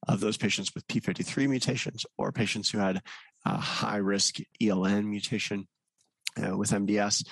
of 0.07 0.19
those 0.19 0.37
patients 0.37 0.73
with 0.73 0.87
P53 0.87 1.47
mutations 1.47 2.05
or 2.17 2.31
patients 2.31 2.69
who 2.69 2.79
had 2.79 3.01
a 3.45 3.57
high 3.57 3.97
risk 3.97 4.37
ELN 4.61 5.05
mutation 5.05 5.67
uh, 6.43 6.57
with 6.57 6.71
MDS, 6.71 7.27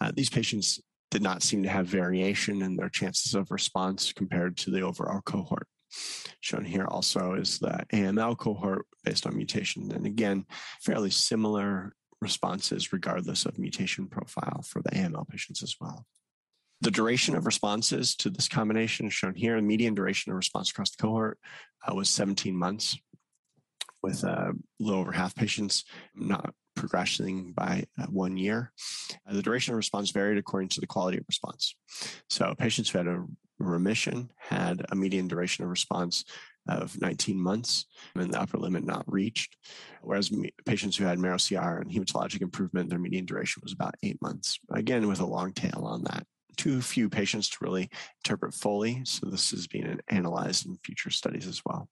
uh, 0.00 0.12
these 0.14 0.30
patients 0.30 0.80
did 1.10 1.22
not 1.22 1.42
seem 1.42 1.64
to 1.64 1.68
have 1.68 1.86
variation 1.86 2.62
in 2.62 2.76
their 2.76 2.88
chances 2.88 3.34
of 3.34 3.50
response 3.50 4.12
compared 4.12 4.56
to 4.58 4.70
the 4.70 4.80
overall 4.80 5.20
cohort. 5.22 5.66
Shown 6.40 6.64
here 6.64 6.86
also 6.86 7.34
is 7.34 7.58
the 7.58 7.84
AML 7.92 8.38
cohort 8.38 8.86
based 9.04 9.26
on 9.26 9.36
mutation. 9.36 9.90
And 9.92 10.06
again, 10.06 10.46
fairly 10.82 11.10
similar 11.10 11.94
responses 12.20 12.92
regardless 12.92 13.46
of 13.46 13.58
mutation 13.58 14.06
profile 14.06 14.62
for 14.66 14.82
the 14.82 14.90
AML 14.90 15.28
patients 15.28 15.62
as 15.62 15.76
well. 15.80 16.06
The 16.82 16.90
duration 16.90 17.34
of 17.34 17.44
responses 17.44 18.14
to 18.16 18.30
this 18.30 18.48
combination 18.48 19.10
shown 19.10 19.34
here. 19.34 19.56
The 19.56 19.62
median 19.62 19.94
duration 19.94 20.32
of 20.32 20.36
response 20.36 20.70
across 20.70 20.90
the 20.90 21.02
cohort 21.02 21.38
uh, 21.86 21.94
was 21.94 22.08
17 22.08 22.56
months, 22.56 22.96
with 24.02 24.24
a 24.24 24.30
uh, 24.30 24.52
little 24.78 25.00
over 25.00 25.12
half 25.12 25.34
patients 25.34 25.84
not 26.14 26.54
progressing 26.74 27.52
by 27.52 27.84
uh, 28.00 28.06
one 28.06 28.36
year. 28.36 28.72
Uh, 29.28 29.34
the 29.34 29.42
duration 29.42 29.72
of 29.74 29.76
response 29.76 30.10
varied 30.10 30.38
according 30.38 30.70
to 30.70 30.80
the 30.80 30.86
quality 30.86 31.18
of 31.18 31.24
response. 31.28 31.74
So 32.28 32.54
patients 32.58 32.90
who 32.90 32.98
had 32.98 33.06
a 33.06 33.24
remission 33.66 34.30
had 34.36 34.84
a 34.90 34.96
median 34.96 35.28
duration 35.28 35.64
of 35.64 35.70
response 35.70 36.24
of 36.68 37.00
19 37.00 37.40
months 37.40 37.86
and 38.14 38.32
the 38.32 38.40
upper 38.40 38.58
limit 38.58 38.84
not 38.84 39.04
reached. 39.06 39.56
Whereas 40.02 40.30
patients 40.66 40.96
who 40.96 41.04
had 41.04 41.18
marrow 41.18 41.38
CR 41.38 41.78
and 41.78 41.90
hematologic 41.90 42.42
improvement, 42.42 42.90
their 42.90 42.98
median 42.98 43.26
duration 43.26 43.60
was 43.62 43.72
about 43.72 43.94
eight 44.02 44.20
months. 44.22 44.58
Again, 44.72 45.08
with 45.08 45.20
a 45.20 45.26
long 45.26 45.52
tail 45.52 45.82
on 45.84 46.04
that. 46.04 46.26
Too 46.56 46.82
few 46.82 47.08
patients 47.08 47.48
to 47.50 47.58
really 47.62 47.88
interpret 48.24 48.54
fully. 48.54 49.02
So 49.04 49.30
this 49.30 49.52
is 49.52 49.66
being 49.66 49.98
analyzed 50.08 50.66
in 50.66 50.76
future 50.84 51.10
studies 51.10 51.46
as 51.46 51.62
well. 51.64 51.88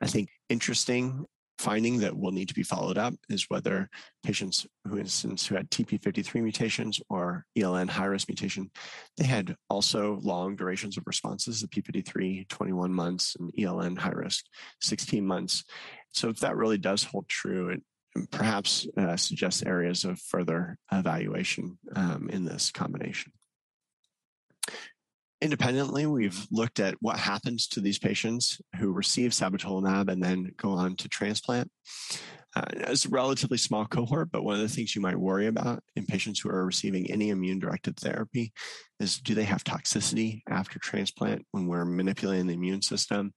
I 0.00 0.06
think 0.06 0.28
interesting 0.48 1.26
finding 1.58 1.98
that 1.98 2.16
will 2.16 2.32
need 2.32 2.48
to 2.48 2.54
be 2.54 2.62
followed 2.62 2.98
up 2.98 3.14
is 3.28 3.48
whether 3.48 3.88
patients 4.22 4.66
who 4.86 4.98
instance 4.98 5.46
who 5.46 5.54
had 5.54 5.70
TP53 5.70 6.42
mutations 6.42 7.00
or 7.08 7.44
ELN 7.56 7.88
high 7.88 8.06
risk 8.06 8.28
mutation, 8.28 8.70
they 9.16 9.24
had 9.24 9.56
also 9.68 10.18
long 10.22 10.56
durations 10.56 10.96
of 10.96 11.04
responses, 11.06 11.60
the 11.60 11.68
P53 11.68 12.48
21 12.48 12.92
months 12.92 13.36
and 13.38 13.52
ELN 13.58 13.98
high 13.98 14.10
risk 14.10 14.44
16 14.80 15.26
months. 15.26 15.64
So 16.12 16.28
if 16.28 16.40
that 16.40 16.56
really 16.56 16.78
does 16.78 17.04
hold 17.04 17.28
true, 17.28 17.70
it 17.70 17.82
perhaps 18.30 18.86
uh, 18.96 19.16
suggests 19.16 19.62
areas 19.62 20.04
of 20.04 20.20
further 20.20 20.76
evaluation 20.90 21.78
um, 21.94 22.28
in 22.30 22.44
this 22.44 22.70
combination. 22.70 23.32
Independently, 25.42 26.06
we've 26.06 26.46
looked 26.52 26.78
at 26.78 26.94
what 27.00 27.18
happens 27.18 27.66
to 27.66 27.80
these 27.80 27.98
patients 27.98 28.60
who 28.78 28.92
receive 28.92 29.32
sabatolimab 29.32 30.08
and 30.08 30.22
then 30.22 30.52
go 30.56 30.70
on 30.70 30.94
to 30.94 31.08
transplant. 31.08 31.68
Uh, 32.54 32.62
it's 32.76 33.06
a 33.06 33.08
relatively 33.08 33.58
small 33.58 33.84
cohort, 33.84 34.30
but 34.30 34.44
one 34.44 34.54
of 34.54 34.60
the 34.60 34.68
things 34.68 34.94
you 34.94 35.02
might 35.02 35.18
worry 35.18 35.48
about 35.48 35.82
in 35.96 36.06
patients 36.06 36.38
who 36.38 36.48
are 36.48 36.64
receiving 36.64 37.10
any 37.10 37.30
immune 37.30 37.58
directed 37.58 37.96
therapy 37.96 38.52
is 39.00 39.18
do 39.18 39.34
they 39.34 39.42
have 39.42 39.64
toxicity 39.64 40.42
after 40.48 40.78
transplant 40.78 41.44
when 41.50 41.66
we're 41.66 41.84
manipulating 41.84 42.46
the 42.46 42.54
immune 42.54 42.80
system? 42.80 43.34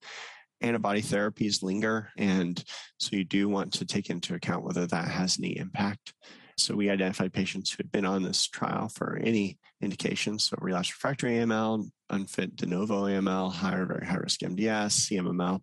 Antibody 0.61 1.01
therapies 1.01 1.63
linger, 1.63 2.09
and 2.19 2.63
so 2.99 3.15
you 3.15 3.23
do 3.23 3.49
want 3.49 3.73
to 3.73 3.85
take 3.85 4.11
into 4.11 4.35
account 4.35 4.63
whether 4.63 4.85
that 4.85 5.07
has 5.07 5.39
any 5.39 5.57
impact. 5.57 6.13
So 6.57 6.75
we 6.75 6.89
identified 6.89 7.33
patients 7.33 7.71
who 7.71 7.77
had 7.77 7.91
been 7.91 8.05
on 8.05 8.23
this 8.23 8.47
trial 8.47 8.87
for 8.87 9.17
any 9.17 9.57
indication. 9.81 10.39
so 10.39 10.57
relapsed 10.59 10.93
refractory 10.93 11.33
AML, 11.33 11.89
unfit 12.09 12.55
de 12.55 12.65
novo 12.65 13.03
AML, 13.03 13.51
higher, 13.51 13.85
very 13.85 14.05
high 14.05 14.15
risk 14.15 14.39
MDS, 14.39 15.09
CMML, 15.09 15.59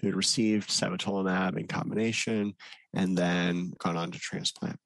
who 0.00 0.06
had 0.06 0.16
received 0.16 0.70
sabatolimab 0.70 1.56
in 1.56 1.66
combination 1.66 2.54
and 2.94 3.16
then 3.16 3.72
gone 3.78 3.96
on 3.96 4.10
to 4.10 4.18
transplant. 4.18 4.78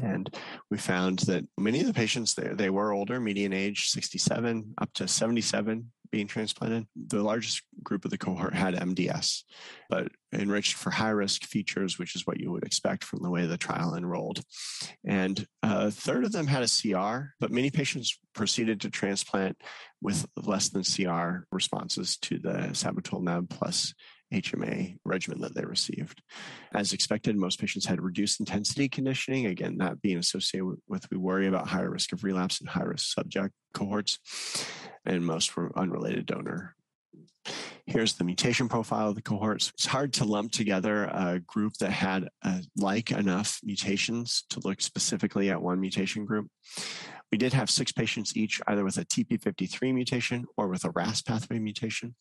And 0.00 0.34
we 0.70 0.78
found 0.78 1.20
that 1.20 1.44
many 1.58 1.80
of 1.80 1.86
the 1.86 1.92
patients, 1.92 2.34
they, 2.34 2.48
they 2.48 2.70
were 2.70 2.92
older, 2.92 3.20
median 3.20 3.52
age 3.52 3.88
67 3.88 4.74
up 4.80 4.90
to 4.94 5.06
77 5.06 5.90
being 6.12 6.28
transplanted. 6.28 6.86
The 6.94 7.22
largest 7.22 7.62
group 7.82 8.04
of 8.04 8.12
the 8.12 8.18
cohort 8.18 8.54
had 8.54 8.74
MDS, 8.74 9.42
but 9.88 10.08
enriched 10.32 10.74
for 10.74 10.90
high 10.90 11.10
risk 11.10 11.44
features, 11.44 11.98
which 11.98 12.14
is 12.14 12.26
what 12.26 12.38
you 12.38 12.52
would 12.52 12.64
expect 12.64 13.02
from 13.02 13.22
the 13.22 13.30
way 13.30 13.46
the 13.46 13.56
trial 13.56 13.96
enrolled. 13.96 14.42
And 15.04 15.44
a 15.62 15.90
third 15.90 16.24
of 16.24 16.32
them 16.32 16.46
had 16.46 16.62
a 16.62 16.68
CR, 16.68 17.32
but 17.40 17.50
many 17.50 17.70
patients 17.70 18.18
proceeded 18.34 18.82
to 18.82 18.90
transplant 18.90 19.56
with 20.00 20.26
less 20.36 20.68
than 20.68 20.84
CR 20.84 21.46
responses 21.50 22.16
to 22.18 22.38
the 22.38 22.70
sabatolimab 22.72 23.48
plus 23.48 23.94
HMA 24.32 24.96
regimen 25.04 25.40
that 25.40 25.54
they 25.54 25.64
received. 25.64 26.22
As 26.74 26.92
expected, 26.92 27.36
most 27.36 27.60
patients 27.60 27.86
had 27.86 28.00
reduced 28.00 28.40
intensity 28.40 28.88
conditioning, 28.88 29.46
again, 29.46 29.78
that 29.78 30.00
being 30.00 30.18
associated 30.18 30.76
with 30.88 31.10
we 31.10 31.16
worry 31.16 31.46
about 31.46 31.68
higher 31.68 31.90
risk 31.90 32.12
of 32.12 32.24
relapse 32.24 32.60
in 32.60 32.66
high 32.66 32.84
risk 32.84 33.14
subject 33.14 33.54
cohorts, 33.74 34.18
and 35.04 35.24
most 35.26 35.56
were 35.56 35.76
unrelated 35.78 36.26
donor. 36.26 36.74
Here's 37.86 38.14
the 38.14 38.24
mutation 38.24 38.68
profile 38.68 39.08
of 39.08 39.16
the 39.16 39.22
cohorts. 39.22 39.70
It's 39.70 39.86
hard 39.86 40.12
to 40.14 40.24
lump 40.24 40.52
together 40.52 41.04
a 41.04 41.40
group 41.40 41.74
that 41.80 41.90
had 41.90 42.28
uh, 42.44 42.60
like 42.76 43.10
enough 43.10 43.58
mutations 43.64 44.44
to 44.50 44.60
look 44.60 44.80
specifically 44.80 45.50
at 45.50 45.60
one 45.60 45.80
mutation 45.80 46.24
group. 46.24 46.46
We 47.32 47.38
did 47.38 47.52
have 47.54 47.70
six 47.70 47.90
patients 47.90 48.36
each, 48.36 48.60
either 48.68 48.84
with 48.84 48.98
a 48.98 49.04
TP53 49.04 49.92
mutation 49.92 50.46
or 50.56 50.68
with 50.68 50.84
a 50.84 50.90
RAS 50.90 51.22
pathway 51.22 51.58
mutation. 51.58 52.14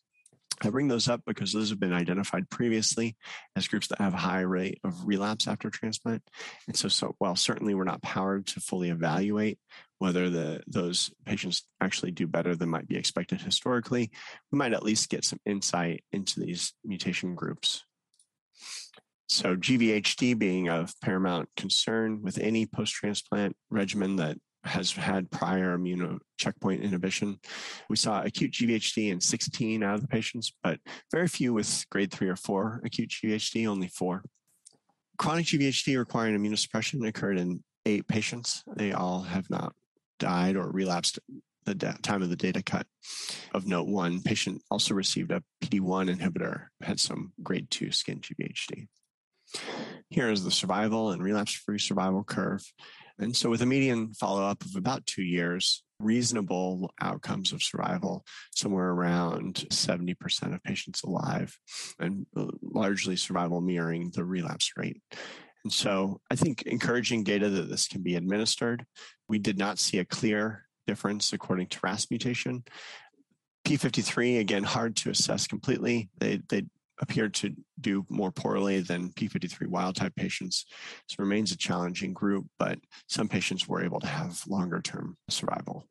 I 0.63 0.69
bring 0.69 0.87
those 0.87 1.07
up 1.07 1.21
because 1.25 1.51
those 1.51 1.69
have 1.69 1.79
been 1.79 1.93
identified 1.93 2.49
previously 2.49 3.15
as 3.55 3.67
groups 3.67 3.87
that 3.87 3.99
have 4.01 4.13
a 4.13 4.17
high 4.17 4.41
rate 4.41 4.79
of 4.83 5.05
relapse 5.05 5.47
after 5.47 5.69
transplant. 5.69 6.23
And 6.67 6.75
so, 6.75 6.87
so 6.87 7.15
while 7.17 7.35
certainly 7.35 7.73
we're 7.73 7.83
not 7.83 8.01
powered 8.01 8.47
to 8.47 8.59
fully 8.59 8.89
evaluate 8.89 9.59
whether 9.99 10.29
the 10.29 10.61
those 10.67 11.11
patients 11.25 11.63
actually 11.79 12.11
do 12.11 12.25
better 12.25 12.55
than 12.55 12.69
might 12.69 12.87
be 12.87 12.97
expected 12.97 13.41
historically, 13.41 14.11
we 14.51 14.57
might 14.57 14.73
at 14.73 14.83
least 14.83 15.09
get 15.09 15.23
some 15.23 15.39
insight 15.45 16.03
into 16.11 16.39
these 16.39 16.73
mutation 16.83 17.35
groups. 17.35 17.83
So 19.29 19.55
GVHD 19.55 20.37
being 20.37 20.67
of 20.67 20.93
paramount 21.01 21.49
concern 21.55 22.21
with 22.21 22.37
any 22.37 22.65
post-transplant 22.65 23.55
regimen 23.69 24.17
that 24.17 24.37
has 24.63 24.91
had 24.91 25.31
prior 25.31 25.73
immune 25.73 26.19
checkpoint 26.37 26.83
inhibition. 26.83 27.39
We 27.89 27.95
saw 27.95 28.21
acute 28.21 28.51
GVHD 28.51 29.11
in 29.11 29.19
16 29.19 29.83
out 29.83 29.95
of 29.95 30.01
the 30.01 30.07
patients, 30.07 30.53
but 30.63 30.79
very 31.11 31.27
few 31.27 31.53
with 31.53 31.85
grade 31.89 32.11
three 32.11 32.29
or 32.29 32.35
four 32.35 32.81
acute 32.85 33.09
GVHD, 33.09 33.67
only 33.67 33.87
four. 33.87 34.23
Chronic 35.17 35.45
GVHD 35.45 35.97
requiring 35.97 36.37
immunosuppression 36.37 37.07
occurred 37.07 37.37
in 37.37 37.63
eight 37.85 38.07
patients. 38.07 38.63
They 38.75 38.91
all 38.91 39.21
have 39.21 39.49
not 39.49 39.73
died 40.19 40.55
or 40.55 40.69
relapsed 40.71 41.19
the 41.65 41.75
time 42.01 42.21
of 42.21 42.29
the 42.29 42.35
data 42.35 42.63
cut. 42.63 42.87
Of 43.53 43.67
note, 43.67 43.87
one 43.87 44.21
patient 44.21 44.61
also 44.71 44.93
received 44.93 45.31
a 45.31 45.43
PD1 45.63 46.15
inhibitor, 46.15 46.67
had 46.81 46.99
some 46.99 47.33
grade 47.43 47.69
two 47.69 47.91
skin 47.91 48.19
GVHD. 48.19 48.87
Here 50.09 50.31
is 50.31 50.43
the 50.43 50.51
survival 50.51 51.11
and 51.11 51.21
relapse 51.21 51.53
free 51.53 51.79
survival 51.79 52.23
curve. 52.23 52.63
And 53.19 53.35
so, 53.35 53.49
with 53.49 53.61
a 53.61 53.65
median 53.65 54.13
follow 54.13 54.43
up 54.43 54.63
of 54.63 54.75
about 54.75 55.05
two 55.05 55.23
years, 55.23 55.83
reasonable 55.99 56.91
outcomes 56.99 57.51
of 57.51 57.61
survival, 57.61 58.25
somewhere 58.55 58.89
around 58.89 59.65
70% 59.69 60.53
of 60.53 60.63
patients 60.63 61.03
alive, 61.03 61.57
and 61.99 62.25
uh, 62.35 62.47
largely 62.61 63.15
survival 63.15 63.61
mirroring 63.61 64.11
the 64.13 64.23
relapse 64.23 64.71
rate. 64.75 65.01
And 65.63 65.71
so, 65.71 66.19
I 66.29 66.35
think 66.35 66.63
encouraging 66.63 67.23
data 67.23 67.49
that 67.49 67.69
this 67.69 67.87
can 67.87 68.01
be 68.01 68.15
administered. 68.15 68.85
We 69.27 69.39
did 69.39 69.57
not 69.57 69.79
see 69.79 69.99
a 69.99 70.05
clear 70.05 70.65
difference 70.87 71.33
according 71.33 71.67
to 71.67 71.79
RAS 71.83 72.09
mutation. 72.09 72.63
P53, 73.65 74.39
again, 74.39 74.63
hard 74.63 74.95
to 74.97 75.11
assess 75.11 75.45
completely. 75.47 76.09
They, 76.17 76.41
they 76.49 76.65
appeared 77.01 77.33
to 77.33 77.55
do 77.79 78.05
more 78.09 78.31
poorly 78.31 78.79
than 78.79 79.09
P53 79.09 79.67
wild 79.67 79.95
type 79.95 80.15
patients. 80.15 80.65
So 81.07 81.15
remains 81.19 81.51
a 81.51 81.57
challenging 81.57 82.13
group, 82.13 82.45
but 82.59 82.79
some 83.07 83.27
patients 83.27 83.67
were 83.67 83.83
able 83.83 83.99
to 83.99 84.07
have 84.07 84.41
longer 84.47 84.81
term 84.81 85.17
survival. 85.29 85.87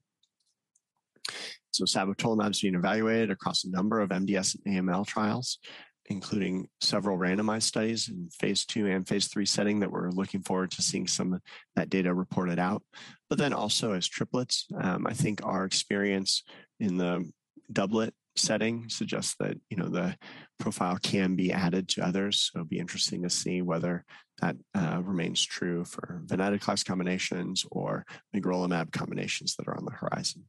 So 1.72 1.84
sabatolimab 1.84 2.50
is 2.50 2.60
being 2.60 2.74
evaluated 2.74 3.30
across 3.30 3.64
a 3.64 3.70
number 3.70 4.00
of 4.00 4.10
MDS 4.10 4.56
and 4.64 4.88
AML 4.88 5.06
trials, 5.06 5.58
including 6.06 6.68
several 6.80 7.16
randomized 7.16 7.62
studies 7.62 8.08
in 8.08 8.28
phase 8.30 8.64
two 8.64 8.88
and 8.88 9.06
phase 9.06 9.28
three 9.28 9.46
setting 9.46 9.80
that 9.80 9.90
we're 9.90 10.10
looking 10.10 10.42
forward 10.42 10.70
to 10.72 10.82
seeing 10.82 11.06
some 11.06 11.34
of 11.34 11.40
that 11.76 11.90
data 11.90 12.12
reported 12.12 12.58
out. 12.58 12.82
But 13.28 13.38
then 13.38 13.52
also 13.52 13.92
as 13.92 14.08
triplets, 14.08 14.66
um, 14.80 15.06
I 15.06 15.12
think 15.12 15.44
our 15.44 15.64
experience 15.64 16.42
in 16.80 16.96
the 16.96 17.30
doublet 17.72 18.12
setting 18.40 18.88
suggests 18.88 19.34
that 19.38 19.56
you 19.68 19.76
know 19.76 19.88
the 19.88 20.16
profile 20.58 20.98
can 21.02 21.36
be 21.36 21.52
added 21.52 21.88
to 21.88 22.06
others. 22.06 22.50
So 22.52 22.58
it'll 22.58 22.68
be 22.68 22.78
interesting 22.78 23.22
to 23.22 23.30
see 23.30 23.62
whether 23.62 24.04
that 24.40 24.56
uh, 24.74 25.00
remains 25.04 25.44
true 25.44 25.84
for 25.84 26.22
venetoclax 26.26 26.84
combinations 26.84 27.64
or 27.70 28.06
magrolimab 28.34 28.92
combinations 28.92 29.56
that 29.56 29.68
are 29.68 29.76
on 29.76 29.84
the 29.84 29.92
horizon. 29.92 30.44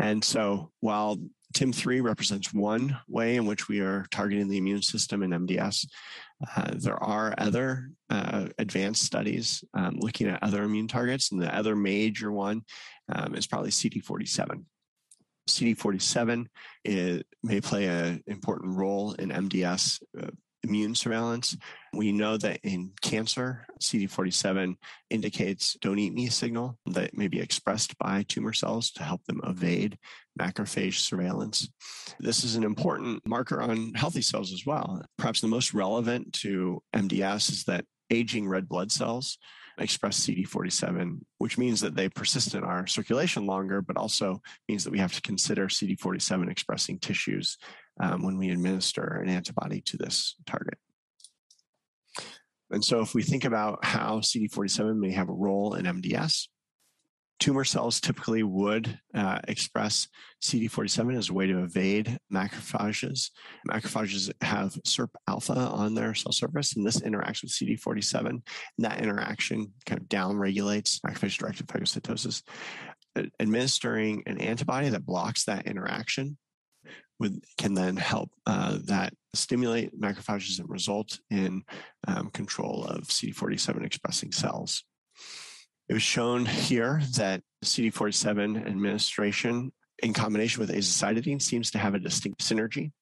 And 0.00 0.24
so 0.24 0.70
while 0.80 1.18
TIM3 1.54 2.02
represents 2.02 2.54
one 2.54 2.98
way 3.08 3.36
in 3.36 3.46
which 3.46 3.68
we 3.68 3.80
are 3.80 4.06
targeting 4.10 4.48
the 4.48 4.58
immune 4.58 4.82
system 4.82 5.22
in 5.22 5.30
MDS. 5.30 5.86
Uh, 6.56 6.72
there 6.74 7.02
are 7.02 7.34
other 7.38 7.90
uh, 8.08 8.46
advanced 8.58 9.02
studies 9.02 9.64
um, 9.74 9.96
looking 9.98 10.28
at 10.28 10.42
other 10.42 10.62
immune 10.62 10.88
targets, 10.88 11.32
and 11.32 11.40
the 11.40 11.54
other 11.54 11.74
major 11.74 12.30
one 12.30 12.62
um, 13.12 13.34
is 13.34 13.46
probably 13.46 13.70
CD47. 13.70 14.64
CD47 15.48 16.46
is, 16.84 17.22
may 17.42 17.60
play 17.60 17.86
an 17.86 18.22
important 18.26 18.76
role 18.76 19.12
in 19.14 19.30
MDS 19.30 20.00
uh, 20.20 20.28
immune 20.62 20.94
surveillance. 20.94 21.56
We 21.92 22.12
know 22.12 22.36
that 22.36 22.60
in 22.62 22.92
cancer, 23.00 23.66
CD47 23.80 24.76
indicates 25.08 25.76
don't 25.80 25.98
eat 25.98 26.14
me 26.14 26.28
signal 26.28 26.78
that 26.86 27.16
may 27.16 27.28
be 27.28 27.40
expressed 27.40 27.96
by 27.98 28.24
tumor 28.28 28.52
cells 28.52 28.90
to 28.92 29.02
help 29.02 29.24
them 29.24 29.40
evade 29.44 29.98
macrophage 30.38 30.98
surveillance. 30.98 31.68
This 32.18 32.44
is 32.44 32.56
an 32.56 32.64
important 32.64 33.26
marker 33.26 33.60
on 33.60 33.94
healthy 33.94 34.22
cells 34.22 34.52
as 34.52 34.64
well. 34.66 35.02
Perhaps 35.18 35.40
the 35.40 35.48
most 35.48 35.74
relevant 35.74 36.32
to 36.34 36.82
MDS 36.94 37.50
is 37.50 37.64
that 37.64 37.84
aging 38.10 38.48
red 38.48 38.68
blood 38.68 38.92
cells 38.92 39.38
express 39.78 40.20
CD47, 40.26 41.20
which 41.38 41.56
means 41.56 41.80
that 41.80 41.94
they 41.94 42.08
persist 42.08 42.54
in 42.54 42.62
our 42.62 42.86
circulation 42.86 43.46
longer, 43.46 43.80
but 43.80 43.96
also 43.96 44.40
means 44.68 44.84
that 44.84 44.90
we 44.90 44.98
have 44.98 45.14
to 45.14 45.22
consider 45.22 45.68
CD47 45.68 46.50
expressing 46.50 46.98
tissues 46.98 47.56
um, 48.00 48.22
when 48.22 48.38
we 48.38 48.50
administer 48.50 49.20
an 49.22 49.28
antibody 49.28 49.80
to 49.82 49.96
this 49.96 50.36
target. 50.46 50.78
And 52.70 52.84
so, 52.84 53.00
if 53.00 53.14
we 53.14 53.22
think 53.22 53.44
about 53.44 53.84
how 53.84 54.20
CD47 54.20 54.96
may 54.96 55.10
have 55.12 55.28
a 55.28 55.34
role 55.34 55.74
in 55.74 55.86
MDS, 55.86 56.46
tumor 57.40 57.64
cells 57.64 58.00
typically 58.00 58.42
would 58.44 59.00
uh, 59.14 59.40
express 59.48 60.06
CD47 60.42 61.16
as 61.16 61.30
a 61.30 61.32
way 61.32 61.46
to 61.46 61.64
evade 61.64 62.18
macrophages. 62.32 63.30
Macrophages 63.68 64.30
have 64.42 64.74
SIRP 64.86 65.08
alpha 65.26 65.54
on 65.54 65.94
their 65.94 66.14
cell 66.14 66.32
surface, 66.32 66.76
and 66.76 66.86
this 66.86 67.00
interacts 67.00 67.42
with 67.42 67.50
CD47. 67.50 68.28
And 68.28 68.42
that 68.78 69.00
interaction 69.00 69.72
kind 69.86 70.00
of 70.00 70.08
downregulates 70.08 71.00
macrophage 71.00 71.38
directed 71.38 71.66
phagocytosis. 71.66 72.42
Administering 73.40 74.22
an 74.26 74.40
antibody 74.40 74.90
that 74.90 75.04
blocks 75.04 75.44
that 75.44 75.66
interaction 75.66 76.38
would, 77.20 77.44
can 77.58 77.74
then 77.74 77.96
help 77.96 78.30
uh, 78.46 78.78
that 78.86 79.12
stimulate 79.34 79.98
macrophages 79.98 80.58
and 80.58 80.68
result 80.68 81.20
in 81.30 81.62
um, 82.08 82.30
control 82.30 82.84
of 82.84 83.04
CD47 83.04 83.84
expressing 83.84 84.32
cells. 84.32 84.82
It 85.88 85.94
was 85.94 86.02
shown 86.02 86.46
here 86.46 87.02
that 87.16 87.42
CD47 87.64 88.66
administration 88.66 89.72
in 90.02 90.12
combination 90.12 90.60
with 90.60 90.70
azacitidine 90.70 91.42
seems 91.42 91.70
to 91.72 91.78
have 91.78 91.94
a 91.94 91.98
distinct 91.98 92.40
synergy. 92.40 92.92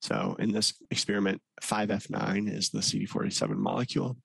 So 0.00 0.36
in 0.38 0.52
this 0.52 0.74
experiment, 0.90 1.42
5F9 1.62 2.52
is 2.52 2.70
the 2.70 2.78
CD47 2.78 3.56
molecule. 3.56 4.16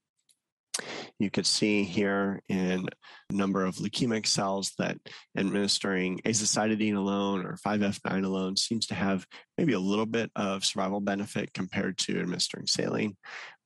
You 1.20 1.30
could 1.30 1.45
see 1.45 1.84
here 1.84 2.41
in 2.49 2.88
a 3.30 3.34
number 3.34 3.66
of 3.66 3.76
leukemic 3.76 4.26
cells 4.26 4.74
that 4.80 4.97
administering 5.38 6.20
azacitidine 6.26 6.95
alone 6.95 7.45
or 7.45 7.57
5F9 7.66 8.26
alone 8.26 8.57
seems 8.57 8.88
to 8.88 8.95
have 8.95 9.26
maybe 9.57 9.74
a 9.74 9.80
little 9.80 10.05
bit 10.05 10.32
of 10.36 10.66
survival 10.66 10.99
benefit 10.99 11.53
compared 11.53 11.97
to 11.99 12.20
administering 12.20 12.68
saline. 12.68 13.16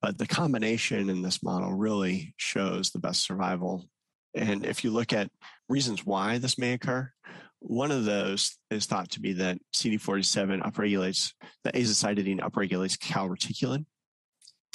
But 0.01 0.17
the 0.17 0.27
combination 0.27 1.09
in 1.09 1.21
this 1.21 1.41
model 1.41 1.73
really 1.73 2.33
shows 2.37 2.91
the 2.91 2.99
best 2.99 3.23
survival. 3.23 3.89
And 4.35 4.65
if 4.65 4.83
you 4.83 4.91
look 4.91 5.13
at 5.13 5.31
reasons 5.69 6.05
why 6.05 6.37
this 6.37 6.59
may 6.59 6.73
occur, 6.73 7.11
one 7.59 7.91
of 7.91 8.05
those 8.05 8.55
is 8.69 8.85
thought 8.85 9.09
to 9.11 9.19
be 9.19 9.33
that 9.33 9.57
CD47 9.73 10.61
upregulates, 10.61 11.33
the 11.63 11.71
azacitidine 11.71 12.39
upregulates 12.39 12.97
calreticulin, 12.97 13.85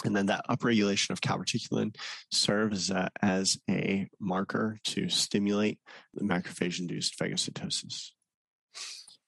and 0.05 0.15
then 0.15 0.27
that 0.27 0.45
upregulation 0.49 1.11
of 1.11 1.21
calreticulin 1.21 1.95
serves 2.31 2.91
uh, 2.91 3.09
as 3.21 3.59
a 3.69 4.09
marker 4.21 4.79
to 4.85 5.09
stimulate 5.09 5.79
the 6.15 6.25
macrophage 6.25 6.81
induced 6.81 7.19
phagocytosis. 7.19 8.11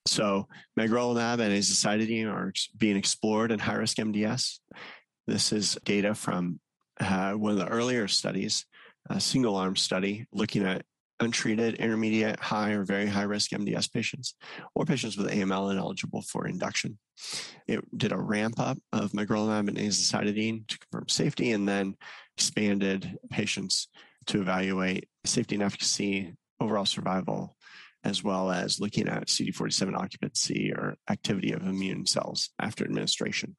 So, 0.07 0.49
magrolimab 0.79 1.41
and 1.41 1.53
azacitidine 1.55 2.31
are 2.31 2.53
being 2.77 2.97
explored 2.97 3.51
in 3.51 3.59
high 3.59 3.75
risk 3.75 3.97
MDS. 3.97 4.59
This 5.27 5.53
is 5.53 5.79
data 5.85 6.15
from 6.15 6.61
uh, 7.01 7.33
one 7.33 7.53
of 7.53 7.59
the 7.59 7.69
earlier 7.69 8.07
studies, 8.07 8.67
a 9.09 9.21
single 9.21 9.57
arm 9.57 9.77
study 9.77 10.27
looking 10.33 10.65
at 10.65 10.85
untreated, 11.21 11.77
intermediate, 11.77 12.41
high, 12.41 12.73
or 12.73 12.85
very 12.85 13.07
high 13.07 13.23
risk 13.23 13.51
MDS 13.51 13.93
patients, 13.93 14.35
or 14.75 14.85
patients 14.85 15.17
with 15.17 15.31
AML 15.31 15.71
ineligible 15.71 16.23
for 16.23 16.47
induction. 16.47 16.99
It 17.67 17.81
did 17.97 18.13
a 18.13 18.19
ramp 18.19 18.59
up 18.59 18.79
of 18.93 19.13
magrolimab 19.13 19.69
and 19.69 19.79
azacitidine 19.79 20.67
to 20.69 20.79
confirm 20.79 21.09
safety, 21.09 21.53
and 21.53 21.69
then 21.69 21.97
expanded 22.37 23.17
patients 23.31 23.89
to 24.27 24.41
evaluate 24.41 25.09
safety 25.25 25.55
and 25.55 25.63
efficacy, 25.63 26.35
overall 26.61 26.87
survival, 26.87 27.57
as 28.05 28.23
well 28.23 28.51
as 28.51 28.81
looking 28.81 29.09
at 29.09 29.29
CD47 29.29 29.97
occupancy 29.97 30.73
or 30.73 30.97
activity 31.09 31.53
of 31.53 31.63
immune 31.63 32.07
cells 32.07 32.51
after 32.59 32.85
administration. 32.85 33.57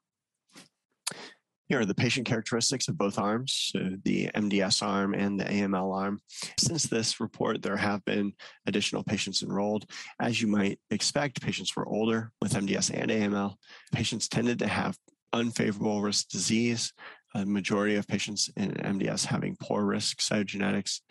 Here 1.67 1.79
are 1.79 1.85
the 1.85 1.95
patient 1.95 2.27
characteristics 2.27 2.87
of 2.87 2.97
both 2.97 3.17
arms, 3.17 3.71
so 3.73 3.97
the 4.03 4.29
MDS 4.35 4.83
arm 4.83 5.15
and 5.15 5.39
the 5.39 5.45
AML 5.45 5.95
arm. 5.95 6.19
Since 6.59 6.83
this 6.83 7.19
report, 7.19 7.63
there 7.63 7.77
have 7.77 8.05
been 8.05 8.33
additional 8.67 9.03
patients 9.03 9.41
enrolled. 9.41 9.89
As 10.19 10.39
you 10.39 10.47
might 10.47 10.79
expect, 10.91 11.41
patients 11.41 11.75
were 11.75 11.87
older 11.87 12.31
with 12.39 12.53
MDS 12.53 12.91
and 12.93 13.09
AML. 13.09 13.55
Patients 13.91 14.27
tended 14.27 14.59
to 14.59 14.67
have 14.67 14.95
unfavorable 15.33 16.01
risk 16.01 16.29
disease, 16.29 16.93
a 17.33 17.45
majority 17.45 17.95
of 17.95 18.07
patients 18.07 18.49
in 18.55 18.71
MDS 18.71 19.25
having 19.25 19.57
poor 19.59 19.83
risk 19.83 20.19
cytogenetics, 20.19 21.01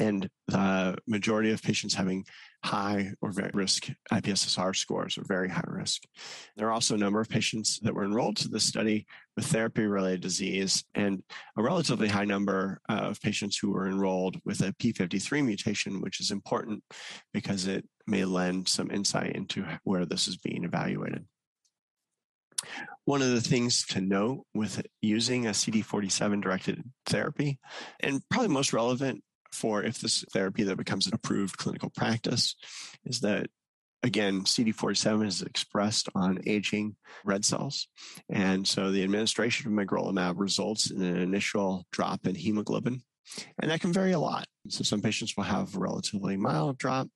and 0.00 0.28
the 0.48 0.96
majority 1.06 1.52
of 1.52 1.62
patients 1.62 1.94
having 1.94 2.24
high 2.64 3.12
or 3.20 3.32
very 3.32 3.50
risk 3.54 3.88
IPSSR 4.12 4.74
scores 4.74 5.18
or 5.18 5.24
very 5.26 5.48
high 5.48 5.64
risk. 5.66 6.02
There 6.56 6.68
are 6.68 6.72
also 6.72 6.94
a 6.94 6.98
number 6.98 7.20
of 7.20 7.28
patients 7.28 7.80
that 7.82 7.94
were 7.94 8.04
enrolled 8.04 8.36
to 8.38 8.48
this 8.48 8.64
study 8.64 9.06
with 9.36 9.46
therapy 9.46 9.86
related 9.86 10.20
disease 10.20 10.84
and 10.94 11.22
a 11.56 11.62
relatively 11.62 12.08
high 12.08 12.24
number 12.24 12.80
uh, 12.88 12.94
of 12.94 13.20
patients 13.20 13.56
who 13.56 13.70
were 13.70 13.88
enrolled 13.88 14.38
with 14.44 14.60
a 14.60 14.72
P53 14.74 15.44
mutation, 15.44 16.00
which 16.00 16.20
is 16.20 16.30
important 16.30 16.82
because 17.32 17.66
it 17.66 17.86
may 18.06 18.24
lend 18.24 18.68
some 18.68 18.90
insight 18.90 19.34
into 19.34 19.64
where 19.84 20.04
this 20.04 20.28
is 20.28 20.36
being 20.36 20.64
evaluated. 20.64 21.24
One 23.04 23.22
of 23.22 23.30
the 23.30 23.40
things 23.40 23.84
to 23.86 24.00
note 24.00 24.44
with 24.54 24.86
using 25.00 25.46
a 25.46 25.50
CD47 25.50 26.42
directed 26.42 26.82
therapy, 27.06 27.58
and 28.00 28.22
probably 28.28 28.48
most 28.48 28.72
relevant 28.72 29.22
for 29.52 29.82
if 29.82 29.98
this 29.98 30.24
therapy 30.32 30.62
that 30.64 30.76
becomes 30.76 31.06
an 31.06 31.14
approved 31.14 31.56
clinical 31.56 31.90
practice 31.90 32.56
is 33.04 33.20
that 33.20 33.48
again, 34.02 34.42
CD47 34.42 35.26
is 35.26 35.42
expressed 35.42 36.08
on 36.14 36.40
aging 36.46 36.96
red 37.24 37.44
cells. 37.44 37.88
And 38.28 38.66
so 38.66 38.90
the 38.90 39.04
administration 39.04 39.66
of 39.66 39.86
magrolimab 39.86 40.34
results 40.38 40.90
in 40.90 41.02
an 41.02 41.16
initial 41.16 41.86
drop 41.92 42.26
in 42.26 42.34
hemoglobin. 42.34 43.02
And 43.60 43.70
that 43.70 43.80
can 43.80 43.92
vary 43.92 44.12
a 44.12 44.18
lot. 44.18 44.46
So 44.68 44.84
some 44.84 45.00
patients 45.00 45.36
will 45.36 45.44
have 45.44 45.74
a 45.74 45.78
relatively 45.78 46.36
mild 46.36 46.78
drop, 46.78 47.08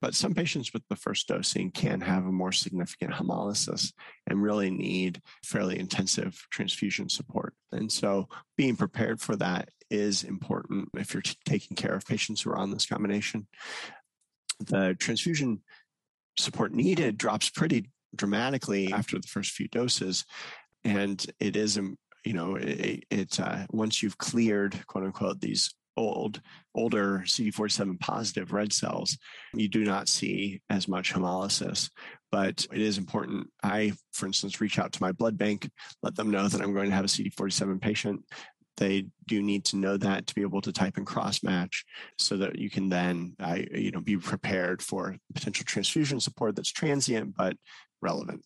but 0.00 0.14
some 0.14 0.34
patients 0.34 0.72
with 0.72 0.82
the 0.88 0.96
first 0.96 1.26
dosing 1.26 1.70
can 1.70 2.00
have 2.00 2.24
a 2.24 2.32
more 2.32 2.52
significant 2.52 3.12
hemolysis 3.12 3.92
and 4.26 4.42
really 4.42 4.70
need 4.70 5.20
fairly 5.44 5.78
intensive 5.78 6.46
transfusion 6.50 7.08
support. 7.08 7.54
And 7.72 7.90
so 7.90 8.28
being 8.56 8.76
prepared 8.76 9.20
for 9.20 9.34
that 9.36 9.70
is 9.90 10.22
important 10.22 10.88
if 10.96 11.14
you're 11.14 11.22
t- 11.22 11.36
taking 11.44 11.76
care 11.76 11.94
of 11.94 12.06
patients 12.06 12.42
who 12.42 12.50
are 12.50 12.58
on 12.58 12.70
this 12.70 12.86
combination. 12.86 13.48
The 14.60 14.94
transfusion 14.98 15.62
support 16.36 16.72
needed 16.72 17.18
drops 17.18 17.50
pretty 17.50 17.90
dramatically 18.14 18.92
after 18.92 19.18
the 19.18 19.28
first 19.28 19.52
few 19.52 19.68
doses. 19.68 20.24
And 20.84 21.24
it 21.40 21.56
is, 21.56 21.78
um, 21.78 21.96
you 22.24 22.32
know, 22.32 22.56
it, 22.56 23.04
it 23.10 23.40
uh, 23.40 23.66
once 23.70 24.02
you've 24.02 24.18
cleared, 24.18 24.86
quote 24.86 25.04
unquote, 25.04 25.40
these 25.40 25.74
old, 25.96 26.40
older 26.74 27.22
CD47 27.24 28.00
positive 28.00 28.52
red 28.52 28.72
cells, 28.72 29.16
you 29.54 29.68
do 29.68 29.84
not 29.84 30.08
see 30.08 30.60
as 30.68 30.88
much 30.88 31.12
hemolysis. 31.12 31.90
But 32.32 32.66
it 32.72 32.80
is 32.80 32.98
important. 32.98 33.48
I, 33.62 33.92
for 34.12 34.26
instance, 34.26 34.60
reach 34.60 34.78
out 34.78 34.92
to 34.92 35.02
my 35.02 35.12
blood 35.12 35.38
bank, 35.38 35.70
let 36.02 36.16
them 36.16 36.30
know 36.30 36.48
that 36.48 36.60
I'm 36.60 36.74
going 36.74 36.90
to 36.90 36.96
have 36.96 37.04
a 37.04 37.08
CD47 37.08 37.80
patient 37.80 38.24
they 38.76 39.06
do 39.26 39.42
need 39.42 39.64
to 39.66 39.76
know 39.76 39.96
that 39.96 40.26
to 40.26 40.34
be 40.34 40.42
able 40.42 40.60
to 40.62 40.72
type 40.72 40.96
and 40.96 41.06
cross 41.06 41.42
match 41.42 41.84
so 42.18 42.36
that 42.36 42.58
you 42.58 42.70
can 42.70 42.88
then 42.88 43.34
you 43.72 43.90
know 43.90 44.00
be 44.00 44.16
prepared 44.16 44.82
for 44.82 45.16
potential 45.34 45.64
transfusion 45.64 46.20
support 46.20 46.56
that's 46.56 46.72
transient 46.72 47.34
but 47.36 47.56
relevant. 48.02 48.42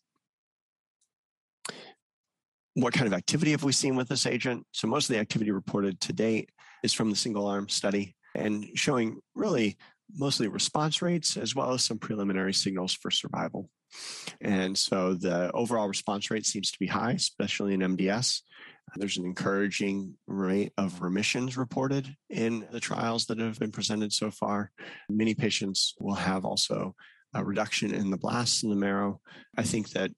What 2.74 2.94
kind 2.94 3.06
of 3.06 3.12
activity 3.12 3.50
have 3.50 3.64
we 3.64 3.72
seen 3.72 3.96
with 3.96 4.08
this 4.08 4.26
agent? 4.26 4.64
So 4.72 4.86
most 4.86 5.10
of 5.10 5.14
the 5.14 5.20
activity 5.20 5.50
reported 5.50 6.00
to 6.02 6.12
date 6.12 6.50
is 6.84 6.92
from 6.92 7.10
the 7.10 7.16
single 7.16 7.46
arm 7.46 7.68
study 7.68 8.14
and 8.36 8.66
showing 8.74 9.18
really 9.34 9.76
mostly 10.16 10.48
response 10.48 11.02
rates 11.02 11.36
as 11.36 11.54
well 11.54 11.72
as 11.72 11.84
some 11.84 11.98
preliminary 11.98 12.54
signals 12.54 12.94
for 12.94 13.10
survival. 13.10 13.68
And 14.40 14.76
so 14.76 15.14
the 15.14 15.50
overall 15.52 15.88
response 15.88 16.30
rate 16.30 16.46
seems 16.46 16.70
to 16.70 16.78
be 16.78 16.86
high 16.86 17.12
especially 17.12 17.72
in 17.72 17.80
mds 17.80 18.42
there's 18.96 19.18
an 19.18 19.24
encouraging 19.24 20.16
rate 20.26 20.72
of 20.78 20.94
mm-hmm. 20.94 21.04
remissions 21.04 21.56
reported 21.56 22.14
in 22.30 22.66
the 22.70 22.80
trials 22.80 23.26
that 23.26 23.38
have 23.38 23.58
been 23.58 23.72
presented 23.72 24.12
so 24.12 24.30
far. 24.30 24.70
Many 25.08 25.34
patients 25.34 25.94
will 26.00 26.14
have 26.14 26.44
also 26.44 26.94
a 27.34 27.44
reduction 27.44 27.92
in 27.94 28.10
the 28.10 28.16
blasts 28.16 28.62
in 28.62 28.70
the 28.70 28.76
marrow. 28.76 29.20
I 29.56 29.62
think 29.62 29.90
that 29.90 30.10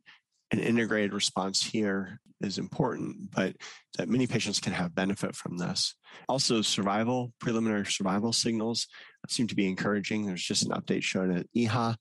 an 0.52 0.58
integrated 0.58 1.12
response 1.12 1.62
here 1.62 2.20
is 2.40 2.58
important, 2.58 3.30
but 3.30 3.54
that 3.98 4.08
many 4.08 4.26
patients 4.26 4.60
can 4.60 4.72
have 4.72 4.94
benefit 4.94 5.36
from 5.36 5.58
this. 5.58 5.94
Also, 6.28 6.62
survival, 6.62 7.32
preliminary 7.38 7.86
survival 7.86 8.32
signals 8.32 8.86
seem 9.28 9.46
to 9.46 9.54
be 9.54 9.68
encouraging. 9.68 10.24
There's 10.24 10.42
just 10.42 10.64
an 10.64 10.72
update 10.72 11.02
shown 11.02 11.36
at 11.36 11.46
EHA, 11.54 11.96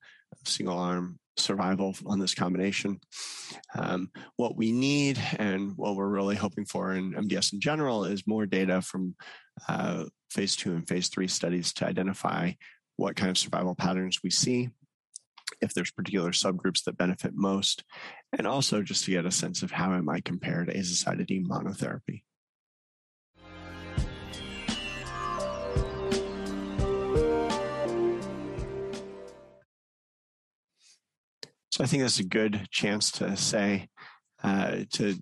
single 0.45 0.78
arm 0.78 1.20
survival 1.40 1.96
on 2.06 2.20
this 2.20 2.34
combination. 2.34 3.00
Um, 3.78 4.12
what 4.36 4.56
we 4.56 4.72
need 4.72 5.20
and 5.38 5.74
what 5.78 5.96
we're 5.96 6.08
really 6.08 6.36
hoping 6.36 6.66
for 6.66 6.94
in 6.94 7.14
MDS 7.14 7.54
in 7.54 7.62
general 7.62 8.06
is 8.06 8.28
more 8.28 8.46
data 8.46 8.82
from 8.82 9.16
uh, 9.68 10.06
phase 10.30 10.56
two 10.56 10.74
and 10.74 10.88
phase 10.88 11.10
three 11.10 11.28
studies 11.28 11.74
to 11.74 11.86
identify 11.86 12.52
what 12.96 13.16
kind 13.16 13.30
of 13.30 13.38
survival 13.38 13.76
patterns 13.76 14.20
we 14.24 14.30
see, 14.30 14.70
if 15.62 15.74
there's 15.74 15.92
particular 15.92 16.32
subgroups 16.32 16.84
that 16.84 16.98
benefit 16.98 17.32
most, 17.34 17.84
and 18.38 18.46
also 18.46 18.82
just 18.82 19.06
to 19.06 19.12
get 19.12 19.26
a 19.26 19.32
sense 19.32 19.64
of 19.64 19.72
how 19.72 19.94
it 19.94 20.04
might 20.04 20.26
compare 20.26 20.66
to 20.66 20.74
azacitidine 20.74 21.46
monotherapy. 21.46 22.24
I 31.80 31.86
think 31.86 32.03
that's 32.03 32.19
a 32.19 32.23
good 32.23 32.67
chance 32.71 33.11
to 33.13 33.38
say, 33.38 33.88
uh, 34.43 34.80
to 34.93 35.15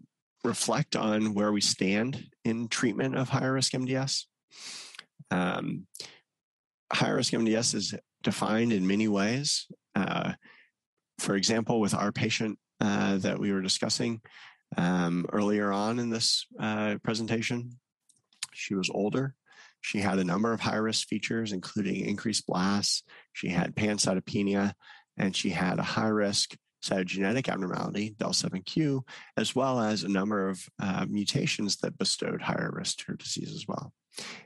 reflect 0.44 0.96
on 0.96 1.34
where 1.34 1.52
we 1.52 1.62
stand 1.62 2.24
in 2.44 2.68
treatment 2.68 3.16
of 3.16 3.30
higher 3.30 3.54
risk 3.54 3.74
MDS. 3.74 4.26
Um, 5.30 5.88
high 6.92 7.10
risk 7.10 7.34
MDS 7.34 7.76
is 7.76 7.94
defined 8.24 8.74
in 8.74 8.88
many 8.88 9.08
ways. 9.08 9.68
Uh, 9.96 10.34
for 11.20 11.36
example, 11.36 11.80
with 11.80 11.94
our 11.94 12.12
patient 12.12 12.58
uh, 12.80 13.18
that 13.18 13.40
we 13.40 13.52
were 13.52 13.62
discussing 13.62 14.22
um, 14.78 15.26
earlier 15.32 15.72
on 15.72 16.00
in 16.00 16.10
this 16.10 16.46
uh, 16.60 16.96
presentation, 17.04 17.72
she 18.54 18.76
was 18.76 18.90
older. 18.90 19.36
She 19.82 20.00
had 20.00 20.20
a 20.20 20.24
number 20.24 20.54
of 20.54 20.60
high 20.60 20.78
risk 20.78 21.08
features, 21.08 21.54
including 21.54 22.06
increased 22.06 22.48
blasts. 22.48 23.04
She 23.34 23.50
had 23.50 23.76
pancytopenia, 23.76 24.74
and 25.18 25.36
she 25.36 25.50
had 25.50 25.80
a 25.80 25.84
high 25.84 26.08
risk 26.08 26.56
cytogenetic 26.84 27.50
abnormality, 27.50 28.16
DEL7Q, 28.20 29.02
as 29.36 29.56
well 29.56 29.80
as 29.80 30.04
a 30.04 30.10
number 30.10 30.48
of 30.48 30.64
uh, 30.82 31.06
mutations 31.10 31.78
that 31.78 31.98
bestowed 31.98 32.42
higher 32.42 32.72
risk 32.74 33.00
to 33.00 33.06
her 33.08 33.16
disease 33.16 33.52
as 33.54 33.66
well. 33.68 33.92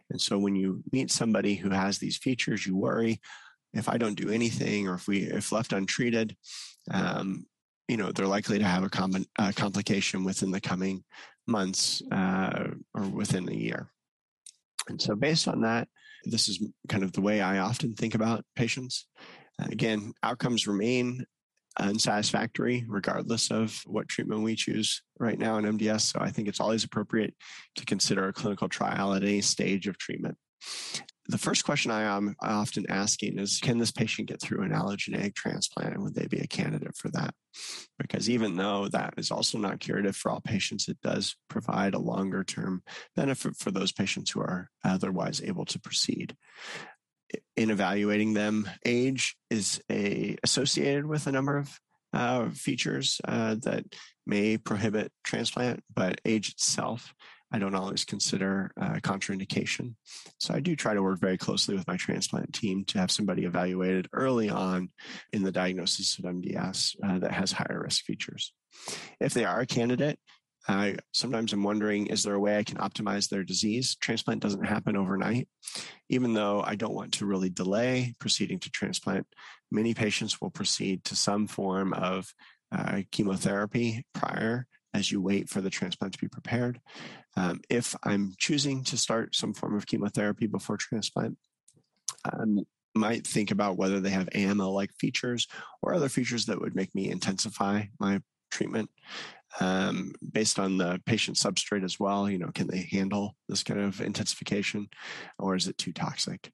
And 0.10 0.20
so 0.20 0.38
when 0.38 0.56
you 0.56 0.84
meet 0.92 1.12
somebody 1.12 1.56
who 1.56 1.70
has 1.70 1.98
these 1.98 2.18
features, 2.18 2.66
you 2.66 2.76
worry 2.76 3.22
if 3.74 3.88
I 3.88 3.98
don't 3.98 4.16
do 4.16 4.30
anything 4.30 4.88
or 4.88 4.96
if 4.96 5.08
we 5.08 5.20
if 5.24 5.52
left 5.52 5.74
untreated, 5.74 6.36
um, 6.90 7.46
you 7.88 7.98
know, 7.98 8.12
they're 8.12 8.28
likely 8.28 8.60
to 8.60 8.66
have 8.66 8.84
a, 8.84 8.90
com- 8.90 9.26
a 9.38 9.54
complication 9.54 10.24
within 10.24 10.52
the 10.52 10.62
coming 10.62 11.04
months 11.48 12.02
uh, 12.12 12.70
or 12.94 13.04
within 13.04 13.48
a 13.50 13.54
year. 13.54 13.92
And 14.88 15.02
so 15.02 15.16
based 15.16 15.48
on 15.48 15.62
that, 15.62 15.88
this 16.24 16.50
is 16.50 16.64
kind 16.88 17.04
of 17.04 17.14
the 17.14 17.22
way 17.22 17.42
I 17.42 17.60
often 17.60 17.96
think 17.96 18.14
about 18.14 18.46
patients. 18.56 19.08
Uh, 19.60 19.68
again, 19.70 20.14
outcomes 20.24 20.68
remain 20.68 21.26
unsatisfactory 21.80 22.84
regardless 22.88 23.50
of 23.50 23.82
what 23.86 24.10
treatment 24.10 24.42
we 24.42 24.56
choose 24.56 25.02
right 25.20 25.40
now 25.40 25.58
in 25.58 25.66
MDS. 25.66 26.02
So 26.02 26.20
I 26.20 26.30
think 26.30 26.48
it's 26.48 26.60
always 26.60 26.84
appropriate 26.84 27.34
to 27.76 27.86
consider 27.86 28.28
a 28.28 28.34
clinical 28.34 28.68
trial 28.68 29.14
at 29.14 29.24
any 29.24 29.42
stage 29.42 29.88
of 29.88 29.98
treatment. 29.98 30.38
The 31.28 31.38
first 31.38 31.64
question 31.64 31.92
I 31.92 32.02
am 32.02 32.36
often 32.42 32.86
asking 32.90 33.40
is 33.40 33.60
Can 33.62 33.78
this 33.78 33.92
patient 33.92 34.28
get 34.28 34.42
through 34.42 34.64
an 34.64 34.72
allogeneic 34.72 35.34
transplant? 35.34 35.94
And 35.94 36.04
would 36.04 36.16
they 36.16 36.28
be 36.28 36.40
a 36.40 36.48
candidate 36.48 36.96
for 36.98 37.10
that? 37.12 37.34
Because 37.98 38.30
even 38.30 38.58
though 38.58 38.88
that 38.90 39.14
is 39.18 39.32
also 39.32 39.58
not 39.58 39.80
curative 39.80 40.16
for 40.16 40.32
all 40.32 40.42
patients, 40.42 40.88
it 40.88 41.00
does 41.02 41.36
provide 41.48 41.94
a 41.94 42.00
longer 42.00 42.44
term 42.44 42.84
benefit 43.16 43.56
for 43.56 43.72
those 43.72 43.92
patients 43.92 44.32
who 44.32 44.42
are 44.42 44.70
otherwise 44.84 45.42
able 45.42 45.66
to 45.66 45.80
proceed 45.80 46.36
in 47.56 47.70
evaluating 47.70 48.34
them, 48.34 48.70
age 48.86 49.36
is 49.50 49.82
a 49.90 50.38
associated 50.44 51.06
with 51.06 51.28
a 51.28 51.32
number 51.32 51.58
of 51.58 51.80
uh, 52.14 52.50
features 52.50 53.22
uh, 53.26 53.56
that 53.62 53.86
may 54.26 54.58
prohibit 54.58 55.12
transplant, 55.24 55.82
but 55.94 56.20
age 56.26 56.50
itself, 56.50 57.14
I 57.52 57.60
don't 57.60 57.76
always 57.76 58.06
consider 58.06 58.72
uh, 58.80 58.96
contraindication. 58.96 59.96
So 60.40 60.54
I 60.54 60.62
do 60.62 60.76
try 60.76 60.94
to 60.94 61.04
work 61.04 61.20
very 61.20 61.38
closely 61.38 61.76
with 61.76 61.88
my 61.88 61.98
transplant 61.98 62.54
team 62.54 62.86
to 62.86 63.00
have 63.00 63.12
somebody 63.12 63.44
evaluated 63.44 64.08
early 64.14 64.50
on 64.50 64.90
in 65.34 65.44
the 65.44 65.52
diagnosis 65.52 66.18
of 66.18 66.26
MDS 66.26 66.96
uh, 67.04 67.20
that 67.20 67.32
has 67.32 67.52
higher 67.52 67.82
risk 67.84 68.06
features. 68.06 68.54
If 69.20 69.34
they 69.34 69.44
are 69.46 69.60
a 69.60 69.66
candidate, 69.66 70.18
I 70.68 70.98
sometimes 71.12 71.54
I'm 71.54 71.64
wondering, 71.64 72.08
is 72.08 72.24
there 72.24 72.36
a 72.36 72.40
way 72.40 72.58
I 72.58 72.64
can 72.64 72.78
optimize 72.78 73.30
their 73.30 73.44
disease? 73.44 73.96
Transplant 73.96 74.42
doesn't 74.42 74.66
happen 74.66 74.96
overnight. 74.96 75.48
Even 76.10 76.34
though 76.34 76.62
I 76.62 76.76
don't 76.76 76.94
want 76.94 77.14
to 77.14 77.26
really 77.26 77.50
delay 77.50 78.14
proceeding 78.20 78.60
to 78.60 78.70
transplant, 78.70 79.26
many 79.72 79.94
patients 79.94 80.40
will 80.40 80.52
proceed 80.52 81.04
to 81.06 81.16
some 81.16 81.48
form 81.48 81.94
of 81.94 82.34
uh, 82.72 83.02
chemotherapy 83.12 84.06
prior 84.14 84.68
as 84.94 85.12
you 85.12 85.22
wait 85.22 85.50
for 85.50 85.62
the 85.62 85.70
transplant 85.70 86.14
to 86.14 86.20
be 86.20 86.28
prepared. 86.28 86.80
Um, 87.38 87.62
if 87.70 87.96
I'm 88.04 88.34
choosing 88.38 88.84
to 88.86 88.98
start 88.98 89.36
some 89.36 89.54
form 89.54 89.76
of 89.76 89.88
chemotherapy 89.88 90.48
before 90.48 90.78
transplant, 90.78 91.38
I 92.26 92.44
might 92.94 93.26
think 93.26 93.52
about 93.52 93.78
whether 93.78 94.00
they 94.00 94.10
have 94.10 94.30
AML 94.30 94.74
like 94.74 94.92
features 95.00 95.48
or 95.82 95.94
other 95.94 96.10
features 96.10 96.46
that 96.48 96.60
would 96.60 96.76
make 96.76 96.94
me 96.94 97.10
intensify 97.10 97.84
my 98.00 98.22
treatment 98.52 98.90
um, 99.60 100.14
based 100.32 100.60
on 100.60 100.78
the 100.78 101.02
patient 101.06 101.38
substrate 101.38 101.84
as 101.84 102.00
well. 102.00 102.30
You 102.30 102.38
know, 102.38 102.52
can 102.54 102.68
they 102.68 102.88
handle 102.92 103.36
this 103.50 103.64
kind 103.64 103.80
of 103.80 104.02
intensification 104.02 104.88
or 105.40 105.56
is 105.56 105.68
it 105.68 105.78
too 105.78 105.94
toxic? 105.94 106.52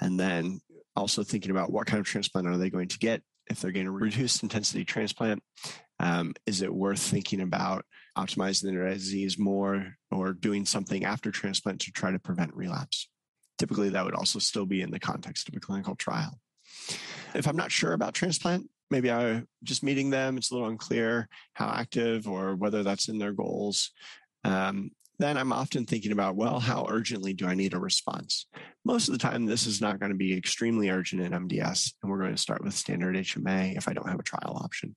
And 0.00 0.18
then 0.18 0.60
also 0.96 1.22
thinking 1.22 1.50
about 1.50 1.70
what 1.70 1.86
kind 1.86 2.00
of 2.00 2.06
transplant 2.06 2.48
are 2.48 2.56
they 2.56 2.70
going 2.70 2.88
to 2.88 2.98
get 2.98 3.22
if 3.48 3.60
they're 3.60 3.72
getting 3.72 3.88
a 3.88 3.92
reduced 3.92 4.42
intensity 4.42 4.84
transplant. 4.84 5.42
Um, 5.98 6.34
is 6.46 6.62
it 6.62 6.72
worth 6.72 7.00
thinking 7.00 7.40
about 7.40 7.84
optimizing 8.16 8.62
their 8.62 8.88
disease 8.88 9.38
more 9.38 9.96
or 10.10 10.32
doing 10.32 10.64
something 10.64 11.04
after 11.04 11.30
transplant 11.30 11.80
to 11.82 11.92
try 11.92 12.10
to 12.10 12.18
prevent 12.18 12.54
relapse? 12.54 13.08
Typically, 13.58 13.90
that 13.90 14.04
would 14.04 14.14
also 14.14 14.38
still 14.38 14.64
be 14.64 14.80
in 14.80 14.90
the 14.90 14.98
context 14.98 15.48
of 15.48 15.54
a 15.54 15.60
clinical 15.60 15.94
trial. 15.94 16.40
If 17.34 17.46
I'm 17.46 17.56
not 17.56 17.70
sure 17.70 17.92
about 17.92 18.14
transplant, 18.14 18.70
maybe 18.90 19.10
I 19.10 19.42
just 19.62 19.82
meeting 19.82 20.10
them, 20.10 20.36
it's 20.36 20.50
a 20.50 20.54
little 20.54 20.68
unclear 20.68 21.28
how 21.54 21.68
active 21.68 22.28
or 22.28 22.56
whether 22.56 22.82
that's 22.82 23.08
in 23.08 23.18
their 23.18 23.32
goals. 23.32 23.90
Um, 24.44 24.90
then 25.18 25.36
I'm 25.36 25.52
often 25.52 25.84
thinking 25.84 26.12
about, 26.12 26.36
well, 26.36 26.58
how 26.58 26.86
urgently 26.88 27.34
do 27.34 27.46
I 27.46 27.54
need 27.54 27.74
a 27.74 27.78
response? 27.78 28.46
Most 28.86 29.08
of 29.08 29.12
the 29.12 29.18
time, 29.18 29.44
this 29.44 29.66
is 29.66 29.80
not 29.80 30.00
going 30.00 30.10
to 30.10 30.16
be 30.16 30.34
extremely 30.34 30.88
urgent 30.88 31.20
in 31.20 31.32
MDS, 31.32 31.92
and 32.02 32.10
we're 32.10 32.20
going 32.20 32.34
to 32.34 32.40
start 32.40 32.64
with 32.64 32.72
standard 32.72 33.16
HMA 33.16 33.76
if 33.76 33.86
I 33.86 33.92
don't 33.92 34.08
have 34.08 34.18
a 34.18 34.24
trial 34.24 34.58
option. 34.64 34.96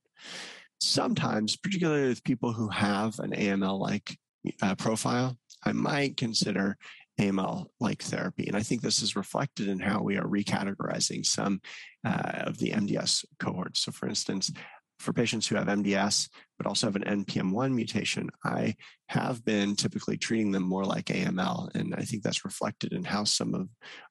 Sometimes, 0.80 1.56
particularly 1.56 2.08
with 2.08 2.24
people 2.24 2.54
who 2.54 2.68
have 2.68 3.18
an 3.18 3.32
AML 3.32 3.78
like 3.78 4.16
uh, 4.62 4.74
profile, 4.76 5.36
I 5.62 5.72
might 5.72 6.16
consider 6.16 6.78
AML 7.20 7.66
like 7.80 8.02
therapy. 8.02 8.46
And 8.46 8.56
I 8.56 8.62
think 8.62 8.80
this 8.80 9.02
is 9.02 9.16
reflected 9.16 9.68
in 9.68 9.78
how 9.78 10.02
we 10.02 10.16
are 10.16 10.26
recategorizing 10.26 11.24
some 11.24 11.60
uh, 12.04 12.42
of 12.46 12.58
the 12.58 12.70
MDS 12.70 13.24
cohorts. 13.38 13.80
So, 13.80 13.92
for 13.92 14.08
instance, 14.08 14.50
for 14.98 15.12
patients 15.12 15.46
who 15.46 15.56
have 15.56 15.66
MDS 15.66 16.28
but 16.56 16.66
also 16.66 16.86
have 16.86 16.96
an 16.96 17.24
NPM1 17.24 17.74
mutation, 17.74 18.30
I 18.44 18.74
have 19.08 19.44
been 19.44 19.76
typically 19.76 20.16
treating 20.16 20.52
them 20.52 20.62
more 20.62 20.84
like 20.84 21.06
AML. 21.06 21.74
And 21.74 21.94
I 21.94 22.02
think 22.02 22.22
that's 22.22 22.44
reflected 22.44 22.92
in 22.92 23.04
how 23.04 23.24
some 23.24 23.54
of 23.54 23.68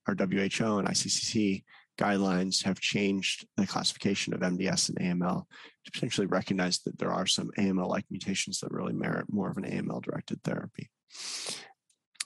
our 0.07 0.15
WHO 0.15 0.77
and 0.77 0.87
ICCC 0.87 1.63
guidelines 1.97 2.63
have 2.63 2.79
changed 2.79 3.45
the 3.55 3.67
classification 3.67 4.33
of 4.33 4.41
MDS 4.41 4.89
and 4.89 4.99
AML 4.99 5.43
to 5.85 5.91
potentially 5.91 6.27
recognize 6.27 6.79
that 6.79 6.97
there 6.97 7.11
are 7.11 7.27
some 7.27 7.51
AML 7.57 7.87
like 7.87 8.05
mutations 8.09 8.59
that 8.59 8.71
really 8.71 8.93
merit 8.93 9.31
more 9.31 9.49
of 9.49 9.57
an 9.57 9.65
AML 9.65 10.01
directed 10.01 10.41
therapy. 10.43 10.89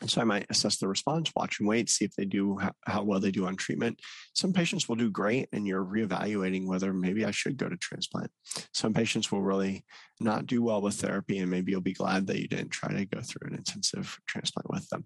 So 0.05 0.21
I 0.21 0.25
might 0.25 0.45
assess 0.51 0.77
the 0.77 0.87
response, 0.87 1.31
watch 1.35 1.59
and 1.59 1.67
wait, 1.67 1.89
see 1.89 2.05
if 2.05 2.13
they 2.15 2.25
do 2.25 2.59
how 2.85 3.03
well 3.03 3.19
they 3.19 3.31
do 3.31 3.47
on 3.47 3.55
treatment. 3.55 3.99
Some 4.33 4.53
patients 4.53 4.87
will 4.87 4.95
do 4.95 5.09
great, 5.09 5.49
and 5.51 5.65
you're 5.65 5.83
reevaluating 5.83 6.67
whether 6.67 6.93
maybe 6.93 7.25
I 7.25 7.31
should 7.31 7.57
go 7.57 7.67
to 7.67 7.77
transplant. 7.77 8.29
Some 8.73 8.93
patients 8.93 9.31
will 9.31 9.41
really 9.41 9.83
not 10.19 10.45
do 10.45 10.61
well 10.61 10.81
with 10.81 10.95
therapy, 10.95 11.39
and 11.39 11.49
maybe 11.49 11.71
you'll 11.71 11.81
be 11.81 11.93
glad 11.93 12.27
that 12.27 12.39
you 12.39 12.47
didn't 12.47 12.69
try 12.69 12.93
to 12.93 13.05
go 13.05 13.21
through 13.21 13.49
an 13.49 13.55
intensive 13.55 14.19
transplant 14.27 14.69
with 14.69 14.87
them. 14.89 15.05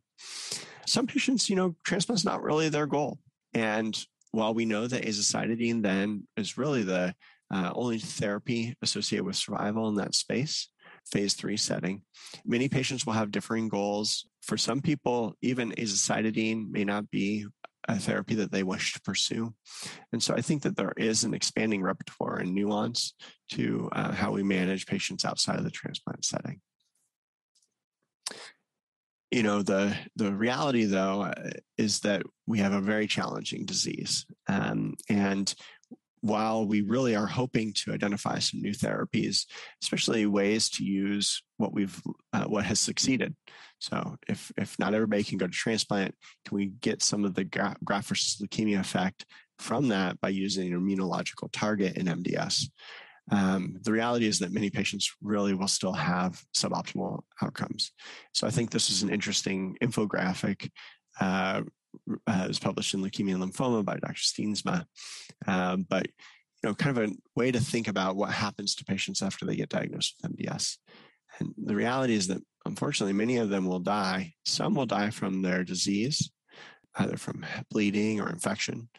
Some 0.85 1.07
patients, 1.07 1.49
you 1.49 1.55
know, 1.55 1.75
transplant's 1.85 2.25
not 2.25 2.43
really 2.43 2.67
their 2.67 2.87
goal. 2.87 3.19
And 3.53 3.97
while 4.31 4.53
we 4.53 4.65
know 4.65 4.87
that 4.87 5.05
azacitidine 5.05 5.83
then 5.83 6.27
is 6.35 6.57
really 6.57 6.83
the 6.83 7.15
uh, 7.53 7.71
only 7.75 7.99
therapy 7.99 8.75
associated 8.81 9.25
with 9.25 9.35
survival 9.35 9.89
in 9.89 9.95
that 9.95 10.15
space, 10.15 10.69
phase 11.05 11.33
three 11.33 11.57
setting. 11.57 12.01
Many 12.45 12.69
patients 12.69 13.05
will 13.05 13.13
have 13.13 13.31
differing 13.31 13.69
goals. 13.69 14.25
For 14.41 14.57
some 14.57 14.81
people, 14.81 15.35
even 15.41 15.71
azacitidine 15.71 16.69
may 16.69 16.83
not 16.83 17.09
be 17.11 17.45
a 17.87 17.97
therapy 17.97 18.35
that 18.35 18.51
they 18.51 18.63
wish 18.63 18.93
to 18.93 19.01
pursue. 19.01 19.53
And 20.11 20.21
so 20.21 20.33
I 20.35 20.41
think 20.41 20.63
that 20.63 20.75
there 20.75 20.93
is 20.97 21.23
an 21.23 21.33
expanding 21.33 21.81
repertoire 21.81 22.37
and 22.37 22.53
nuance 22.53 23.13
to 23.53 23.89
uh, 23.91 24.11
how 24.11 24.31
we 24.31 24.43
manage 24.43 24.85
patients 24.85 25.25
outside 25.25 25.57
of 25.57 25.63
the 25.63 25.71
transplant 25.71 26.23
setting. 26.25 26.61
You 29.31 29.43
know, 29.43 29.61
the, 29.61 29.95
the 30.17 30.31
reality 30.31 30.85
though 30.85 31.21
uh, 31.21 31.51
is 31.77 32.01
that 32.01 32.23
we 32.45 32.59
have 32.59 32.73
a 32.73 32.81
very 32.81 33.07
challenging 33.07 33.65
disease. 33.65 34.25
Um, 34.47 34.95
and 35.09 35.53
while 36.21 36.65
we 36.65 36.81
really 36.81 37.15
are 37.15 37.27
hoping 37.27 37.73
to 37.73 37.93
identify 37.93 38.39
some 38.39 38.61
new 38.61 38.73
therapies, 38.73 39.45
especially 39.81 40.25
ways 40.25 40.69
to 40.69 40.83
use 40.83 41.41
what 41.57 41.73
we've 41.73 42.01
uh, 42.33 42.45
what 42.45 42.63
has 42.63 42.79
succeeded. 42.79 43.35
So 43.79 44.15
if 44.27 44.51
if 44.57 44.77
not 44.79 44.93
everybody 44.93 45.23
can 45.23 45.37
go 45.37 45.47
to 45.47 45.53
transplant, 45.53 46.15
can 46.45 46.55
we 46.55 46.67
get 46.67 47.01
some 47.01 47.25
of 47.25 47.33
the 47.33 47.43
gra- 47.43 47.75
graft 47.83 48.09
versus 48.09 48.41
leukemia 48.41 48.79
effect 48.79 49.25
from 49.57 49.89
that 49.89 50.19
by 50.21 50.29
using 50.29 50.73
an 50.73 50.79
immunological 50.79 51.49
target 51.51 51.97
in 51.97 52.05
MDS? 52.05 52.69
Um, 53.31 53.77
the 53.81 53.91
reality 53.91 54.25
is 54.25 54.39
that 54.39 54.51
many 54.51 54.69
patients 54.69 55.13
really 55.21 55.53
will 55.53 55.67
still 55.67 55.93
have 55.93 56.43
suboptimal 56.55 57.21
outcomes. 57.41 57.91
So 58.33 58.45
I 58.45 58.49
think 58.49 58.71
this 58.71 58.89
is 58.89 59.03
an 59.03 59.09
interesting 59.09 59.77
infographic 59.81 60.69
uh, 61.19 61.61
uh, 62.27 62.45
was 62.47 62.59
published 62.59 62.93
in 62.93 63.01
Leukemia 63.01 63.35
and 63.35 63.53
Lymphoma 63.53 63.83
by 63.83 63.97
Dr. 63.97 64.13
Steensma. 64.13 64.85
Um, 65.47 65.85
but 65.89 66.07
you 66.63 66.69
know, 66.69 66.75
kind 66.75 66.97
of 66.97 67.09
a 67.09 67.13
way 67.35 67.51
to 67.51 67.59
think 67.59 67.87
about 67.87 68.15
what 68.15 68.31
happens 68.31 68.75
to 68.75 68.85
patients 68.85 69.21
after 69.21 69.45
they 69.45 69.55
get 69.55 69.69
diagnosed 69.69 70.15
with 70.21 70.35
MDS. 70.35 70.77
And 71.39 71.53
the 71.57 71.75
reality 71.75 72.13
is 72.13 72.27
that 72.27 72.41
unfortunately, 72.65 73.13
many 73.13 73.37
of 73.37 73.49
them 73.49 73.65
will 73.65 73.79
die. 73.79 74.33
Some 74.45 74.75
will 74.75 74.85
die 74.85 75.09
from 75.09 75.41
their 75.41 75.63
disease, 75.63 76.31
either 76.95 77.17
from 77.17 77.45
bleeding 77.71 78.21
or 78.21 78.29
infection. 78.29 78.89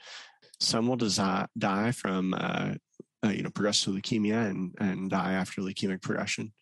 Some 0.61 0.89
will 0.89 0.97
die 0.97 1.93
from 1.93 2.35
uh, 2.35 2.75
uh, 3.25 3.31
you 3.31 3.43
know, 3.43 3.51
progressive 3.51 3.95
leukemia 3.95 4.51
and, 4.51 4.75
and 4.81 5.11
die 5.11 5.33
after 5.33 5.61
leukemic 5.61 6.03
progression. 6.03 6.53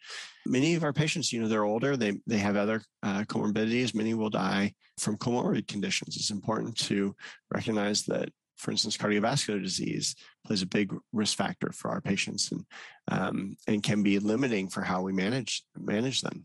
Many 0.47 0.75
of 0.75 0.85
our 0.85 0.93
patients, 0.93 1.33
you 1.33 1.41
know, 1.41 1.49
they're 1.49 1.65
older, 1.65 1.97
they, 1.97 2.19
they 2.27 2.39
have 2.39 2.57
other 2.57 2.83
uh, 3.03 3.25
comorbidities. 3.25 3.95
Many 3.95 4.15
will 4.15 4.31
die 4.31 4.75
from 4.99 5.17
comorbid 5.17 5.67
conditions. 5.69 6.17
It's 6.17 6.31
important 6.31 6.77
to 6.89 7.15
recognize 7.51 8.05
that, 8.05 8.31
for 8.57 8.71
instance, 8.71 8.97
cardiovascular 8.97 9.63
disease 9.63 10.17
plays 10.45 10.63
a 10.63 10.67
big 10.67 10.95
risk 11.13 11.37
factor 11.37 11.73
for 11.73 11.91
our 11.91 12.01
patients 12.01 12.53
and, 12.53 12.65
um, 13.09 13.57
and 13.67 13.83
can 13.83 14.03
be 14.03 14.19
limiting 14.19 14.69
for 14.69 14.83
how 14.83 15.03
we 15.03 15.13
manage, 15.13 15.63
manage 15.79 16.21
them. 16.21 16.45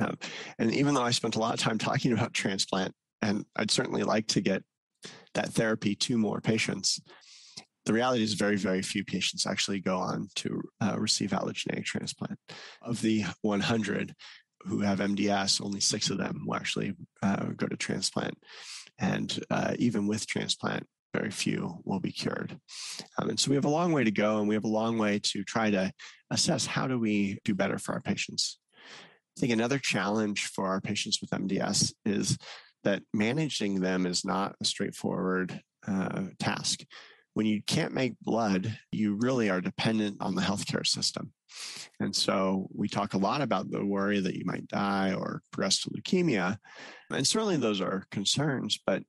Uh, 0.00 0.12
and 0.58 0.74
even 0.74 0.94
though 0.94 1.02
I 1.02 1.10
spent 1.10 1.36
a 1.36 1.38
lot 1.38 1.54
of 1.54 1.60
time 1.60 1.78
talking 1.78 2.12
about 2.12 2.34
transplant, 2.34 2.94
and 3.20 3.44
I'd 3.54 3.70
certainly 3.70 4.02
like 4.02 4.26
to 4.28 4.40
get 4.40 4.64
that 5.34 5.50
therapy 5.50 5.94
to 5.94 6.18
more 6.18 6.40
patients, 6.40 7.00
the 7.84 7.92
reality 7.92 8.22
is 8.22 8.34
very, 8.34 8.56
very 8.56 8.82
few 8.82 9.04
patients 9.04 9.46
actually 9.46 9.80
go 9.80 9.98
on 9.98 10.28
to 10.36 10.62
uh, 10.80 10.96
receive 10.98 11.30
allogeneic 11.30 11.84
transplant. 11.84 12.38
Of 12.80 13.00
the 13.02 13.24
100 13.42 14.14
who 14.64 14.80
have 14.80 15.00
MDS, 15.00 15.64
only 15.64 15.80
six 15.80 16.10
of 16.10 16.18
them 16.18 16.44
will 16.46 16.54
actually 16.54 16.94
uh, 17.22 17.46
go 17.56 17.66
to 17.66 17.76
transplant. 17.76 18.38
And 18.98 19.36
uh, 19.50 19.74
even 19.78 20.06
with 20.06 20.26
transplant, 20.26 20.86
very 21.12 21.30
few 21.30 21.80
will 21.84 22.00
be 22.00 22.12
cured. 22.12 22.58
Um, 23.18 23.30
and 23.30 23.38
so 23.38 23.50
we 23.50 23.56
have 23.56 23.64
a 23.64 23.70
long 23.70 23.92
way 23.92 24.04
to 24.04 24.10
go, 24.10 24.38
and 24.38 24.48
we 24.48 24.54
have 24.54 24.64
a 24.64 24.68
long 24.68 24.96
way 24.98 25.18
to 25.24 25.44
try 25.44 25.70
to 25.70 25.92
assess 26.30 26.64
how 26.64 26.86
do 26.86 26.98
we 26.98 27.38
do 27.44 27.54
better 27.54 27.78
for 27.78 27.92
our 27.92 28.00
patients. 28.00 28.58
I 29.36 29.40
think 29.40 29.52
another 29.52 29.78
challenge 29.78 30.46
for 30.46 30.66
our 30.66 30.80
patients 30.80 31.20
with 31.20 31.30
MDS 31.30 31.92
is 32.04 32.38
that 32.84 33.02
managing 33.12 33.80
them 33.80 34.06
is 34.06 34.24
not 34.24 34.54
a 34.60 34.64
straightforward 34.64 35.60
uh, 35.86 36.24
task 36.38 36.84
when 37.34 37.46
you 37.46 37.62
can't 37.62 37.94
make 37.94 38.18
blood, 38.20 38.78
you 38.90 39.14
really 39.14 39.50
are 39.50 39.60
dependent 39.60 40.18
on 40.20 40.34
the 40.34 40.42
healthcare 40.42 40.86
system. 40.86 41.32
And 42.00 42.14
so 42.14 42.68
we 42.74 42.88
talk 42.88 43.14
a 43.14 43.18
lot 43.18 43.42
about 43.42 43.70
the 43.70 43.84
worry 43.84 44.20
that 44.20 44.34
you 44.34 44.44
might 44.44 44.68
die 44.68 45.14
or 45.14 45.42
progress 45.50 45.82
to 45.82 45.90
leukemia. 45.90 46.58
And 47.10 47.26
certainly 47.26 47.56
those 47.56 47.80
are 47.80 48.06
concerns, 48.10 48.78
but 48.86 49.02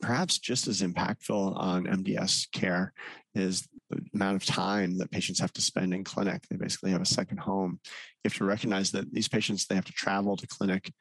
perhaps 0.00 0.38
just 0.38 0.66
as 0.66 0.82
impactful 0.82 1.56
on 1.56 1.86
MDS 1.86 2.50
care 2.50 2.92
is 3.34 3.68
the 3.88 4.00
amount 4.14 4.36
of 4.36 4.44
time 4.44 4.98
that 4.98 5.10
patients 5.10 5.38
have 5.38 5.52
to 5.52 5.60
spend 5.62 5.94
in 5.94 6.04
clinic. 6.04 6.42
They 6.50 6.56
basically 6.56 6.90
have 6.90 7.00
a 7.00 7.06
second 7.06 7.38
home. 7.38 7.78
You 7.84 8.28
have 8.28 8.38
to 8.38 8.44
recognize 8.44 8.90
that 8.92 9.12
these 9.12 9.28
patients, 9.28 9.66
they 9.66 9.76
have 9.76 9.84
to 9.84 9.92
travel 9.92 10.36
to 10.36 10.46
clinic. 10.46 10.92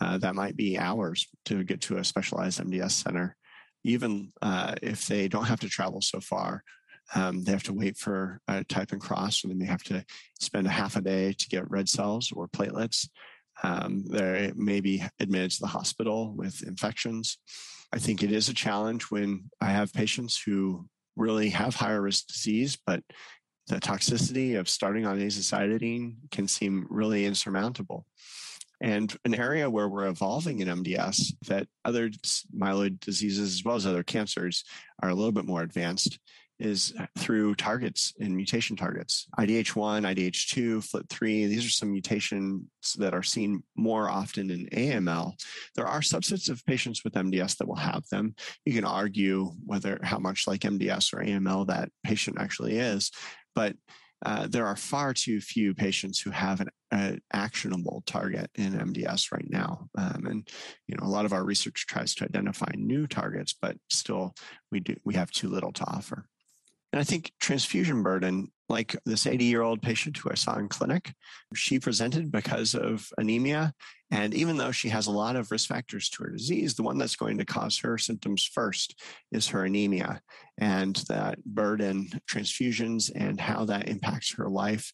Uh, 0.00 0.18
that 0.18 0.34
might 0.34 0.56
be 0.56 0.78
hours 0.78 1.26
to 1.46 1.64
get 1.64 1.80
to 1.82 1.98
a 1.98 2.04
specialized 2.04 2.60
MDS 2.60 2.92
center 2.92 3.36
even 3.84 4.32
uh, 4.42 4.74
if 4.82 5.06
they 5.06 5.28
don't 5.28 5.44
have 5.44 5.60
to 5.60 5.68
travel 5.68 6.00
so 6.00 6.20
far, 6.20 6.62
um, 7.14 7.42
they 7.42 7.52
have 7.52 7.62
to 7.64 7.72
wait 7.72 7.96
for 7.96 8.40
a 8.46 8.62
type 8.64 8.92
and 8.92 9.00
cross, 9.00 9.44
or 9.44 9.48
they 9.48 9.54
may 9.54 9.66
have 9.66 9.82
to 9.84 10.04
spend 10.38 10.66
a 10.66 10.70
half 10.70 10.96
a 10.96 11.00
day 11.00 11.32
to 11.32 11.48
get 11.48 11.70
red 11.70 11.88
cells 11.88 12.32
or 12.32 12.48
platelets. 12.48 13.08
Um, 13.62 14.04
they 14.06 14.52
may 14.54 14.80
be 14.80 15.02
admitted 15.18 15.50
to 15.52 15.60
the 15.60 15.66
hospital 15.66 16.32
with 16.34 16.62
infections. 16.62 17.38
I 17.92 17.98
think 17.98 18.22
it 18.22 18.32
is 18.32 18.48
a 18.48 18.54
challenge 18.54 19.04
when 19.04 19.50
I 19.60 19.72
have 19.72 19.92
patients 19.92 20.40
who 20.40 20.86
really 21.16 21.50
have 21.50 21.74
higher 21.74 22.00
risk 22.00 22.28
disease, 22.28 22.78
but 22.86 23.02
the 23.66 23.80
toxicity 23.80 24.58
of 24.58 24.68
starting 24.68 25.06
on 25.06 25.18
azacitidine 25.18 26.14
can 26.30 26.48
seem 26.48 26.86
really 26.88 27.26
insurmountable. 27.26 28.06
And 28.80 29.14
an 29.24 29.34
area 29.34 29.68
where 29.68 29.88
we're 29.88 30.08
evolving 30.08 30.60
in 30.60 30.68
MDS 30.68 31.34
that 31.46 31.66
other 31.84 32.10
myeloid 32.56 33.00
diseases, 33.00 33.54
as 33.54 33.64
well 33.64 33.76
as 33.76 33.86
other 33.86 34.02
cancers, 34.02 34.64
are 35.02 35.10
a 35.10 35.14
little 35.14 35.32
bit 35.32 35.44
more 35.44 35.62
advanced 35.62 36.18
is 36.60 36.92
through 37.18 37.54
targets 37.54 38.12
and 38.20 38.36
mutation 38.36 38.76
targets. 38.76 39.26
IDH1, 39.38 40.04
IDH2, 40.04 40.78
FLT3, 40.90 41.48
these 41.48 41.66
are 41.66 41.70
some 41.70 41.90
mutations 41.90 42.62
that 42.98 43.14
are 43.14 43.22
seen 43.22 43.62
more 43.76 44.10
often 44.10 44.50
in 44.50 44.66
AML. 44.66 45.32
There 45.74 45.86
are 45.86 46.00
subsets 46.00 46.50
of 46.50 46.64
patients 46.66 47.02
with 47.02 47.14
MDS 47.14 47.56
that 47.56 47.66
will 47.66 47.76
have 47.76 48.06
them. 48.10 48.34
You 48.66 48.74
can 48.74 48.84
argue 48.84 49.52
whether 49.64 49.98
how 50.02 50.18
much 50.18 50.46
like 50.46 50.60
MDS 50.60 51.14
or 51.14 51.24
AML 51.24 51.66
that 51.68 51.88
patient 52.04 52.36
actually 52.38 52.76
is, 52.76 53.10
but 53.54 53.74
uh, 54.24 54.46
there 54.48 54.66
are 54.66 54.76
far 54.76 55.14
too 55.14 55.40
few 55.40 55.74
patients 55.74 56.20
who 56.20 56.30
have 56.30 56.60
an, 56.60 56.68
an 56.90 57.20
actionable 57.32 58.02
target 58.06 58.50
in 58.54 58.72
MDS 58.72 59.32
right 59.32 59.48
now. 59.48 59.88
Um, 59.96 60.26
and 60.26 60.48
you 60.86 60.96
know, 60.96 61.06
a 61.06 61.08
lot 61.08 61.24
of 61.24 61.32
our 61.32 61.44
research 61.44 61.86
tries 61.86 62.14
to 62.16 62.24
identify 62.24 62.70
new 62.74 63.06
targets, 63.06 63.54
but 63.60 63.76
still, 63.88 64.34
we 64.70 64.80
do 64.80 64.94
we 65.04 65.14
have 65.14 65.30
too 65.30 65.48
little 65.48 65.72
to 65.72 65.84
offer. 65.86 66.26
And 66.92 67.00
I 67.00 67.04
think 67.04 67.32
transfusion 67.38 68.02
burden, 68.02 68.50
like 68.68 68.96
this 69.04 69.26
80 69.26 69.44
year 69.44 69.62
old 69.62 69.80
patient 69.80 70.16
who 70.16 70.30
I 70.30 70.34
saw 70.34 70.58
in 70.58 70.68
clinic, 70.68 71.12
she 71.54 71.78
presented 71.78 72.32
because 72.32 72.74
of 72.74 73.08
anemia. 73.16 73.72
And 74.10 74.34
even 74.34 74.56
though 74.56 74.72
she 74.72 74.88
has 74.88 75.06
a 75.06 75.12
lot 75.12 75.36
of 75.36 75.50
risk 75.52 75.68
factors 75.68 76.08
to 76.10 76.24
her 76.24 76.30
disease, 76.30 76.74
the 76.74 76.82
one 76.82 76.98
that's 76.98 77.14
going 77.14 77.38
to 77.38 77.44
cause 77.44 77.78
her 77.78 77.96
symptoms 77.96 78.44
first 78.44 79.00
is 79.30 79.48
her 79.48 79.64
anemia. 79.64 80.20
And 80.58 80.96
that 81.08 81.44
burden, 81.44 82.08
transfusions, 82.28 83.10
and 83.14 83.40
how 83.40 83.66
that 83.66 83.88
impacts 83.88 84.34
her 84.34 84.48
life 84.48 84.92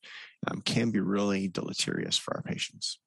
um, 0.48 0.60
can 0.60 0.90
be 0.90 1.00
really 1.00 1.48
deleterious 1.48 2.18
for 2.18 2.36
our 2.36 2.42
patients. 2.42 2.98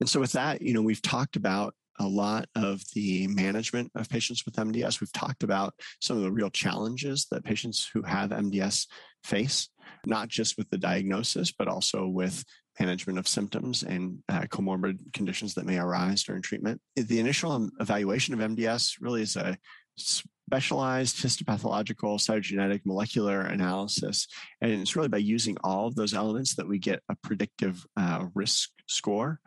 And 0.00 0.08
so, 0.08 0.20
with 0.20 0.32
that, 0.32 0.60
you 0.60 0.74
know, 0.74 0.82
we've 0.82 1.00
talked 1.00 1.36
about 1.36 1.74
a 2.02 2.08
lot 2.08 2.46
of 2.56 2.82
the 2.94 3.28
management 3.28 3.92
of 3.94 4.08
patients 4.08 4.44
with 4.44 4.56
MDS. 4.56 5.00
We've 5.00 5.12
talked 5.12 5.44
about 5.44 5.74
some 6.00 6.16
of 6.16 6.24
the 6.24 6.32
real 6.32 6.50
challenges 6.50 7.28
that 7.30 7.44
patients 7.44 7.88
who 7.92 8.02
have 8.02 8.30
MDS 8.30 8.88
face, 9.22 9.68
not 10.04 10.28
just 10.28 10.58
with 10.58 10.68
the 10.70 10.78
diagnosis, 10.78 11.52
but 11.52 11.68
also 11.68 12.08
with 12.08 12.44
management 12.80 13.18
of 13.20 13.28
symptoms 13.28 13.84
and 13.84 14.18
uh, 14.28 14.42
comorbid 14.42 15.12
conditions 15.12 15.54
that 15.54 15.66
may 15.66 15.78
arise 15.78 16.24
during 16.24 16.42
treatment. 16.42 16.80
The 16.96 17.20
initial 17.20 17.68
evaluation 17.78 18.34
of 18.34 18.40
MDS 18.40 18.96
really 19.00 19.22
is 19.22 19.36
a 19.36 19.56
specialized 19.96 21.16
histopathological, 21.16 22.18
cytogenetic, 22.18 22.80
molecular 22.84 23.42
analysis. 23.42 24.26
And 24.60 24.72
it's 24.72 24.96
really 24.96 25.08
by 25.08 25.18
using 25.18 25.56
all 25.62 25.86
of 25.86 25.94
those 25.94 26.14
elements 26.14 26.56
that 26.56 26.68
we 26.68 26.78
get 26.78 27.00
a 27.08 27.16
predictive 27.22 27.86
uh, 27.96 28.26
risk 28.34 28.70
score. 28.88 29.38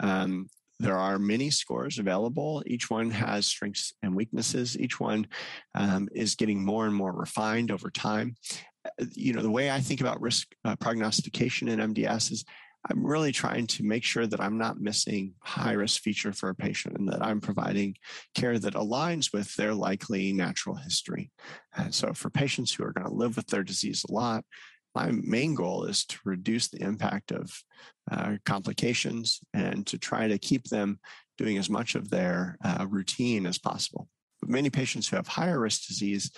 Um, 0.00 0.48
there 0.80 0.96
are 0.96 1.18
many 1.18 1.50
scores 1.50 1.98
available. 1.98 2.62
Each 2.66 2.88
one 2.88 3.10
has 3.10 3.46
strengths 3.46 3.92
and 4.02 4.16
weaknesses. 4.16 4.78
Each 4.78 4.98
one 4.98 5.26
um, 5.74 6.08
is 6.12 6.34
getting 6.34 6.64
more 6.64 6.86
and 6.86 6.94
more 6.94 7.12
refined 7.12 7.70
over 7.70 7.90
time. 7.90 8.34
Uh, 8.86 9.04
you 9.14 9.34
know, 9.34 9.42
the 9.42 9.50
way 9.50 9.70
I 9.70 9.80
think 9.80 10.00
about 10.00 10.22
risk 10.22 10.48
uh, 10.64 10.76
prognostication 10.76 11.68
in 11.68 11.94
MDS 11.94 12.32
is 12.32 12.44
I'm 12.88 13.04
really 13.04 13.30
trying 13.30 13.66
to 13.66 13.84
make 13.84 14.04
sure 14.04 14.26
that 14.26 14.40
I'm 14.40 14.56
not 14.56 14.80
missing 14.80 15.34
high 15.40 15.72
risk 15.72 16.00
feature 16.00 16.32
for 16.32 16.48
a 16.48 16.54
patient 16.54 16.96
and 16.96 17.06
that 17.10 17.22
I'm 17.22 17.42
providing 17.42 17.96
care 18.34 18.58
that 18.58 18.72
aligns 18.72 19.34
with 19.34 19.54
their 19.56 19.74
likely 19.74 20.32
natural 20.32 20.76
history. 20.76 21.30
And 21.76 21.94
so 21.94 22.14
for 22.14 22.30
patients 22.30 22.72
who 22.72 22.84
are 22.84 22.92
going 22.94 23.06
to 23.06 23.14
live 23.14 23.36
with 23.36 23.48
their 23.48 23.64
disease 23.64 24.06
a 24.08 24.12
lot, 24.12 24.46
my 24.94 25.10
main 25.12 25.54
goal 25.54 25.84
is 25.84 26.04
to 26.06 26.18
reduce 26.24 26.68
the 26.68 26.82
impact 26.82 27.32
of 27.32 27.50
uh, 28.10 28.36
complications 28.44 29.40
and 29.54 29.86
to 29.86 29.98
try 29.98 30.26
to 30.28 30.38
keep 30.38 30.64
them 30.64 30.98
doing 31.38 31.58
as 31.58 31.70
much 31.70 31.94
of 31.94 32.10
their 32.10 32.56
uh, 32.64 32.86
routine 32.88 33.46
as 33.46 33.58
possible. 33.58 34.08
But 34.40 34.50
many 34.50 34.70
patients 34.70 35.08
who 35.08 35.16
have 35.16 35.28
higher 35.28 35.60
risk 35.60 35.86
disease, 35.86 36.32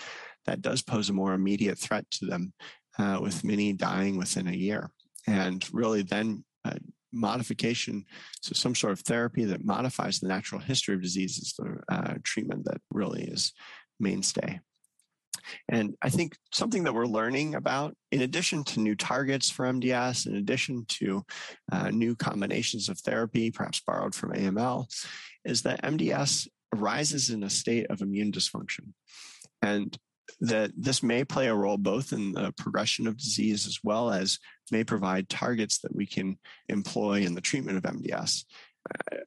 that 0.45 0.61
does 0.61 0.81
pose 0.81 1.09
a 1.09 1.13
more 1.13 1.33
immediate 1.33 1.79
threat 1.79 2.09
to 2.11 2.25
them, 2.25 2.53
uh, 2.99 3.19
with 3.21 3.43
many 3.43 3.73
dying 3.73 4.17
within 4.17 4.47
a 4.47 4.51
year. 4.51 4.89
And 5.25 5.67
really, 5.73 6.03
then 6.03 6.43
uh, 6.65 6.75
modification, 7.11 8.05
so 8.41 8.53
some 8.53 8.75
sort 8.75 8.93
of 8.93 8.99
therapy 8.99 9.45
that 9.45 9.65
modifies 9.65 10.19
the 10.19 10.27
natural 10.27 10.61
history 10.61 10.95
of 10.95 11.01
disease 11.01 11.37
is 11.37 11.53
the 11.57 11.79
uh, 11.89 12.15
treatment 12.23 12.65
that 12.65 12.81
really 12.91 13.23
is 13.23 13.53
mainstay. 13.99 14.59
And 15.69 15.95
I 16.01 16.09
think 16.09 16.35
something 16.53 16.83
that 16.83 16.93
we're 16.93 17.05
learning 17.05 17.55
about, 17.55 17.95
in 18.11 18.21
addition 18.21 18.63
to 18.65 18.79
new 18.79 18.95
targets 18.95 19.49
for 19.49 19.65
MDS, 19.65 20.27
in 20.27 20.35
addition 20.35 20.85
to 20.99 21.23
uh, 21.71 21.89
new 21.89 22.15
combinations 22.15 22.89
of 22.89 22.99
therapy, 22.99 23.51
perhaps 23.51 23.81
borrowed 23.85 24.15
from 24.15 24.33
AML, 24.33 24.87
is 25.45 25.61
that 25.63 25.83
MDS 25.83 26.47
arises 26.73 27.29
in 27.29 27.43
a 27.43 27.49
state 27.49 27.87
of 27.89 28.01
immune 28.01 28.31
dysfunction. 28.31 28.93
And 29.61 29.97
that 30.39 30.71
this 30.77 31.03
may 31.03 31.23
play 31.23 31.47
a 31.47 31.55
role 31.55 31.77
both 31.77 32.13
in 32.13 32.33
the 32.33 32.53
progression 32.57 33.07
of 33.07 33.17
disease 33.17 33.67
as 33.67 33.79
well 33.83 34.11
as 34.11 34.39
may 34.71 34.83
provide 34.83 35.29
targets 35.29 35.79
that 35.79 35.95
we 35.95 36.05
can 36.05 36.37
employ 36.69 37.21
in 37.21 37.35
the 37.35 37.41
treatment 37.41 37.77
of 37.77 37.83
MDS. 37.83 38.45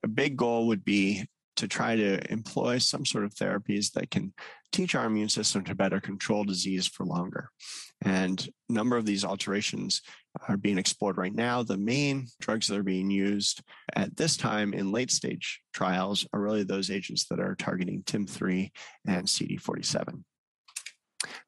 A 0.02 0.08
big 0.08 0.36
goal 0.36 0.66
would 0.66 0.84
be 0.84 1.26
to 1.56 1.68
try 1.68 1.96
to 1.96 2.30
employ 2.30 2.78
some 2.78 3.04
sort 3.04 3.24
of 3.24 3.34
therapies 3.34 3.92
that 3.92 4.10
can 4.10 4.32
teach 4.72 4.94
our 4.94 5.06
immune 5.06 5.28
system 5.28 5.64
to 5.64 5.74
better 5.74 6.00
control 6.00 6.44
disease 6.44 6.86
for 6.86 7.04
longer. 7.04 7.50
And 8.02 8.46
a 8.68 8.72
number 8.72 8.96
of 8.96 9.06
these 9.06 9.24
alterations 9.24 10.02
are 10.48 10.56
being 10.56 10.78
explored 10.78 11.16
right 11.16 11.34
now. 11.34 11.62
The 11.62 11.78
main 11.78 12.26
drugs 12.40 12.68
that 12.68 12.78
are 12.78 12.82
being 12.82 13.10
used 13.10 13.62
at 13.94 14.16
this 14.16 14.36
time 14.36 14.74
in 14.74 14.92
late 14.92 15.10
stage 15.10 15.60
trials 15.72 16.26
are 16.32 16.40
really 16.40 16.62
those 16.62 16.90
agents 16.90 17.26
that 17.28 17.40
are 17.40 17.54
targeting 17.54 18.02
TIM3 18.02 18.70
and 19.06 19.26
CD47. 19.26 20.22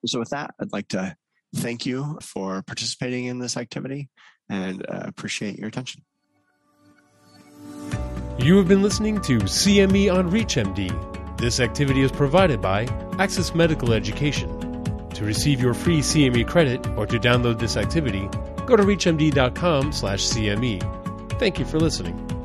So, 0.06 0.18
with 0.18 0.30
that, 0.30 0.54
I'd 0.60 0.72
like 0.72 0.88
to 0.88 1.14
thank 1.56 1.86
you 1.86 2.18
for 2.22 2.62
participating 2.62 3.26
in 3.26 3.38
this 3.38 3.56
activity 3.56 4.08
and 4.48 4.84
uh, 4.88 5.02
appreciate 5.04 5.58
your 5.58 5.68
attention. 5.68 6.02
You 8.38 8.56
have 8.56 8.68
been 8.68 8.82
listening 8.82 9.20
to 9.22 9.38
CME 9.38 10.14
on 10.14 10.30
ReachMD. 10.30 11.17
This 11.38 11.60
activity 11.60 12.02
is 12.02 12.10
provided 12.10 12.60
by 12.60 12.86
Access 13.20 13.54
Medical 13.54 13.92
Education. 13.92 14.50
To 15.10 15.24
receive 15.24 15.60
your 15.60 15.72
free 15.72 16.00
CME 16.00 16.48
credit 16.48 16.84
or 16.96 17.06
to 17.06 17.16
download 17.16 17.60
this 17.60 17.76
activity, 17.76 18.28
go 18.66 18.74
to 18.74 18.82
reachmd.com/cme. 18.82 21.38
Thank 21.38 21.60
you 21.60 21.64
for 21.64 21.78
listening. 21.78 22.37